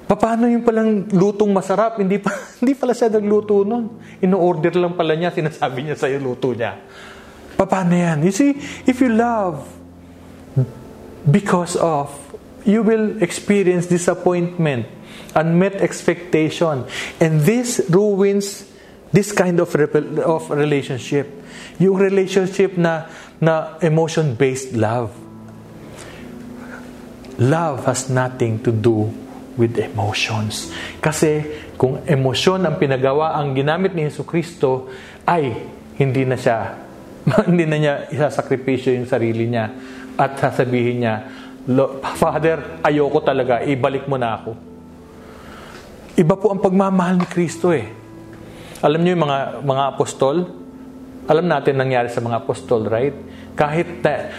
Paano 0.07 0.47
yung 0.47 0.63
palang 0.63 1.03
lutong 1.11 1.51
masarap? 1.51 1.99
Hindi, 1.99 2.15
pa, 2.23 2.31
hindi 2.63 2.71
pala 2.79 2.95
siya 2.95 3.11
nagluto 3.11 3.67
nun. 3.67 3.99
Ino-order 4.23 4.71
lang 4.79 4.95
pala 4.95 5.19
niya, 5.19 5.35
sinasabi 5.35 5.83
niya 5.83 5.99
sa 5.99 6.07
luto 6.15 6.55
niya. 6.55 6.79
Paano 7.59 7.91
yan? 7.91 8.23
You 8.23 8.31
see, 8.31 8.55
if 8.87 9.03
you 9.03 9.11
love 9.11 9.67
because 11.27 11.75
of, 11.75 12.07
you 12.63 12.87
will 12.87 13.19
experience 13.19 13.91
disappointment, 13.91 14.87
unmet 15.35 15.83
expectation, 15.83 16.87
and 17.19 17.43
this 17.43 17.83
ruins 17.91 18.63
this 19.11 19.35
kind 19.35 19.59
of, 19.59 19.67
of 19.75 20.41
relationship. 20.51 21.27
Yung 21.79 21.99
relationship 21.99 22.79
na, 22.79 23.11
na 23.43 23.75
emotion-based 23.83 24.71
love. 24.71 25.11
Love 27.39 27.83
has 27.85 28.09
nothing 28.09 28.63
to 28.63 28.71
do 28.71 29.26
with 29.57 29.75
emotions. 29.81 30.71
Kasi 31.01 31.43
kung 31.75 32.05
emosyon 32.05 32.63
ang 32.63 32.77
pinagawa, 32.77 33.35
ang 33.35 33.57
ginamit 33.57 33.97
ni 33.97 34.05
Yesu 34.05 34.23
Kristo, 34.23 34.87
ay 35.25 35.51
hindi 35.97 36.23
na 36.23 36.37
siya, 36.37 36.77
hindi 37.49 37.65
na 37.65 37.77
niya 37.77 37.93
isasakripisyo 38.13 38.95
yung 38.95 39.09
sarili 39.09 39.49
niya 39.49 39.73
at 40.15 40.37
sasabihin 40.37 41.03
niya, 41.03 41.15
Father, 42.15 42.79
ayoko 42.79 43.19
talaga, 43.19 43.59
ibalik 43.65 44.07
mo 44.07 44.15
na 44.15 44.39
ako. 44.39 44.51
Iba 46.17 46.33
po 46.39 46.49
ang 46.49 46.63
pagmamahal 46.63 47.21
ni 47.21 47.27
Kristo 47.27 47.69
eh. 47.69 47.91
Alam 48.81 49.03
niyo 49.03 49.13
yung 49.17 49.25
mga, 49.27 49.37
mga 49.61 49.83
apostol, 49.93 50.47
alam 51.27 51.45
natin 51.45 51.75
nangyari 51.75 52.07
sa 52.07 52.23
mga 52.23 52.39
apostol, 52.41 52.87
right? 52.87 53.13
Kahit 53.53 53.99
na 53.99 54.31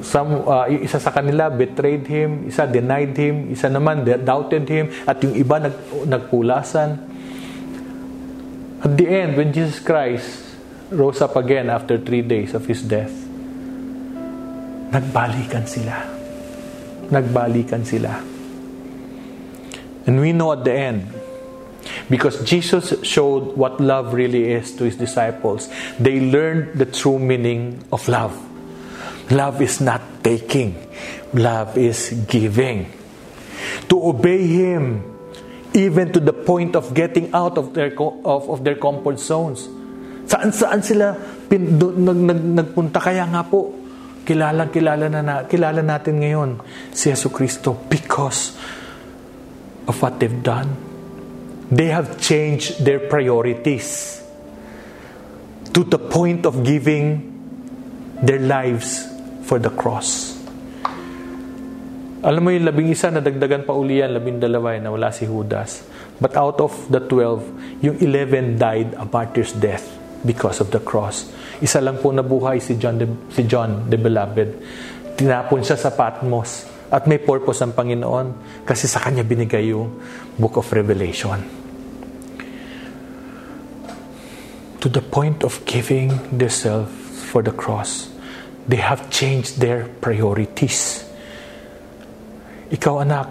some, 0.00 0.48
uh, 0.48 0.64
isa 0.68 0.98
sa 0.98 1.12
kanila 1.12 1.52
betrayed 1.52 2.08
him, 2.08 2.48
isa 2.48 2.64
denied 2.64 3.12
him, 3.16 3.52
isa 3.52 3.68
naman 3.68 4.04
doubted 4.24 4.64
him, 4.68 4.88
at 5.04 5.20
yung 5.20 5.36
iba 5.36 5.60
nag, 5.60 5.74
nagpulasan. 6.08 6.90
At 8.80 8.92
the 8.96 9.06
end, 9.06 9.36
when 9.36 9.52
Jesus 9.52 9.82
Christ 9.82 10.56
rose 10.88 11.20
up 11.20 11.36
again 11.36 11.68
after 11.68 11.98
three 11.98 12.22
days 12.22 12.54
of 12.54 12.64
His 12.64 12.80
death, 12.80 13.12
nagbalikan 14.94 15.66
sila. 15.68 15.96
Nagbalikan 17.12 17.82
sila. 17.84 18.22
And 20.08 20.22
we 20.22 20.32
know 20.32 20.54
at 20.56 20.64
the 20.64 20.72
end, 20.72 21.18
Because 22.08 22.42
Jesus 22.44 22.94
showed 23.04 23.56
what 23.56 23.80
love 23.80 24.14
really 24.14 24.52
is 24.52 24.74
to 24.76 24.84
his 24.84 24.96
disciples. 24.96 25.68
They 25.98 26.20
learned 26.20 26.78
the 26.78 26.86
true 26.86 27.18
meaning 27.18 27.84
of 27.92 28.08
love. 28.08 28.47
Love 29.30 29.60
is 29.60 29.80
not 29.80 30.24
taking, 30.24 30.74
love 31.34 31.76
is 31.76 32.16
giving. 32.26 32.98
to 33.88 33.96
obey 34.08 34.46
Him, 34.46 35.02
even 35.74 36.12
to 36.12 36.20
the 36.20 36.32
point 36.32 36.76
of 36.76 36.94
getting 36.94 37.32
out 37.34 37.58
of 37.58 37.74
their, 37.74 37.92
of, 37.98 38.48
of 38.48 38.64
their 38.64 38.76
comfort 38.76 39.18
zones. 39.18 39.68
Saan-saan 40.28 40.84
sila 40.84 41.16
pin, 41.48 41.78
do, 41.78 41.92
nag, 41.96 42.16
nag, 42.16 42.40
nagpunta. 42.60 43.00
Kaya 43.00 43.24
nga 43.24 43.42
po, 43.44 43.72
kilala, 44.28 44.68
kilala, 44.68 45.08
na, 45.08 45.20
na, 45.24 45.34
kilala 45.48 45.80
natin 45.80 46.20
ngayon 46.20 46.50
si 46.92 47.08
Yesu 47.08 47.32
Kristo 47.32 47.72
because 47.88 48.52
of 49.88 49.96
what 50.04 50.20
they've 50.20 50.42
done. 50.44 50.68
They 51.72 51.88
have 51.92 52.20
changed 52.20 52.84
their 52.84 53.08
priorities 53.08 54.20
to 55.72 55.84
the 55.84 56.00
point 56.00 56.44
of 56.44 56.64
giving 56.64 57.28
their 58.24 58.40
lives 58.40 59.04
for 59.48 59.56
the 59.56 59.72
cross. 59.72 60.36
Alam 62.20 62.44
mo 62.44 62.50
yung 62.52 62.68
labing 62.68 62.92
isa 62.92 63.08
na 63.08 63.24
dagdagan 63.24 63.64
pa 63.64 63.72
uli 63.72 64.04
yan, 64.04 64.12
labing 64.12 64.36
dalawa 64.36 64.76
na 64.76 64.92
wala 64.92 65.08
si 65.08 65.24
Judas. 65.24 65.80
But 66.20 66.36
out 66.36 66.60
of 66.60 66.76
the 66.92 67.00
12, 67.00 67.80
yung 67.80 67.96
11 67.96 68.60
died 68.60 68.92
a 69.00 69.08
martyr's 69.08 69.56
death 69.56 69.86
because 70.20 70.60
of 70.60 70.68
the 70.68 70.82
cross. 70.82 71.30
Isa 71.62 71.80
lang 71.80 72.02
po 72.02 72.12
nabuhay 72.12 72.60
si 72.60 72.76
John, 72.76 73.00
si 73.32 73.46
John 73.48 73.88
the 73.88 73.96
Beloved. 73.96 74.50
Tinapon 75.16 75.64
siya 75.64 75.78
sa 75.80 75.94
Patmos. 75.94 76.68
At 76.90 77.06
may 77.06 77.22
purpose 77.22 77.62
ang 77.62 77.72
Panginoon 77.72 78.60
kasi 78.66 78.90
sa 78.90 78.98
kanya 78.98 79.22
binigay 79.22 79.70
yung 79.70 80.02
Book 80.36 80.58
of 80.58 80.66
Revelation. 80.74 81.38
To 84.82 84.86
the 84.90 85.04
point 85.04 85.46
of 85.46 85.62
giving 85.64 86.18
themselves 86.34 86.90
for 87.30 87.46
the 87.46 87.54
cross, 87.54 88.17
they 88.68 88.78
have 88.78 89.08
changed 89.08 89.56
their 89.56 89.88
priorities. 89.88 91.08
Ikaw 92.68 92.94
anak, 93.00 93.26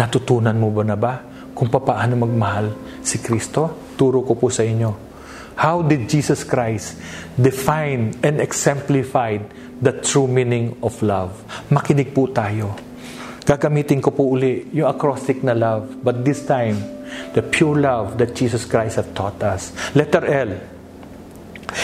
natutunan 0.00 0.56
mo 0.56 0.72
ba 0.72 0.82
na 0.82 0.96
ba 0.96 1.20
kung 1.52 1.68
paano 1.68 2.16
magmahal 2.16 2.72
si 3.04 3.20
Kristo? 3.20 3.92
Turo 4.00 4.24
ko 4.24 4.32
po 4.32 4.48
sa 4.48 4.64
inyo. 4.64 5.12
How 5.60 5.84
did 5.84 6.08
Jesus 6.08 6.40
Christ 6.40 6.96
define 7.36 8.16
and 8.24 8.40
exemplified 8.40 9.44
the 9.76 9.92
true 10.00 10.24
meaning 10.24 10.80
of 10.80 10.96
love? 11.04 11.36
Makinig 11.68 12.16
po 12.16 12.32
tayo. 12.32 12.72
Gagamitin 13.44 14.00
ko 14.00 14.08
po 14.08 14.32
uli 14.32 14.72
yung 14.72 14.88
acrostic 14.88 15.44
na 15.44 15.52
love, 15.52 16.00
but 16.00 16.24
this 16.24 16.48
time, 16.48 16.80
the 17.36 17.44
pure 17.44 17.76
love 17.76 18.16
that 18.16 18.32
Jesus 18.32 18.64
Christ 18.64 18.96
have 18.96 19.12
taught 19.12 19.36
us. 19.44 19.76
Letter 19.92 20.24
L. 20.24 20.79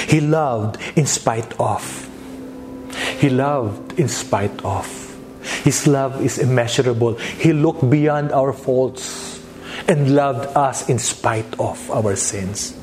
He 0.09 0.21
loved 0.21 0.79
in 0.97 1.07
spite 1.07 1.53
of. 1.61 1.83
He 3.19 3.29
loved 3.31 3.99
in 3.99 4.09
spite 4.09 4.65
of. 4.65 4.87
His 5.63 5.87
love 5.87 6.23
is 6.25 6.39
immeasurable. 6.39 7.15
He 7.17 7.53
looked 7.53 7.89
beyond 7.89 8.33
our 8.33 8.53
faults 8.53 9.39
and 9.87 10.15
loved 10.15 10.47
us 10.57 10.89
in 10.89 10.99
spite 10.99 11.59
of 11.59 11.79
our 11.91 12.17
sins. 12.17 12.75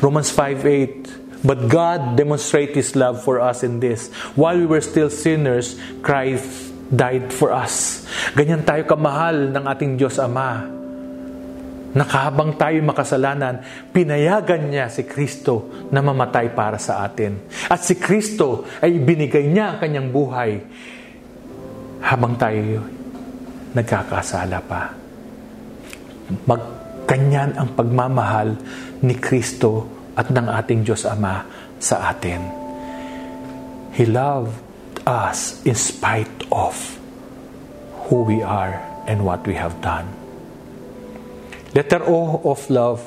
Romans 0.00 0.30
5 0.30 0.66
8. 0.66 1.44
But 1.44 1.68
God 1.68 2.16
demonstrated 2.16 2.76
His 2.76 2.94
love 2.94 3.22
for 3.22 3.40
us 3.40 3.62
in 3.62 3.80
this. 3.80 4.10
While 4.38 4.58
we 4.58 4.66
were 4.66 4.80
still 4.80 5.10
sinners, 5.10 5.74
Christ 6.02 6.70
died 6.94 7.32
for 7.32 7.50
us. 7.50 8.06
Ganyan 8.38 8.62
tayo 8.62 8.86
kamahal 8.86 9.50
ng 9.50 9.64
ating 9.66 9.98
Diyos 9.98 10.22
Ama. 10.22 10.81
Nakahabang 11.92 12.56
tayo 12.56 12.80
makasalanan, 12.80 13.60
pinayagan 13.92 14.72
niya 14.72 14.88
si 14.88 15.04
Kristo 15.04 15.68
na 15.92 16.00
mamatay 16.00 16.56
para 16.56 16.80
sa 16.80 17.04
atin. 17.04 17.36
At 17.68 17.84
si 17.84 18.00
Kristo 18.00 18.64
ay 18.80 18.96
binigay 18.96 19.44
niya 19.44 19.76
ang 19.76 19.78
kanyang 19.78 20.08
buhay 20.08 20.52
habang 22.00 22.40
tayo 22.40 22.80
nagkakasala 23.76 24.58
pa. 24.64 24.82
Magkanyan 26.48 27.60
ang 27.60 27.76
pagmamahal 27.76 28.56
ni 29.04 29.12
Kristo 29.20 29.84
at 30.16 30.32
ng 30.32 30.48
ating 30.48 30.88
Diyos 30.88 31.04
Ama 31.04 31.44
sa 31.76 32.08
atin. 32.08 32.40
He 33.92 34.08
loved 34.08 34.56
us 35.04 35.60
in 35.68 35.76
spite 35.76 36.48
of 36.48 36.72
who 38.08 38.24
we 38.24 38.40
are 38.40 38.80
and 39.04 39.28
what 39.28 39.44
we 39.44 39.52
have 39.60 39.76
done. 39.84 40.21
Letter 41.72 42.04
O 42.04 42.40
of 42.44 42.60
love. 42.68 43.00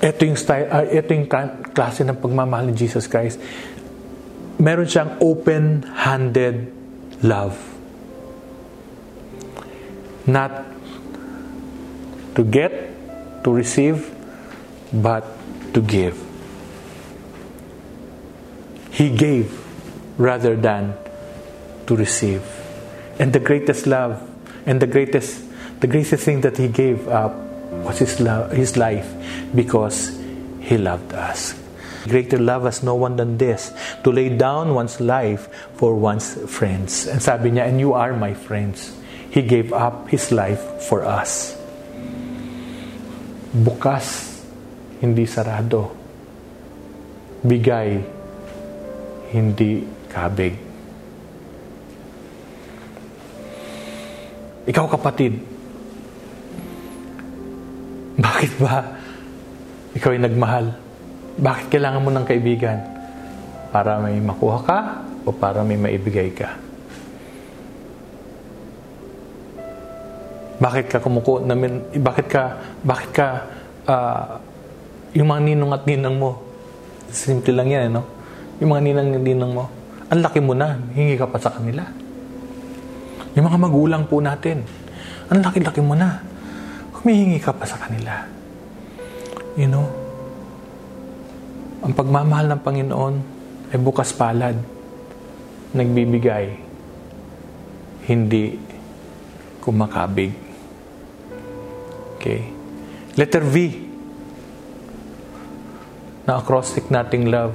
Ito 0.00 0.20
yung, 0.24 0.38
style, 0.40 0.68
uh, 0.72 0.84
ito 0.88 1.12
yung 1.12 1.28
klase 1.72 2.04
ng 2.04 2.16
pagmamahal 2.16 2.72
ni 2.72 2.74
Jesus 2.76 3.04
Christ. 3.08 3.40
Meron 4.56 4.88
siyang 4.88 5.20
open-handed 5.20 6.72
love. 7.20 7.56
Not 10.24 10.64
to 12.34 12.42
get, 12.44 12.72
to 13.44 13.52
receive, 13.52 14.08
but 14.92 15.24
to 15.72 15.80
give. 15.84 16.16
He 18.96 19.12
gave 19.12 19.52
rather 20.16 20.56
than 20.56 20.96
to 21.86 21.92
receive. 21.96 22.42
And 23.20 23.32
the 23.32 23.40
greatest 23.40 23.86
love 23.86 24.20
and 24.64 24.80
the 24.80 24.88
greatest 24.88 25.45
the 25.80 25.86
greatest 25.86 26.24
thing 26.24 26.40
that 26.40 26.56
he 26.56 26.68
gave 26.68 27.08
up 27.08 27.34
was 27.84 27.98
his 27.98 28.20
love, 28.20 28.52
his 28.52 28.76
life 28.76 29.06
because 29.54 30.16
he 30.60 30.78
loved 30.78 31.12
us. 31.12 31.54
Greater 32.06 32.38
love 32.38 32.64
has 32.64 32.82
no 32.82 32.94
one 32.94 33.16
than 33.16 33.36
this, 33.36 33.74
to 34.04 34.12
lay 34.12 34.30
down 34.30 34.74
one's 34.74 35.00
life 35.00 35.50
for 35.74 35.94
one's 35.96 36.38
friends. 36.46 37.06
And 37.06 37.20
sabi 37.20 37.50
niya, 37.50 37.66
and 37.66 37.80
you 37.80 37.94
are 37.94 38.14
my 38.14 38.32
friends. 38.32 38.94
He 39.30 39.42
gave 39.42 39.72
up 39.72 40.08
his 40.08 40.30
life 40.30 40.62
for 40.86 41.02
us. 41.02 41.58
Bukas, 43.50 44.38
hindi 45.02 45.26
sarado. 45.26 45.90
Bigay, 47.42 48.06
hindi 49.34 49.82
kabig. 50.06 50.54
Ikaw 54.66 54.86
kapatid, 54.90 55.55
bakit 58.24 58.52
ba 58.56 58.96
ikaw 59.96 60.12
ay 60.12 60.20
nagmahal? 60.20 60.66
Bakit 61.36 61.66
kailangan 61.68 62.04
mo 62.04 62.10
ng 62.12 62.24
kaibigan? 62.24 62.80
Para 63.72 64.00
may 64.00 64.16
makuha 64.20 64.58
ka 64.64 64.78
o 65.24 65.32
para 65.32 65.60
may 65.60 65.76
maibigay 65.76 66.32
ka? 66.32 66.56
Bakit 70.56 70.88
ka 70.88 70.98
kumuko 71.04 71.44
namin, 71.44 71.84
bakit 72.00 72.32
ka, 72.32 72.56
bakit 72.80 73.10
ka, 73.12 73.28
uh, 73.84 74.40
yung 75.12 75.28
mga 75.28 75.40
ninong 75.52 75.72
at 75.76 75.84
ninang 75.84 76.16
mo, 76.16 76.40
simple 77.12 77.52
lang 77.52 77.68
yan, 77.68 77.92
no? 77.92 78.08
Yung 78.64 78.72
mga 78.72 78.82
ninang 78.88 79.08
at 79.20 79.24
ninang 79.24 79.52
mo, 79.52 79.68
ang 80.08 80.20
laki 80.24 80.40
mo 80.40 80.56
na, 80.56 80.80
hingi 80.96 81.20
ka 81.20 81.28
pa 81.28 81.36
sa 81.36 81.52
kanila. 81.52 81.84
Yung 83.36 83.44
mga 83.44 83.58
magulang 83.60 84.08
po 84.08 84.24
natin, 84.24 84.64
ang 85.28 85.44
laki-laki 85.44 85.84
mo 85.84 85.92
na, 85.92 86.24
humihingi 87.06 87.38
ka 87.38 87.54
pa 87.54 87.62
sa 87.62 87.78
kanila. 87.78 88.26
You 89.54 89.70
know, 89.70 89.86
ang 91.86 91.94
pagmamahal 91.94 92.50
ng 92.50 92.60
Panginoon 92.66 93.14
ay 93.70 93.78
bukas 93.78 94.10
palad, 94.10 94.58
nagbibigay, 95.70 96.58
hindi 98.10 98.58
kumakabig. 99.62 100.34
Okay. 102.18 102.50
Letter 103.14 103.46
V. 103.46 103.54
Na 106.26 106.42
acrostic 106.42 106.90
nating 106.90 107.30
love. 107.30 107.54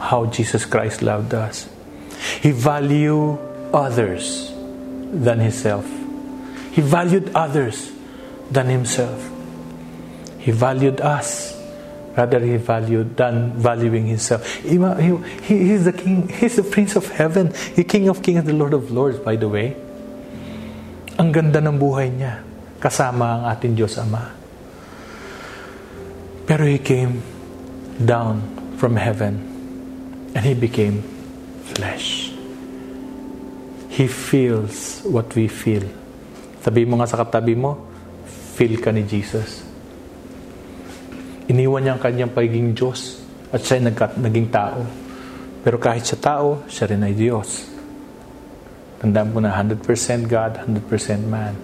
How 0.00 0.24
Jesus 0.24 0.64
Christ 0.64 1.04
loved 1.04 1.36
us. 1.36 1.68
He 2.40 2.56
valued 2.56 3.36
others 3.76 4.56
than 5.12 5.36
Himself. 5.36 5.84
He 6.72 6.80
valued 6.80 7.28
others 7.36 7.97
than 8.50 8.68
Himself. 8.68 9.18
He 10.38 10.50
valued 10.50 11.00
us 11.00 11.58
rather 12.18 12.42
he 12.42 12.58
valued 12.58 13.14
than 13.14 13.54
valuing 13.54 14.10
himself. 14.10 14.42
He, 14.66 14.74
he, 14.74 15.14
he's 15.46 15.86
the 15.86 15.94
king, 15.94 16.26
he's 16.26 16.58
the 16.58 16.66
prince 16.66 16.98
of 16.98 17.06
heaven, 17.14 17.54
the 17.78 17.86
king 17.86 18.10
of 18.10 18.26
kings 18.26 18.42
and 18.42 18.48
the 18.48 18.58
lord 18.58 18.74
of 18.74 18.90
lords, 18.90 19.22
by 19.22 19.38
the 19.38 19.46
way. 19.46 19.78
Ang 21.14 21.30
ganda 21.30 21.62
ng 21.62 21.78
buhay 21.78 22.10
niya 22.10 22.42
kasama 22.82 23.38
ang 23.38 23.42
ating 23.54 23.78
Diyos 23.78 23.94
Ama. 24.02 24.34
Pero 26.42 26.66
he 26.66 26.82
came 26.82 27.22
down 28.02 28.42
from 28.82 28.98
heaven 28.98 29.38
and 30.34 30.42
he 30.42 30.58
became 30.58 31.06
flesh. 31.70 32.34
He 33.94 34.10
feels 34.10 35.02
what 35.06 35.30
we 35.38 35.46
feel. 35.46 35.86
Sabi 36.62 36.82
mo 36.82 36.98
nga 36.98 37.06
sa 37.06 37.18
katabi 37.22 37.54
mo, 37.54 37.78
feel 38.58 38.74
ka 38.82 38.90
ni 38.90 39.06
Jesus. 39.06 39.62
Iniwan 41.46 41.86
niya 41.86 41.94
ang 41.94 42.02
kanyang 42.02 42.34
pagiging 42.34 42.74
Diyos 42.74 43.22
at 43.54 43.62
siya 43.62 43.86
naging 44.18 44.50
tao 44.50 45.06
Pero 45.68 45.76
kahit 45.76 46.06
sa 46.06 46.16
tao, 46.16 46.64
siya 46.70 46.88
rin 46.88 47.02
ay 47.02 47.12
Diyos. 47.12 47.66
Tandaan 49.04 49.36
mo 49.36 49.38
na 49.42 49.52
100% 49.52 49.84
God, 50.24 50.64
100% 50.64 51.28
man. 51.28 51.54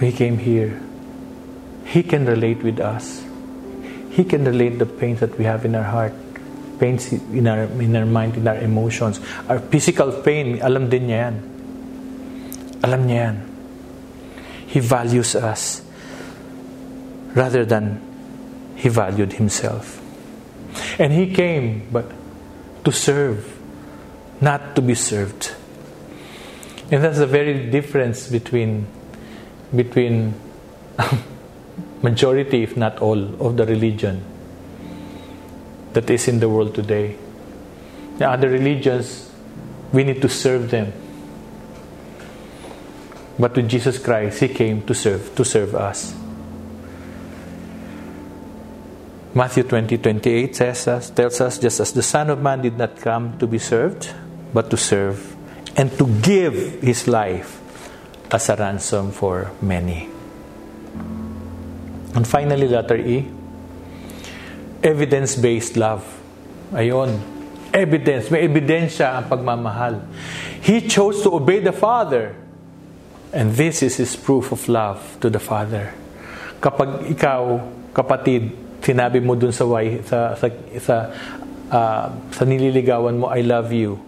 He 0.00 0.12
came 0.12 0.34
here. 0.40 0.74
He 1.86 2.02
can 2.02 2.26
relate 2.26 2.66
with 2.66 2.80
us. 2.80 3.24
He 4.12 4.24
can 4.24 4.42
relate 4.42 4.80
the 4.80 4.88
pains 4.88 5.20
that 5.20 5.36
we 5.38 5.44
have 5.46 5.62
in 5.62 5.76
our 5.76 5.86
heart, 5.86 6.12
pains 6.80 7.12
in 7.12 7.46
our, 7.46 7.68
in 7.78 7.94
our 7.94 8.08
mind, 8.08 8.34
in 8.34 8.48
our 8.48 8.58
emotions. 8.58 9.20
Our 9.46 9.60
physical 9.60 10.10
pain, 10.24 10.58
alam 10.58 10.88
din 10.90 11.06
niya 11.06 11.18
yan. 11.30 11.36
Alam 12.82 13.00
niya 13.06 13.18
yan. 13.30 13.36
He 14.66 14.80
values 14.80 15.34
us 15.34 15.82
rather 17.34 17.64
than 17.64 18.02
he 18.76 18.88
valued 18.88 19.34
himself. 19.34 20.02
And 20.98 21.12
he 21.12 21.32
came 21.32 21.88
but 21.90 22.10
to 22.84 22.92
serve, 22.92 23.58
not 24.40 24.76
to 24.76 24.82
be 24.82 24.94
served. 24.94 25.54
And 26.90 27.02
that's 27.02 27.18
the 27.18 27.26
very 27.26 27.70
difference 27.70 28.28
between 28.28 28.86
between 29.74 30.34
majority, 32.02 32.62
if 32.62 32.76
not 32.76 33.00
all, 33.00 33.18
of 33.44 33.56
the 33.56 33.66
religion 33.66 34.22
that 35.92 36.08
is 36.08 36.28
in 36.28 36.38
the 36.40 36.48
world 36.48 36.74
today. 36.74 37.16
The 38.18 38.28
other 38.28 38.48
religions, 38.48 39.30
we 39.92 40.04
need 40.04 40.22
to 40.22 40.28
serve 40.28 40.70
them. 40.70 40.92
But 43.38 43.54
to 43.54 43.62
Jesus 43.62 43.98
Christ, 43.98 44.40
He 44.40 44.48
came 44.48 44.82
to 44.86 44.94
serve, 44.94 45.34
to 45.36 45.44
serve 45.44 45.74
us. 45.74 46.14
Matthew 49.34 49.64
20, 49.64 49.98
28 49.98 50.56
says 50.56 50.88
us, 50.88 51.10
tells 51.10 51.40
us, 51.42 51.58
just 51.58 51.80
as 51.80 51.92
the 51.92 52.02
Son 52.02 52.30
of 52.30 52.40
Man 52.40 52.62
did 52.62 52.78
not 52.78 52.96
come 52.96 53.36
to 53.38 53.46
be 53.46 53.58
served, 53.58 54.08
but 54.54 54.70
to 54.70 54.78
serve 54.78 55.36
and 55.76 55.92
to 55.98 56.06
give 56.22 56.80
His 56.80 57.06
life 57.06 57.60
as 58.32 58.48
a 58.48 58.56
ransom 58.56 59.12
for 59.12 59.52
many. 59.60 60.08
And 62.14 62.26
finally, 62.26 62.66
letter 62.66 62.96
E, 62.96 63.28
evidence-based 64.82 65.76
love. 65.76 66.00
Ayon. 66.72 67.20
Evidence. 67.74 68.30
May 68.30 68.48
ebidensya 68.48 69.20
ang 69.20 69.28
pagmamahal. 69.28 70.00
He 70.64 70.88
chose 70.88 71.20
to 71.20 71.34
obey 71.36 71.60
the 71.60 71.76
Father. 71.76 72.32
And 73.34 73.54
this 73.54 73.82
is 73.82 73.98
His 73.98 74.14
proof 74.14 74.54
of 74.54 74.62
love 74.70 75.02
to 75.22 75.26
the 75.26 75.42
Father. 75.42 75.90
Kapag 76.62 77.10
ikaw, 77.10 77.58
kapatid, 77.90 78.54
sinabi 78.84 79.18
mo 79.18 79.34
dun 79.34 79.50
sa, 79.50 79.66
sa, 80.06 80.18
sa, 80.38 80.46
sa, 80.78 80.94
uh, 81.70 82.06
sa 82.30 82.42
nililigawan 82.46 83.18
mo, 83.18 83.26
I 83.30 83.42
love 83.42 83.74
you. 83.74 83.98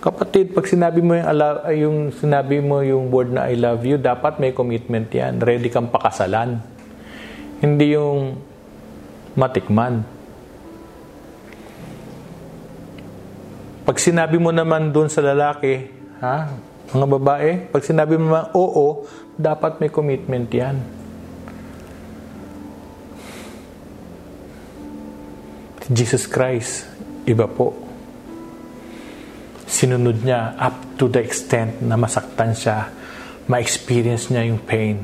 Kapatid, 0.00 0.52
pag 0.52 0.68
sinabi 0.68 1.00
mo 1.00 1.16
yung, 1.16 1.28
yung 1.72 1.96
sinabi 2.12 2.60
mo 2.60 2.84
yung 2.84 3.08
word 3.08 3.32
na 3.32 3.48
I 3.48 3.56
love 3.56 3.84
you, 3.84 3.96
dapat 3.96 4.36
may 4.36 4.52
commitment 4.52 5.08
yan. 5.08 5.40
Ready 5.40 5.72
kang 5.72 5.88
pakasalan. 5.88 6.60
Hindi 7.60 7.96
yung 7.96 8.40
matikman. 9.36 10.04
Pag 13.88 13.96
sinabi 13.96 14.36
mo 14.36 14.52
naman 14.52 14.92
doon 14.92 15.08
sa 15.08 15.24
lalaki, 15.24 15.88
ha, 16.20 16.52
mga 16.90 17.06
babae, 17.06 17.50
pag 17.70 17.82
sinabi 17.86 18.18
mo 18.18 18.34
naman 18.34 18.46
oo, 18.54 19.06
dapat 19.38 19.78
may 19.78 19.90
commitment 19.90 20.50
yan. 20.50 20.82
Jesus 25.90 26.26
Christ, 26.30 26.86
iba 27.26 27.50
po. 27.50 27.74
Sinunod 29.66 30.22
niya 30.22 30.54
up 30.58 30.98
to 30.98 31.10
the 31.10 31.18
extent 31.18 31.82
na 31.82 31.98
masaktan 31.98 32.54
siya, 32.54 32.90
ma-experience 33.50 34.30
niya 34.30 34.50
yung 34.50 34.62
pain 34.62 35.02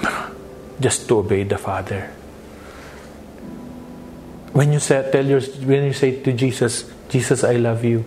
just 0.84 1.08
to 1.08 1.24
obey 1.24 1.44
the 1.44 1.56
Father. 1.56 2.12
When 4.52 4.72
you 4.72 4.80
say, 4.84 5.00
tell 5.08 5.24
your, 5.24 5.40
when 5.64 5.88
you 5.88 5.96
say 5.96 6.20
to 6.20 6.32
Jesus, 6.36 6.84
Jesus, 7.08 7.40
I 7.40 7.56
love 7.56 7.84
you, 7.84 8.04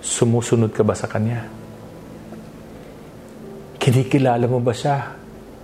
sumusunod 0.00 0.72
ka 0.72 0.82
ba 0.82 0.96
sa 0.96 1.06
Kanya? 1.06 1.46
Kinikilala 3.80 4.44
mo 4.44 4.60
ba 4.60 4.76
siya? 4.76 5.16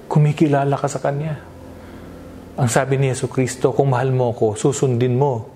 Kumikilala 0.09 0.77
ka 0.77 0.89
sa 0.89 1.01
Kanya? 1.01 1.37
Ang 2.57 2.69
sabi 2.73 2.97
ni 2.97 3.13
Yesu 3.13 3.29
Kristo, 3.29 3.77
kung 3.77 3.93
mahal 3.93 4.09
mo 4.17 4.33
ako, 4.33 4.57
susundin 4.57 5.21
mo 5.21 5.53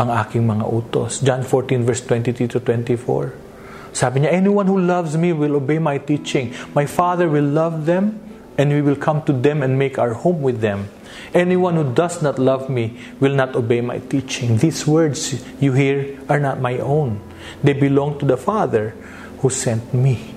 ang 0.00 0.08
aking 0.12 0.44
mga 0.44 0.64
utos. 0.64 1.20
John 1.20 1.44
14 1.44 1.84
verse 1.84 2.04
23 2.04 2.56
to 2.56 2.60
24. 2.60 3.96
Sabi 3.96 4.24
niya, 4.24 4.32
anyone 4.32 4.68
who 4.68 4.76
loves 4.76 5.16
me 5.16 5.32
will 5.32 5.56
obey 5.56 5.80
my 5.80 5.96
teaching. 5.96 6.52
My 6.76 6.84
Father 6.84 7.28
will 7.28 7.48
love 7.48 7.88
them 7.88 8.20
and 8.60 8.72
we 8.72 8.84
will 8.84 8.96
come 8.96 9.24
to 9.24 9.32
them 9.32 9.64
and 9.64 9.76
make 9.80 9.96
our 9.96 10.12
home 10.12 10.44
with 10.44 10.60
them. 10.60 10.88
Anyone 11.32 11.76
who 11.76 11.84
does 11.92 12.20
not 12.20 12.38
love 12.38 12.68
me 12.68 12.96
will 13.20 13.32
not 13.32 13.56
obey 13.56 13.80
my 13.80 14.00
teaching. 14.04 14.56
These 14.60 14.86
words 14.86 15.40
you 15.60 15.72
hear 15.72 16.16
are 16.28 16.40
not 16.40 16.60
my 16.60 16.76
own. 16.76 17.20
They 17.60 17.74
belong 17.74 18.20
to 18.20 18.24
the 18.28 18.38
Father 18.38 18.94
who 19.40 19.48
sent 19.48 19.92
me. 19.92 20.32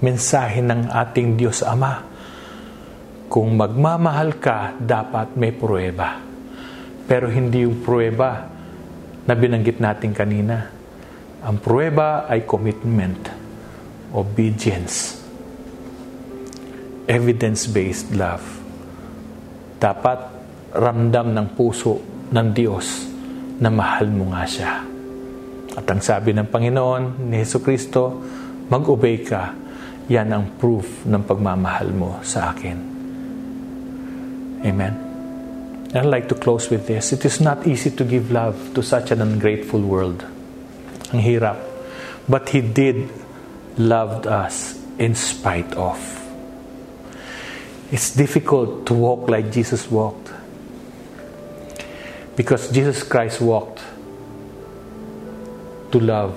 Mensahe 0.00 0.60
ng 0.60 0.92
ating 0.92 1.40
Diyos 1.40 1.64
Ama. 1.64 2.04
Kung 3.28 3.56
magmamahal 3.56 4.38
ka, 4.38 4.76
dapat 4.76 5.34
may 5.34 5.50
pruweba. 5.50 6.20
Pero 7.04 7.26
hindi 7.28 7.64
yung 7.64 7.82
pruweba 7.82 8.48
na 9.24 9.32
binanggit 9.32 9.80
natin 9.80 10.12
kanina. 10.12 10.68
Ang 11.44 11.60
pruweba 11.60 12.24
ay 12.28 12.48
commitment, 12.48 13.28
obedience, 14.12 15.20
evidence-based 17.04 18.16
love. 18.16 18.44
Dapat 19.76 20.18
ramdam 20.72 21.36
ng 21.36 21.46
puso 21.52 22.00
ng 22.32 22.48
Diyos 22.56 23.08
na 23.60 23.68
mahal 23.68 24.08
mo 24.08 24.32
nga 24.32 24.44
siya. 24.48 24.93
At 25.74 25.90
ang 25.90 25.98
sabi 25.98 26.30
ng 26.30 26.46
Panginoon 26.46 27.26
ni 27.26 27.42
Yesu 27.42 27.58
Kristo, 27.58 28.22
mag-obey 28.70 29.26
ka. 29.26 29.50
Yan 30.06 30.30
ang 30.30 30.44
proof 30.60 31.02
ng 31.02 31.22
pagmamahal 31.26 31.90
mo 31.90 32.22
sa 32.22 32.54
akin. 32.54 32.78
Amen. 34.62 34.94
I'd 35.94 36.06
like 36.06 36.28
to 36.28 36.34
close 36.34 36.70
with 36.70 36.86
this. 36.86 37.12
It 37.12 37.24
is 37.24 37.40
not 37.40 37.66
easy 37.66 37.90
to 37.90 38.04
give 38.04 38.30
love 38.30 38.74
to 38.74 38.82
such 38.82 39.10
an 39.10 39.22
ungrateful 39.22 39.80
world. 39.80 40.26
Ang 41.14 41.22
hirap. 41.22 41.58
But 42.26 42.50
He 42.50 42.62
did 42.62 43.10
loved 43.78 44.26
us 44.26 44.78
in 44.98 45.14
spite 45.14 45.74
of. 45.74 45.98
It's 47.90 48.14
difficult 48.14 48.86
to 48.86 48.94
walk 48.94 49.30
like 49.30 49.52
Jesus 49.52 49.90
walked. 49.90 50.30
Because 52.34 52.70
Jesus 52.70 53.02
Christ 53.02 53.40
walked 53.40 53.82
to 55.94 56.02
love 56.02 56.34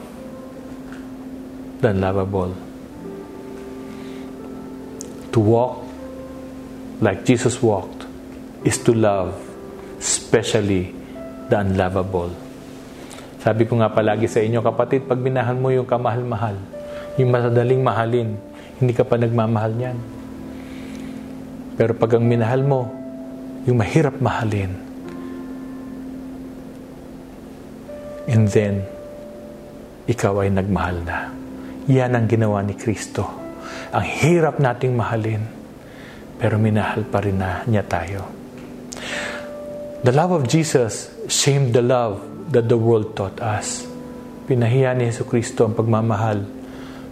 the 1.82 1.90
unlovable. 1.90 2.54
To 5.34 5.40
walk 5.42 5.82
like 7.02 7.26
Jesus 7.26 7.58
walked 7.58 8.06
is 8.62 8.78
to 8.86 8.94
love, 8.94 9.34
especially 9.98 10.94
the 11.50 11.58
unlovable. 11.58 12.30
Sabi 13.42 13.66
ko 13.66 13.82
nga 13.82 13.90
palagi 13.90 14.30
sa 14.30 14.46
inyo, 14.46 14.62
kapatid, 14.62 15.10
pag 15.10 15.18
minahal 15.18 15.58
mo 15.58 15.74
yung 15.74 15.90
kamahal-mahal, 15.90 16.58
yung 17.18 17.34
masadaling 17.34 17.82
mahalin, 17.82 18.38
hindi 18.78 18.94
ka 18.94 19.10
pa 19.10 19.18
nagmamahal 19.18 19.74
niyan. 19.74 19.98
Pero 21.82 21.98
pag 21.98 22.14
ang 22.14 22.26
minahal 22.30 22.62
mo, 22.62 22.94
yung 23.66 23.82
mahirap 23.82 24.22
mahalin, 24.22 24.70
and 28.30 28.46
then, 28.54 28.97
ikaw 30.08 30.42
ay 30.42 30.50
nagmahal 30.50 30.98
na. 31.04 31.30
Yan 31.92 32.16
ang 32.16 32.26
ginawa 32.26 32.64
ni 32.64 32.74
Kristo. 32.74 33.28
Ang 33.92 34.06
hirap 34.24 34.60
nating 34.60 34.96
mahalin, 34.96 35.44
pero 36.40 36.56
minahal 36.58 37.04
pa 37.08 37.20
rin 37.20 37.38
na 37.38 37.64
niya 37.68 37.84
tayo. 37.84 38.22
The 40.02 40.14
love 40.16 40.32
of 40.32 40.44
Jesus 40.48 41.12
shamed 41.28 41.76
the 41.76 41.84
love 41.84 42.24
that 42.56 42.72
the 42.72 42.80
world 42.80 43.14
taught 43.14 43.44
us. 43.44 43.84
Pinahiya 44.48 44.96
ni 44.96 45.12
Yesu 45.12 45.28
Kristo 45.28 45.68
ang 45.68 45.76
pagmamahal 45.76 46.40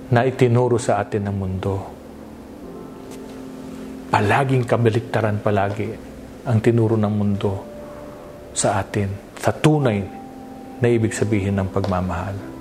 na 0.10 0.24
itinuro 0.24 0.80
sa 0.80 1.04
atin 1.04 1.28
ng 1.28 1.36
mundo 1.36 1.96
palaging 4.16 4.64
kabaliktaran 4.64 5.44
palagi 5.44 5.92
ang 6.48 6.64
tinuro 6.64 6.96
ng 6.96 7.12
mundo 7.12 7.52
sa 8.56 8.80
atin, 8.80 9.36
sa 9.36 9.52
tunay 9.52 10.00
na 10.80 10.88
ibig 10.88 11.12
sabihin 11.12 11.60
ng 11.60 11.68
pagmamahal. 11.68 12.55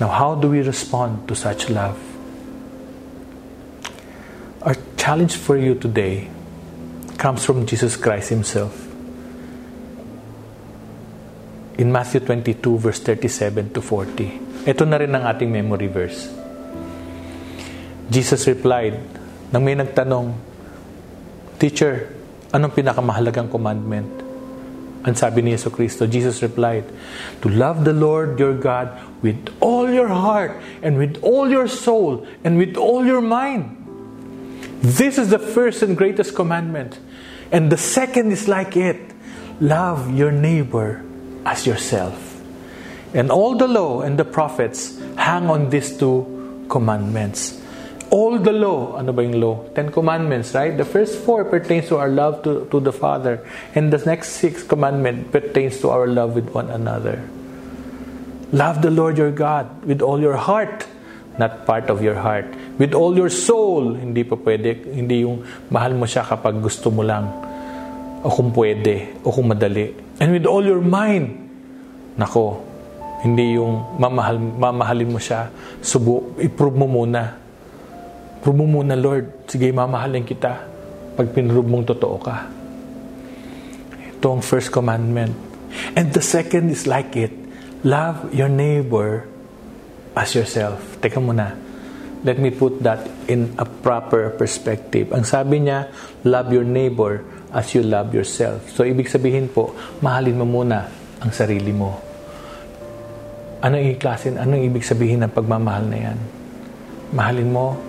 Now, 0.00 0.08
how 0.08 0.34
do 0.34 0.48
we 0.48 0.64
respond 0.64 1.28
to 1.28 1.36
such 1.36 1.68
love? 1.68 2.00
Our 4.62 4.74
challenge 4.96 5.36
for 5.36 5.56
you 5.56 5.76
today 5.76 6.28
comes 7.18 7.44
from 7.44 7.66
Jesus 7.66 7.96
Christ 7.96 8.30
Himself. 8.30 8.90
in 11.80 11.88
Matthew 11.88 12.20
22 12.20 12.76
verse 12.76 13.00
37 13.00 13.72
to 13.72 13.80
40. 13.80 14.68
Ito 14.68 14.84
na 14.84 15.00
rin 15.00 15.16
ang 15.16 15.24
ating 15.24 15.48
memory 15.48 15.88
verse. 15.88 16.28
Jesus 18.12 18.44
replied, 18.44 19.00
nang 19.48 19.64
may 19.64 19.72
nagtanong, 19.72 20.36
Teacher, 21.56 22.12
anong 22.52 22.76
pinakamahalagang 22.76 23.48
commandment? 23.48 24.12
Ang 25.00 25.16
sabi 25.16 25.40
ni 25.40 25.56
Yesu 25.56 25.72
Kristo, 25.72 26.04
Jesus 26.04 26.44
replied, 26.44 26.84
To 27.40 27.48
love 27.48 27.88
the 27.88 27.96
Lord 27.96 28.36
your 28.36 28.52
God 28.52 28.92
with 29.22 29.56
all 29.60 29.90
your 29.90 30.08
heart 30.08 30.60
and 30.82 30.96
with 30.96 31.18
all 31.22 31.50
your 31.50 31.68
soul 31.68 32.26
and 32.44 32.56
with 32.56 32.76
all 32.76 33.04
your 33.04 33.20
mind. 33.20 33.76
This 34.80 35.18
is 35.18 35.28
the 35.28 35.38
first 35.38 35.82
and 35.82 35.96
greatest 35.96 36.34
commandment. 36.34 36.98
And 37.52 37.70
the 37.70 37.76
second 37.76 38.32
is 38.32 38.48
like 38.48 38.76
it 38.76 39.12
love 39.60 40.16
your 40.16 40.32
neighbor 40.32 41.04
as 41.44 41.66
yourself. 41.66 42.40
And 43.12 43.30
all 43.30 43.56
the 43.56 43.68
law 43.68 44.00
and 44.00 44.18
the 44.18 44.24
prophets 44.24 44.98
hang 45.16 45.50
on 45.50 45.68
these 45.68 45.98
two 45.98 46.64
commandments. 46.70 47.60
All 48.10 48.38
the 48.38 48.52
law, 48.52 48.96
ano 48.96 49.12
ba 49.12 49.22
yung 49.22 49.38
law? 49.38 49.62
Ten 49.74 49.92
commandments, 49.92 50.54
right? 50.54 50.76
The 50.76 50.84
first 50.84 51.18
four 51.22 51.44
pertains 51.44 51.86
to 51.88 51.98
our 51.98 52.08
love 52.08 52.42
to, 52.42 52.66
to 52.70 52.80
the 52.80 52.92
Father. 52.92 53.46
And 53.74 53.92
the 53.92 53.98
next 53.98 54.40
six 54.40 54.62
commandment 54.62 55.30
pertains 55.30 55.78
to 55.82 55.90
our 55.90 56.06
love 56.08 56.34
with 56.34 56.50
one 56.50 56.70
another. 56.70 57.22
Love 58.50 58.82
the 58.82 58.90
Lord 58.90 59.14
your 59.14 59.30
God 59.30 59.86
with 59.86 60.02
all 60.02 60.18
your 60.18 60.34
heart, 60.34 60.82
not 61.38 61.62
part 61.62 61.86
of 61.86 62.02
your 62.02 62.18
heart. 62.18 62.50
With 62.82 62.98
all 62.98 63.14
your 63.14 63.30
soul, 63.30 63.94
hindi 63.94 64.26
pa 64.26 64.34
pwede. 64.34 64.90
Hindi 64.90 65.22
yung 65.22 65.46
mahal 65.70 65.94
mo 65.94 66.02
siya 66.02 66.26
kapag 66.26 66.58
gusto 66.58 66.90
mo 66.90 67.06
lang. 67.06 67.30
O 68.20 68.28
kung 68.28 68.50
pwede, 68.50 69.22
o 69.22 69.30
kung 69.30 69.54
madali. 69.54 69.94
And 70.18 70.34
with 70.34 70.50
all 70.50 70.66
your 70.66 70.82
mind, 70.82 71.30
nako, 72.18 72.58
hindi 73.22 73.54
yung 73.54 73.96
mamahal, 74.02 74.36
mamahalin 74.36 75.08
mo 75.14 75.20
siya, 75.22 75.46
subo, 75.78 76.34
i-prove 76.42 76.74
mo 76.74 76.90
muna. 76.90 77.38
Prove 78.42 78.58
mo 78.58 78.66
muna, 78.66 78.98
Lord. 78.98 79.46
Sige, 79.46 79.70
mamahalin 79.70 80.26
kita 80.26 80.52
pag 81.14 81.26
pinrove 81.30 81.70
mong 81.70 81.86
totoo 81.86 82.16
ka. 82.18 82.36
Ito 84.20 84.26
ang 84.26 84.42
first 84.42 84.74
commandment. 84.74 85.32
And 85.94 86.10
the 86.10 86.20
second 86.20 86.68
is 86.74 86.90
like 86.90 87.14
it. 87.14 87.39
Love 87.80 88.36
your 88.36 88.52
neighbor 88.52 89.24
as 90.12 90.36
yourself. 90.36 91.00
Teka 91.00 91.16
muna. 91.16 91.56
Let 92.20 92.36
me 92.36 92.52
put 92.52 92.84
that 92.84 93.08
in 93.24 93.56
a 93.56 93.64
proper 93.64 94.36
perspective. 94.36 95.16
Ang 95.16 95.24
sabi 95.24 95.64
niya, 95.64 95.88
love 96.28 96.52
your 96.52 96.68
neighbor 96.68 97.24
as 97.56 97.72
you 97.72 97.80
love 97.80 98.12
yourself. 98.12 98.68
So, 98.76 98.84
ibig 98.84 99.08
sabihin 99.08 99.48
po, 99.48 99.72
mahalin 100.04 100.36
mo 100.36 100.44
muna 100.44 100.92
ang 101.24 101.32
sarili 101.32 101.72
mo. 101.72 101.96
Anong 103.64 103.96
iklasin? 103.96 104.36
Anong 104.36 104.68
ibig 104.68 104.84
sabihin 104.84 105.24
ng 105.24 105.32
pagmamahal 105.32 105.84
na 105.88 105.98
yan? 105.98 106.18
Mahalin 107.16 107.48
mo 107.48 107.80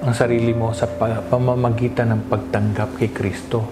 ang 0.00 0.14
sarili 0.14 0.54
mo 0.54 0.70
sa 0.70 0.86
pamamagitan 1.26 2.14
ng 2.14 2.22
pagtanggap 2.30 3.02
kay 3.02 3.10
Kristo. 3.10 3.66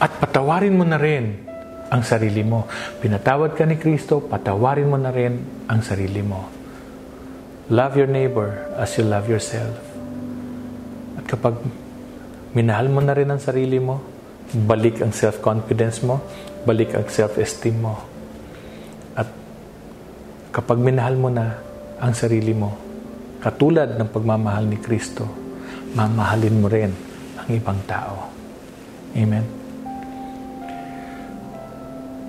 At 0.00 0.16
patawarin 0.16 0.72
mo 0.72 0.88
na 0.88 0.96
rin 0.96 1.45
ang 1.92 2.02
sarili 2.02 2.42
mo. 2.42 2.66
Pinatawad 3.02 3.54
ka 3.54 3.64
ni 3.68 3.78
Kristo, 3.78 4.22
patawarin 4.22 4.90
mo 4.90 4.98
na 4.98 5.14
rin 5.14 5.66
ang 5.70 5.80
sarili 5.82 6.22
mo. 6.22 6.48
Love 7.70 7.98
your 7.98 8.10
neighbor 8.10 8.54
as 8.78 8.94
you 8.94 9.04
love 9.06 9.26
yourself. 9.26 9.74
At 11.18 11.24
kapag 11.26 11.58
minahal 12.54 12.90
mo 12.90 13.02
na 13.02 13.14
rin 13.14 13.30
ang 13.30 13.42
sarili 13.42 13.82
mo, 13.82 14.02
balik 14.54 15.02
ang 15.02 15.10
self-confidence 15.10 16.02
mo, 16.06 16.22
balik 16.62 16.94
ang 16.94 17.06
self-esteem 17.06 17.76
mo. 17.78 17.98
At 19.18 19.26
kapag 20.54 20.78
minahal 20.78 21.18
mo 21.18 21.30
na 21.30 21.58
ang 21.98 22.14
sarili 22.14 22.54
mo, 22.54 22.86
Katulad 23.46 23.94
ng 23.94 24.10
pagmamahal 24.10 24.66
ni 24.66 24.74
Kristo, 24.82 25.22
mamahalin 25.94 26.56
mo 26.58 26.66
rin 26.66 26.90
ang 27.38 27.48
ibang 27.52 27.78
tao. 27.86 28.26
Amen? 29.14 29.65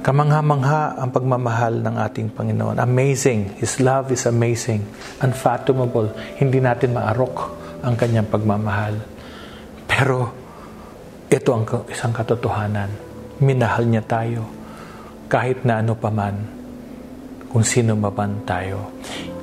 Kamangha-mangha 0.05 0.95
ang 0.95 1.09
pagmamahal 1.11 1.83
ng 1.83 1.95
ating 1.99 2.29
Panginoon. 2.31 2.77
Amazing. 2.79 3.59
His 3.59 3.81
love 3.83 4.13
is 4.13 4.23
amazing. 4.29 4.85
Unfathomable. 5.19 6.13
Hindi 6.37 6.61
natin 6.61 6.95
maarok 6.95 7.35
ang 7.83 7.97
kanyang 7.97 8.29
pagmamahal. 8.29 8.95
Pero 9.89 10.31
ito 11.27 11.49
ang 11.51 11.65
isang 11.91 12.15
katotohanan. 12.15 12.89
Minahal 13.43 13.83
niya 13.89 14.05
tayo 14.05 14.47
kahit 15.27 15.67
na 15.67 15.83
ano 15.83 15.93
paman 15.93 16.57
kung 17.51 17.63
sino 17.63 17.99
man 17.99 18.43
tayo. 18.47 18.91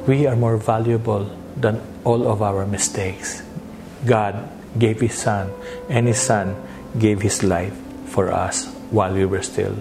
We 0.08 0.28
are 0.28 0.36
more 0.36 0.56
valuable 0.56 1.28
than 1.56 1.80
all 2.04 2.28
of 2.28 2.40
our 2.44 2.68
mistakes. 2.68 3.40
God 4.04 4.36
gave 4.76 5.00
His 5.00 5.16
Son, 5.16 5.48
and 5.88 6.04
His 6.08 6.20
Son 6.20 6.56
gave 6.98 7.24
His 7.24 7.40
life 7.40 7.72
for 8.12 8.28
us 8.28 8.68
while 8.92 9.16
we 9.16 9.24
were 9.24 9.40
still 9.40 9.72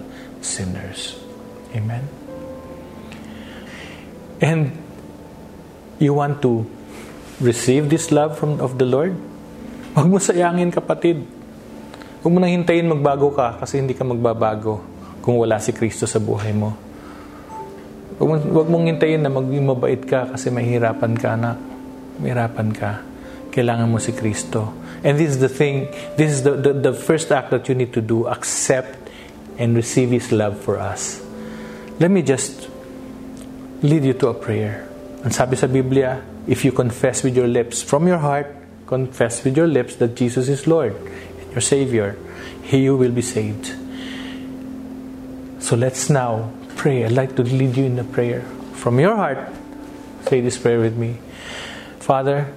sinners. 0.43 1.17
Amen. 1.73 2.05
And 4.43 4.75
you 5.97 6.13
want 6.13 6.43
to 6.43 6.67
receive 7.39 7.89
this 7.89 8.11
love 8.11 8.37
from 8.37 8.59
of 8.59 8.77
the 8.77 8.85
Lord? 8.85 9.15
Huwag 9.95 10.07
mo 10.09 10.19
sayangin 10.19 10.69
kapatid. 10.69 11.23
Huwag 12.21 12.31
mo 12.31 12.39
nang 12.43 12.51
hintayin 12.51 12.85
magbago 12.87 13.31
ka 13.31 13.57
kasi 13.63 13.79
hindi 13.79 13.95
ka 13.95 14.03
magbabago 14.03 14.83
kung 15.23 15.39
wala 15.39 15.57
si 15.63 15.71
Kristo 15.71 16.03
sa 16.03 16.19
buhay 16.19 16.51
mo. 16.51 16.75
Huwag 18.19 18.67
mong 18.69 18.85
hintayin 18.93 19.23
na 19.23 19.31
maging 19.31 19.65
mabait 19.65 20.01
ka 20.05 20.31
kasi 20.35 20.53
mahirapan 20.53 21.13
ka, 21.17 21.33
anak. 21.33 21.57
Mahirapan 22.21 22.69
ka. 22.71 22.91
Kailangan 23.49 23.89
mo 23.89 23.97
si 23.97 24.13
Kristo. 24.13 24.71
And 25.03 25.19
this 25.19 25.35
is 25.35 25.39
the 25.43 25.51
thing, 25.51 25.91
this 26.15 26.31
is 26.31 26.41
the, 26.47 26.55
the, 26.55 26.71
the 26.91 26.93
first 26.95 27.31
act 27.31 27.51
that 27.51 27.67
you 27.67 27.75
need 27.75 27.91
to 27.91 28.01
do. 28.01 28.27
Accept 28.27 29.03
and 29.58 29.76
receive 29.76 30.10
His 30.10 30.32
love 30.32 30.60
for 30.60 30.80
us. 30.80 31.24
Let 31.99 32.12
me 32.12 32.22
just 32.22 32.70
lead 33.82 34.04
you 34.04 34.14
to 34.14 34.28
a 34.28 34.34
prayer. 34.34 34.88
Ang 35.24 35.32
sabi 35.32 35.56
sa 35.56 35.68
Biblia, 35.68 36.22
if 36.47 36.66
you 36.66 36.72
confess 36.72 37.24
with 37.24 37.36
your 37.36 37.47
lips, 37.47 37.82
from 37.82 38.08
your 38.08 38.20
heart, 38.20 38.47
confess 38.88 39.43
with 39.43 39.56
your 39.56 39.68
lips 39.68 39.95
that 39.97 40.16
Jesus 40.16 40.49
is 40.49 40.68
Lord 40.68 40.95
your 41.54 41.62
Savior, 41.62 42.18
He 42.64 42.84
you 42.84 42.97
will 42.97 43.12
be 43.12 43.22
saved. 43.22 43.72
So 45.62 45.76
let's 45.76 46.10
now 46.10 46.51
pray. 46.76 47.06
I'd 47.06 47.14
like 47.14 47.36
to 47.38 47.43
lead 47.43 47.78
you 47.78 47.86
in 47.86 47.97
a 47.99 48.04
prayer. 48.04 48.41
From 48.74 48.99
your 48.99 49.16
heart, 49.16 49.38
say 50.24 50.41
this 50.41 50.58
prayer 50.58 50.80
with 50.80 50.97
me. 50.97 51.20
Father, 51.99 52.51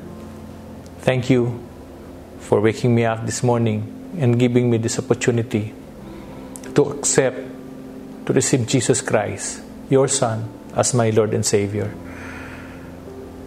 thank 1.00 1.30
you 1.30 1.62
for 2.40 2.60
waking 2.60 2.94
me 2.94 3.04
up 3.04 3.26
this 3.26 3.42
morning 3.42 3.92
and 4.18 4.38
giving 4.38 4.70
me 4.70 4.78
this 4.78 4.98
opportunity 4.98 5.74
to 6.76 6.92
accept, 6.92 7.40
to 8.26 8.32
receive 8.32 8.66
Jesus 8.68 9.00
Christ, 9.00 9.62
your 9.88 10.08
Son, 10.08 10.48
as 10.76 10.94
my 10.94 11.10
Lord 11.10 11.32
and 11.32 11.44
Savior. 11.44 11.92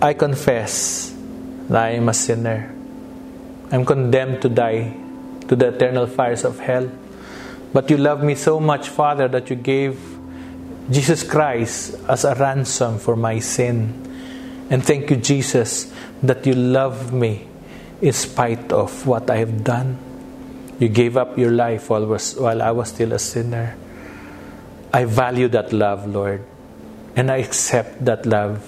I 0.01 0.13
confess 0.13 1.13
that 1.69 1.77
I 1.77 1.89
am 1.91 2.09
a 2.09 2.13
sinner. 2.13 2.73
I'm 3.71 3.86
condemned 3.86 4.41
to 4.41 4.49
die 4.49 4.97
to 5.47 5.55
the 5.55 5.69
eternal 5.69 6.07
fires 6.07 6.43
of 6.43 6.59
hell. 6.59 6.89
But 7.71 7.89
you 7.89 7.97
love 7.97 8.23
me 8.23 8.34
so 8.34 8.59
much, 8.59 8.89
Father, 8.89 9.27
that 9.27 9.49
you 9.49 9.55
gave 9.55 9.99
Jesus 10.89 11.21
Christ 11.21 11.99
as 12.09 12.25
a 12.25 12.34
ransom 12.34 12.97
for 12.97 13.15
my 13.15 13.38
sin. 13.38 13.93
And 14.71 14.84
thank 14.84 15.11
you, 15.11 15.17
Jesus, 15.17 15.93
that 16.23 16.45
you 16.47 16.55
love 16.55 17.13
me 17.13 17.47
in 18.01 18.13
spite 18.13 18.71
of 18.71 19.05
what 19.05 19.30
I 19.30 19.38
have 19.38 19.63
done. 19.63 20.09
You 20.80 20.88
gave 20.88 21.17
up 21.17 21.38
your 21.38 21.51
life 21.51 21.89
while, 21.89 22.05
was, 22.05 22.36
while 22.36 22.61
I 22.61 22.71
was 22.71 22.89
still 22.89 23.11
a 23.13 23.19
sinner. 23.19 23.75
I 24.93 25.03
value 25.05 25.49
that 25.49 25.73
love, 25.73 26.07
Lord. 26.07 26.43
And 27.15 27.30
I 27.30 27.38
accept 27.38 28.05
that 28.05 28.25
love 28.25 28.63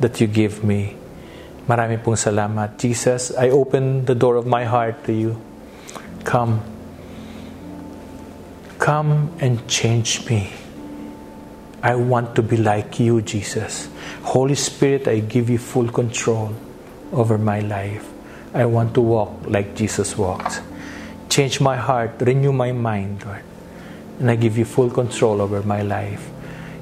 that 0.00 0.20
you 0.20 0.26
give 0.26 0.62
me. 0.62 0.96
Marami 1.66 2.02
pong 2.02 2.14
salamat. 2.14 2.78
Jesus, 2.78 3.34
I 3.34 3.50
open 3.50 4.04
the 4.04 4.14
door 4.14 4.36
of 4.36 4.46
my 4.46 4.64
heart 4.64 5.02
to 5.04 5.12
you. 5.12 5.40
Come. 6.24 6.60
Come 8.78 9.32
and 9.40 9.66
change 9.66 10.28
me. 10.28 10.52
I 11.82 11.94
want 11.94 12.36
to 12.36 12.42
be 12.42 12.56
like 12.56 13.00
you, 13.00 13.22
Jesus. 13.22 13.88
Holy 14.22 14.54
Spirit, 14.54 15.08
I 15.08 15.20
give 15.20 15.48
you 15.48 15.58
full 15.58 15.88
control 15.88 16.52
over 17.12 17.38
my 17.38 17.60
life. 17.60 18.06
I 18.52 18.66
want 18.66 18.94
to 18.94 19.00
walk 19.00 19.32
like 19.46 19.74
Jesus 19.74 20.18
walked. 20.18 20.60
Change 21.36 21.60
my 21.60 21.76
heart, 21.76 22.16
renew 22.24 22.48
my 22.48 22.72
mind, 22.72 23.20
Lord. 23.20 23.44
And 24.20 24.30
I 24.30 24.40
give 24.40 24.56
you 24.56 24.64
full 24.64 24.88
control 24.88 25.44
over 25.44 25.60
my 25.60 25.82
life. 25.82 26.32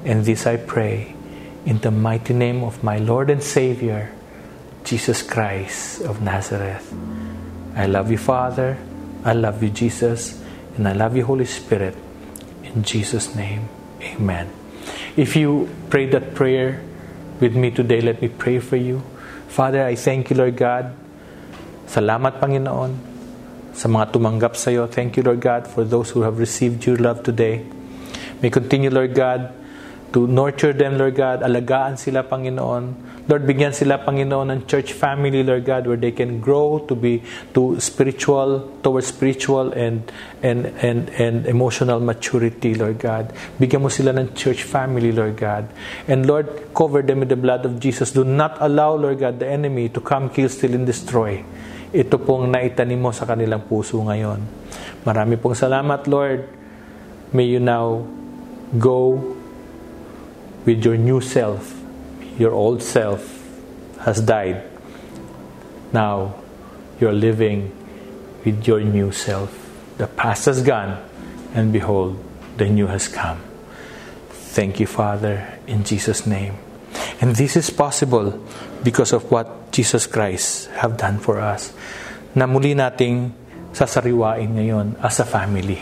And 0.07 0.23
this 0.23 0.47
I 0.47 0.63
pray 0.63 1.11
in 1.67 1.83
the 1.83 1.91
mighty 1.91 2.35
name 2.35 2.63
of 2.63 2.79
my 2.87 2.99
Lord 2.99 3.31
and 3.31 3.43
Savior, 3.43 4.15
Jesus 4.85 5.27
Christ 5.27 6.03
of 6.07 6.23
Nazareth. 6.23 6.87
I 7.75 7.87
love 7.87 8.13
you, 8.13 8.17
Father. 8.17 8.79
I 9.25 9.33
love 9.33 9.61
you, 9.61 9.71
Jesus. 9.71 10.41
And 10.79 10.87
I 10.87 10.93
love 10.93 11.17
you, 11.17 11.25
Holy 11.27 11.51
Spirit. 11.51 11.99
In 12.63 12.85
Jesus' 12.85 13.35
name, 13.35 13.69
amen. 14.07 14.55
If 15.17 15.35
you 15.35 15.67
prayed 15.91 16.13
that 16.13 16.37
prayer 16.39 16.81
with 17.41 17.57
me 17.57 17.73
today, 17.73 18.01
let 18.01 18.23
me 18.23 18.29
pray 18.29 18.61
for 18.61 18.77
you. 18.77 19.03
Father, 19.49 19.83
I 19.83 19.97
thank 19.97 20.31
you, 20.31 20.37
Lord 20.37 20.55
God. 20.55 20.95
Salamat, 21.91 22.39
Panginoon, 22.39 23.14
sa 23.75 23.91
mga 23.91 24.14
tumanggap 24.14 24.55
sa 24.55 24.70
iyo. 24.70 24.87
Thank 24.87 25.18
you, 25.18 25.27
Lord 25.27 25.43
God, 25.43 25.66
for 25.66 25.83
those 25.83 26.14
who 26.14 26.22
have 26.22 26.39
received 26.39 26.87
your 26.87 26.97
love 26.97 27.27
today. 27.27 27.66
May 28.39 28.49
continue, 28.49 28.89
Lord 28.89 29.18
God, 29.18 29.51
to 30.14 30.31
nurture 30.31 30.72
them, 30.72 30.95
Lord 30.95 31.18
God. 31.18 31.43
Alagaan 31.43 31.99
sila, 31.99 32.22
Panginoon. 32.22 33.14
Lord, 33.27 33.49
bigyan 33.49 33.75
sila, 33.75 33.99
Panginoon, 33.99 34.53
ng 34.53 34.61
church 34.70 34.95
family, 34.95 35.43
Lord 35.43 35.64
God, 35.66 35.89
where 35.91 35.99
they 35.99 36.12
can 36.12 36.39
grow 36.39 36.79
to 36.87 36.95
be 36.95 37.25
to 37.57 37.81
spiritual, 37.81 38.70
towards 38.85 39.11
spiritual 39.11 39.72
and 39.72 40.07
and 40.45 40.70
and 40.85 41.09
and 41.18 41.49
emotional 41.51 41.99
maturity, 41.99 42.79
Lord 42.79 43.03
God. 43.03 43.35
Bigyan 43.59 43.83
mo 43.83 43.91
sila 43.91 44.14
ng 44.14 44.39
church 44.39 44.62
family, 44.62 45.11
Lord 45.11 45.35
God. 45.35 45.66
And 46.07 46.29
Lord, 46.31 46.47
cover 46.77 47.03
them 47.03 47.27
with 47.27 47.33
the 47.33 47.41
blood 47.41 47.66
of 47.66 47.81
Jesus. 47.81 48.12
Do 48.12 48.22
not 48.22 48.61
allow, 48.62 48.95
Lord 48.95 49.18
God, 49.18 49.41
the 49.41 49.49
enemy 49.49 49.89
to 49.97 50.05
come, 50.05 50.31
kill, 50.31 50.47
steal, 50.47 50.79
and 50.79 50.87
destroy. 50.87 51.43
Ito 51.95 52.19
pong 52.19 52.51
naitanim 52.51 52.99
mo 52.99 53.15
sa 53.15 53.23
kanilang 53.23 53.63
puso 53.71 54.03
ngayon. 54.03 54.43
Marami 55.07 55.39
pong 55.39 55.55
salamat, 55.55 56.11
Lord. 56.11 56.43
May 57.31 57.47
you 57.47 57.63
now 57.63 58.03
go 58.75 59.23
with 60.67 60.83
your 60.83 60.99
new 60.99 61.23
self 61.23 61.85
your 62.39 62.53
old 62.53 62.83
self 62.83 63.43
has 64.01 64.21
died. 64.21 64.63
Now 65.93 66.35
you're 67.01 67.13
living 67.15 67.71
with 68.45 68.67
your 68.67 68.81
new 68.81 69.13
self. 69.13 69.61
The 69.99 70.07
past 70.07 70.47
has 70.47 70.63
gone, 70.63 70.99
and 71.55 71.73
behold, 71.73 72.19
the 72.57 72.67
new 72.67 72.89
has 72.89 73.07
come. 73.07 73.41
Thank 74.31 74.81
you, 74.81 74.87
Father, 74.87 75.59
in 75.67 75.85
Jesus' 75.85 76.27
name. 76.27 76.59
And 77.21 77.37
this 77.37 77.57
is 77.57 77.71
possible 77.71 78.43
because 78.85 79.16
of 79.16 79.24
what 79.32 79.72
Jesus 79.72 80.05
Christ 80.05 80.68
have 80.76 81.01
done 81.01 81.16
for 81.16 81.41
us. 81.41 81.72
Na 82.37 82.45
muli 82.45 82.76
nating 82.76 83.32
sasariwain 83.72 84.61
ngayon 84.61 85.01
as 85.01 85.18
a 85.18 85.26
family. 85.26 85.80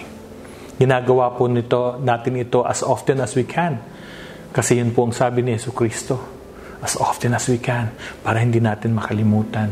Ginagawa 0.79 1.35
po 1.35 1.51
nito, 1.51 1.99
natin 1.99 2.39
ito 2.39 2.63
as 2.63 2.87
often 2.87 3.19
as 3.21 3.35
we 3.35 3.43
can. 3.43 3.83
Kasi 4.55 4.79
yun 4.79 4.95
po 4.95 5.05
ang 5.05 5.13
sabi 5.13 5.43
ni 5.43 5.59
Yesu 5.59 5.75
Kristo 5.75 6.43
as 6.83 6.99
often 6.99 7.31
as 7.31 7.47
we 7.47 7.63
can 7.63 7.95
para 8.27 8.43
hindi 8.43 8.59
natin 8.59 8.99
makalimutan. 8.99 9.71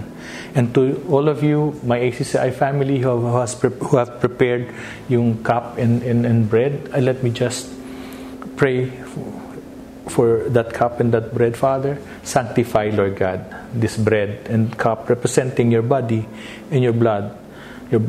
And 0.54 0.70
to 0.78 1.02
all 1.10 1.26
of 1.26 1.42
you, 1.42 1.74
my 1.82 1.98
ACCI 1.98 2.54
family 2.54 3.02
who, 3.02 3.26
has, 3.34 3.58
who 3.58 3.98
have 3.98 4.22
prepared 4.22 4.70
yung 5.10 5.42
cup 5.42 5.74
and, 5.76 6.02
and, 6.06 6.22
and 6.22 6.46
bread, 6.46 6.86
let 6.94 7.22
me 7.26 7.34
just 7.34 7.66
pray 8.54 8.92
for 10.09 10.48
that 10.48 10.72
cup 10.72 11.01
and 11.01 11.12
that 11.12 11.34
bread, 11.34 11.57
Father. 11.57 11.98
Sanctify, 12.22 12.90
Lord 12.94 13.16
God, 13.16 13.44
this 13.74 13.96
bread 13.96 14.46
and 14.48 14.76
cup 14.76 15.09
representing 15.09 15.70
your 15.70 15.82
body 15.82 16.26
and 16.70 16.82
your 16.82 16.92
blood. 16.92 17.36
Your 17.90 18.01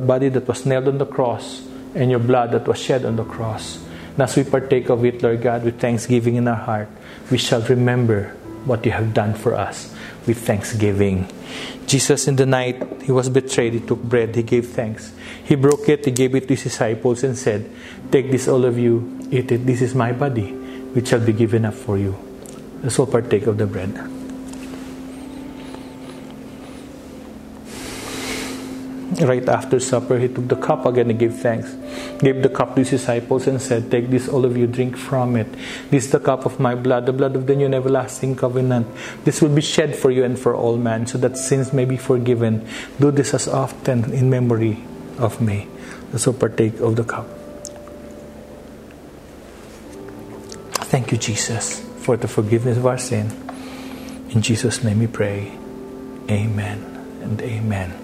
body 0.00 0.28
that 0.28 0.46
was 0.46 0.66
nailed 0.66 0.88
on 0.88 0.98
the 0.98 1.06
cross 1.06 1.66
and 1.94 2.10
your 2.10 2.20
blood 2.20 2.52
that 2.52 2.68
was 2.68 2.78
shed 2.78 3.04
on 3.04 3.16
the 3.16 3.24
cross. 3.24 3.82
And 4.12 4.20
as 4.20 4.36
we 4.36 4.44
partake 4.44 4.90
of 4.90 5.04
it, 5.04 5.22
Lord 5.22 5.42
God, 5.42 5.64
with 5.64 5.80
thanksgiving 5.80 6.36
in 6.36 6.46
our 6.46 6.56
heart, 6.56 6.88
we 7.30 7.38
shall 7.38 7.62
remember 7.62 8.36
what 8.64 8.84
you 8.84 8.92
have 8.92 9.14
done 9.14 9.34
for 9.34 9.54
us 9.54 9.94
with 10.26 10.38
thanksgiving. 10.38 11.26
Jesus, 11.86 12.28
in 12.28 12.36
the 12.36 12.46
night 12.46 13.02
he 13.02 13.12
was 13.12 13.28
betrayed, 13.28 13.72
he 13.72 13.80
took 13.80 14.02
bread, 14.02 14.34
he 14.36 14.42
gave 14.42 14.68
thanks. 14.68 15.12
He 15.44 15.54
broke 15.54 15.88
it, 15.88 16.04
he 16.04 16.10
gave 16.10 16.34
it 16.34 16.42
to 16.42 16.54
his 16.54 16.62
disciples, 16.62 17.24
and 17.24 17.36
said, 17.36 17.68
Take 18.10 18.30
this, 18.30 18.46
all 18.46 18.64
of 18.64 18.78
you, 18.78 19.26
eat 19.30 19.50
it. 19.50 19.66
This 19.66 19.82
is 19.82 19.94
my 19.94 20.12
body, 20.12 20.54
which 20.92 21.08
shall 21.08 21.20
be 21.20 21.32
given 21.32 21.64
up 21.64 21.74
for 21.74 21.98
you. 21.98 22.16
Let's 22.82 22.98
all 22.98 23.06
partake 23.06 23.46
of 23.46 23.58
the 23.58 23.66
bread. 23.66 23.94
Right 29.20 29.46
after 29.48 29.80
supper, 29.80 30.18
he 30.18 30.28
took 30.28 30.48
the 30.48 30.56
cup 30.56 30.86
again 30.86 31.10
and 31.10 31.18
gave 31.18 31.34
thanks 31.34 31.76
gave 32.20 32.42
the 32.42 32.48
cup 32.48 32.74
to 32.74 32.80
his 32.80 32.90
disciples 32.90 33.46
and 33.46 33.60
said, 33.60 33.90
Take 33.90 34.10
this, 34.10 34.28
all 34.28 34.44
of 34.44 34.56
you, 34.56 34.66
drink 34.66 34.96
from 34.96 35.36
it. 35.36 35.48
This 35.90 36.06
is 36.06 36.10
the 36.12 36.20
cup 36.20 36.44
of 36.44 36.60
my 36.60 36.74
blood, 36.74 37.06
the 37.06 37.12
blood 37.12 37.34
of 37.34 37.46
the 37.46 37.56
new 37.56 37.66
and 37.66 37.74
everlasting 37.74 38.36
covenant. 38.36 38.86
This 39.24 39.40
will 39.40 39.54
be 39.54 39.62
shed 39.62 39.96
for 39.96 40.10
you 40.10 40.24
and 40.24 40.38
for 40.38 40.54
all 40.54 40.76
men, 40.76 41.06
so 41.06 41.18
that 41.18 41.36
sins 41.36 41.72
may 41.72 41.84
be 41.84 41.96
forgiven. 41.96 42.66
Do 43.00 43.10
this 43.10 43.34
as 43.34 43.48
often 43.48 44.12
in 44.12 44.30
memory 44.30 44.84
of 45.18 45.40
me. 45.40 45.68
So 46.16 46.32
partake 46.32 46.80
of 46.80 46.96
the 46.96 47.04
cup. 47.04 47.39
Thank 50.90 51.12
you, 51.12 51.18
Jesus, 51.18 51.78
for 52.02 52.16
the 52.16 52.26
forgiveness 52.26 52.76
of 52.76 52.84
our 52.84 52.98
sin. 52.98 53.30
In 54.30 54.42
Jesus' 54.42 54.82
name 54.82 54.98
we 54.98 55.06
pray. 55.06 55.56
Amen 56.28 56.82
and 57.22 57.40
amen. 57.40 57.94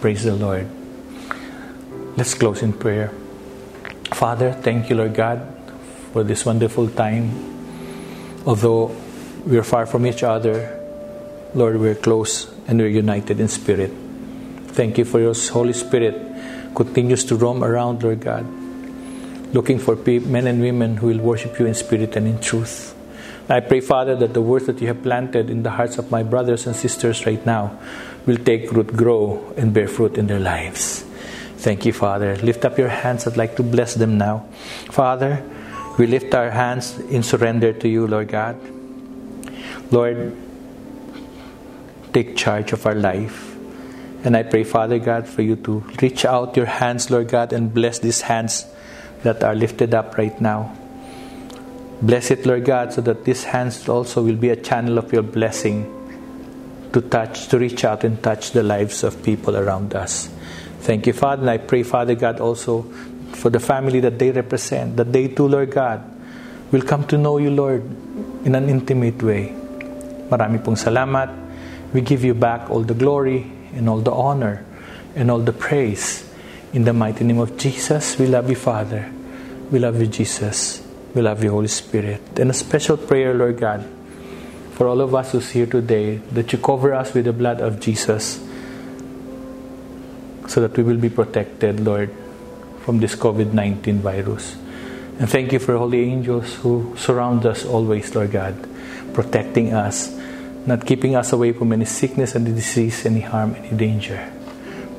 Praise 0.00 0.24
the 0.24 0.34
Lord. 0.34 0.66
Let's 2.16 2.34
close 2.34 2.62
in 2.62 2.72
prayer. 2.72 3.12
Father, 4.10 4.52
thank 4.52 4.90
you, 4.90 4.96
Lord 4.96 5.14
God, 5.14 5.46
for 6.12 6.24
this 6.24 6.44
wonderful 6.44 6.88
time. 6.90 7.30
Although 8.44 8.90
we're 9.46 9.62
far 9.62 9.86
from 9.86 10.04
each 10.04 10.24
other, 10.24 10.80
Lord, 11.54 11.78
we're 11.78 11.94
close 11.94 12.52
and 12.66 12.78
we're 12.78 12.88
united 12.88 13.38
in 13.38 13.46
spirit. 13.46 13.92
Thank 14.74 14.98
you 14.98 15.04
for 15.04 15.20
your 15.20 15.34
Holy 15.52 15.72
Spirit 15.72 16.74
continues 16.74 17.22
to 17.22 17.36
roam 17.36 17.62
around, 17.62 18.02
Lord 18.02 18.20
God, 18.20 18.44
looking 19.54 19.78
for 19.78 19.94
men 19.96 20.46
and 20.48 20.60
women 20.60 20.96
who 20.98 21.06
will 21.06 21.20
worship 21.20 21.58
you 21.58 21.64
in 21.64 21.74
spirit 21.74 22.16
and 22.16 22.26
in 22.26 22.40
truth. 22.40 22.94
I 23.48 23.60
pray, 23.60 23.80
Father, 23.80 24.16
that 24.16 24.34
the 24.34 24.42
words 24.42 24.66
that 24.66 24.80
you 24.80 24.88
have 24.88 25.02
planted 25.02 25.48
in 25.48 25.62
the 25.62 25.70
hearts 25.70 25.96
of 25.96 26.10
my 26.10 26.24
brothers 26.24 26.66
and 26.66 26.74
sisters 26.74 27.24
right 27.24 27.44
now 27.46 27.78
will 28.26 28.36
take 28.36 28.72
root, 28.72 28.96
grow, 28.96 29.54
and 29.56 29.72
bear 29.72 29.86
fruit 29.86 30.18
in 30.18 30.26
their 30.26 30.40
lives. 30.40 31.04
Thank 31.58 31.86
you, 31.86 31.92
Father. 31.92 32.36
Lift 32.38 32.64
up 32.64 32.78
your 32.78 32.88
hands. 32.88 33.26
I'd 33.26 33.36
like 33.36 33.54
to 33.56 33.62
bless 33.62 33.94
them 33.94 34.18
now. 34.18 34.46
Father, 34.90 35.44
we 35.98 36.06
lift 36.08 36.34
our 36.34 36.50
hands 36.50 36.98
in 36.98 37.22
surrender 37.22 37.72
to 37.72 37.88
you, 37.88 38.06
Lord 38.08 38.28
God. 38.28 38.58
Lord, 39.92 40.36
take 42.12 42.36
charge 42.36 42.72
of 42.72 42.84
our 42.86 42.94
life. 42.94 43.54
And 44.24 44.36
I 44.36 44.42
pray, 44.42 44.64
Father 44.64 44.98
God, 44.98 45.28
for 45.28 45.42
you 45.42 45.54
to 45.56 45.84
reach 46.02 46.24
out 46.24 46.56
your 46.56 46.66
hands, 46.66 47.10
Lord 47.10 47.28
God, 47.28 47.52
and 47.52 47.72
bless 47.72 47.98
these 47.98 48.22
hands 48.22 48.66
that 49.24 49.42
are 49.42 49.54
lifted 49.54 49.94
up 49.94 50.16
right 50.16 50.40
now. 50.40 50.76
Bless 52.00 52.30
it, 52.30 52.46
Lord 52.46 52.64
God, 52.64 52.92
so 52.92 53.00
that 53.00 53.24
these 53.24 53.44
hands 53.44 53.88
also 53.88 54.22
will 54.22 54.36
be 54.36 54.50
a 54.50 54.56
channel 54.56 54.98
of 54.98 55.12
your 55.12 55.22
blessing 55.22 55.90
to 56.92 57.00
touch, 57.00 57.48
to 57.48 57.58
reach 57.58 57.84
out 57.84 58.04
and 58.04 58.22
touch 58.22 58.52
the 58.52 58.62
lives 58.62 59.02
of 59.02 59.22
people 59.22 59.56
around 59.56 59.94
us. 59.94 60.28
Thank 60.80 61.06
you, 61.06 61.12
Father. 61.12 61.42
And 61.42 61.50
I 61.50 61.58
pray, 61.58 61.82
Father 61.82 62.14
God, 62.14 62.40
also 62.40 62.82
for 63.32 63.50
the 63.50 63.58
family 63.60 64.00
that 64.00 64.18
they 64.18 64.30
represent, 64.30 64.96
that 64.96 65.12
they 65.12 65.28
too, 65.28 65.48
Lord 65.48 65.70
God, 65.70 66.02
will 66.70 66.82
come 66.82 67.06
to 67.08 67.18
know 67.18 67.38
you, 67.38 67.50
Lord, 67.50 67.82
in 68.44 68.54
an 68.54 68.68
intimate 68.68 69.22
way. 69.22 69.56
Marami 70.28 70.62
pong 70.62 70.74
salamat. 70.76 71.32
We 71.92 72.00
give 72.00 72.24
you 72.24 72.34
back 72.34 72.70
all 72.70 72.82
the 72.82 72.94
glory 72.94 73.50
and 73.74 73.88
all 73.88 74.00
the 74.00 74.12
honor 74.12 74.64
and 75.14 75.30
all 75.30 75.38
the 75.38 75.52
praise. 75.52 76.28
In 76.74 76.82
the 76.82 76.92
mighty 76.92 77.22
name 77.22 77.38
of 77.38 77.56
Jesus, 77.56 78.18
we 78.18 78.26
love 78.26 78.50
you, 78.50 78.56
Father. 78.56 79.08
We 79.70 79.78
love 79.78 80.00
you, 80.00 80.08
Jesus. 80.08 80.82
We 81.14 81.22
love 81.22 81.38
you, 81.44 81.52
Holy 81.52 81.68
Spirit. 81.68 82.20
And 82.40 82.50
a 82.50 82.52
special 82.52 82.96
prayer, 82.96 83.32
Lord 83.32 83.60
God, 83.60 83.86
for 84.72 84.88
all 84.88 85.00
of 85.00 85.14
us 85.14 85.30
who's 85.30 85.50
here 85.50 85.66
today, 85.66 86.16
that 86.34 86.52
you 86.52 86.58
cover 86.58 86.92
us 86.92 87.14
with 87.14 87.26
the 87.26 87.32
blood 87.32 87.60
of 87.60 87.78
Jesus 87.78 88.42
so 90.48 90.60
that 90.66 90.76
we 90.76 90.82
will 90.82 90.98
be 90.98 91.08
protected, 91.08 91.78
Lord, 91.78 92.10
from 92.80 92.98
this 92.98 93.14
COVID 93.14 93.52
19 93.52 94.00
virus. 94.00 94.56
And 95.20 95.30
thank 95.30 95.52
you 95.52 95.60
for 95.60 95.78
holy 95.78 96.10
angels 96.10 96.56
who 96.56 96.96
surround 96.98 97.46
us 97.46 97.64
always, 97.64 98.12
Lord 98.16 98.32
God, 98.32 98.58
protecting 99.14 99.72
us, 99.72 100.10
not 100.66 100.84
keeping 100.84 101.14
us 101.14 101.32
away 101.32 101.52
from 101.52 101.72
any 101.72 101.84
sickness, 101.84 102.34
any 102.34 102.50
disease, 102.50 103.06
any 103.06 103.20
harm, 103.20 103.54
any 103.54 103.76
danger. 103.76 104.33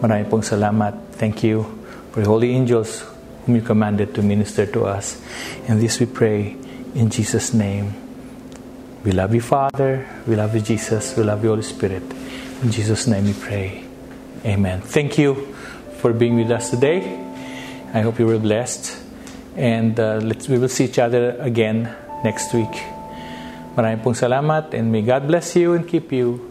Maraming 0.06 0.30
pong 0.30 0.46
salamat. 0.46 1.18
Thank 1.18 1.42
you 1.42 1.66
for 2.14 2.22
the 2.22 2.30
holy 2.30 2.54
angels 2.54 3.02
whom 3.42 3.58
you 3.58 3.66
commanded 3.66 4.14
to 4.14 4.22
minister 4.22 4.70
to 4.70 4.86
us. 4.86 5.18
And 5.66 5.82
this 5.82 5.98
we 5.98 6.06
pray 6.06 6.54
in 6.94 7.10
Jesus' 7.10 7.58
name. 7.58 7.90
We 9.02 9.18
love 9.18 9.34
you, 9.34 9.42
Father. 9.42 10.06
We 10.30 10.38
love 10.38 10.54
you, 10.54 10.62
Jesus. 10.62 11.18
We 11.18 11.26
love 11.26 11.42
you, 11.42 11.50
Holy 11.50 11.66
Spirit. 11.66 12.06
In 12.62 12.70
Jesus' 12.70 13.10
name 13.10 13.26
we 13.26 13.34
pray. 13.34 13.82
Amen. 14.46 14.86
Thank 14.86 15.18
you 15.18 15.42
for 15.98 16.14
being 16.14 16.38
with 16.38 16.54
us 16.54 16.70
today. 16.70 17.02
I 17.90 18.06
hope 18.06 18.22
you 18.22 18.30
were 18.30 18.38
blessed. 18.38 19.02
And 19.58 19.98
uh, 19.98 20.22
we 20.46 20.62
will 20.62 20.70
see 20.70 20.86
each 20.86 21.02
other 21.02 21.34
again 21.42 21.90
next 22.22 22.54
week. 22.54 22.78
Maraming 23.74 24.06
pong 24.06 24.14
salamat 24.14 24.70
and 24.78 24.94
may 24.94 25.02
God 25.02 25.26
bless 25.26 25.58
you 25.58 25.74
and 25.74 25.82
keep 25.90 26.14
you 26.14 26.46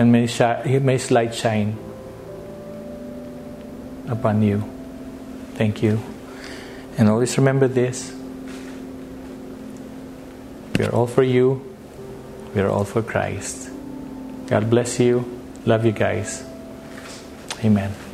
and 0.00 0.08
may, 0.08 0.24
sh- 0.24 0.64
may 0.80 0.96
His 0.96 1.12
light 1.12 1.36
shine 1.36 1.89
upon 4.10 4.42
you. 4.42 4.64
Thank 5.54 5.82
you. 5.82 6.02
And 6.98 7.08
always 7.08 7.38
remember 7.38 7.68
this 7.68 8.12
We 10.80 10.86
are 10.86 10.94
all 10.94 11.06
for 11.06 11.22
you. 11.22 11.60
We 12.54 12.62
are 12.62 12.68
all 12.68 12.84
for 12.84 13.02
Christ. 13.02 13.68
God 14.46 14.70
bless 14.70 14.98
you. 14.98 15.28
Love 15.66 15.84
you 15.84 15.92
guys. 15.92 16.42
Amen. 17.62 18.09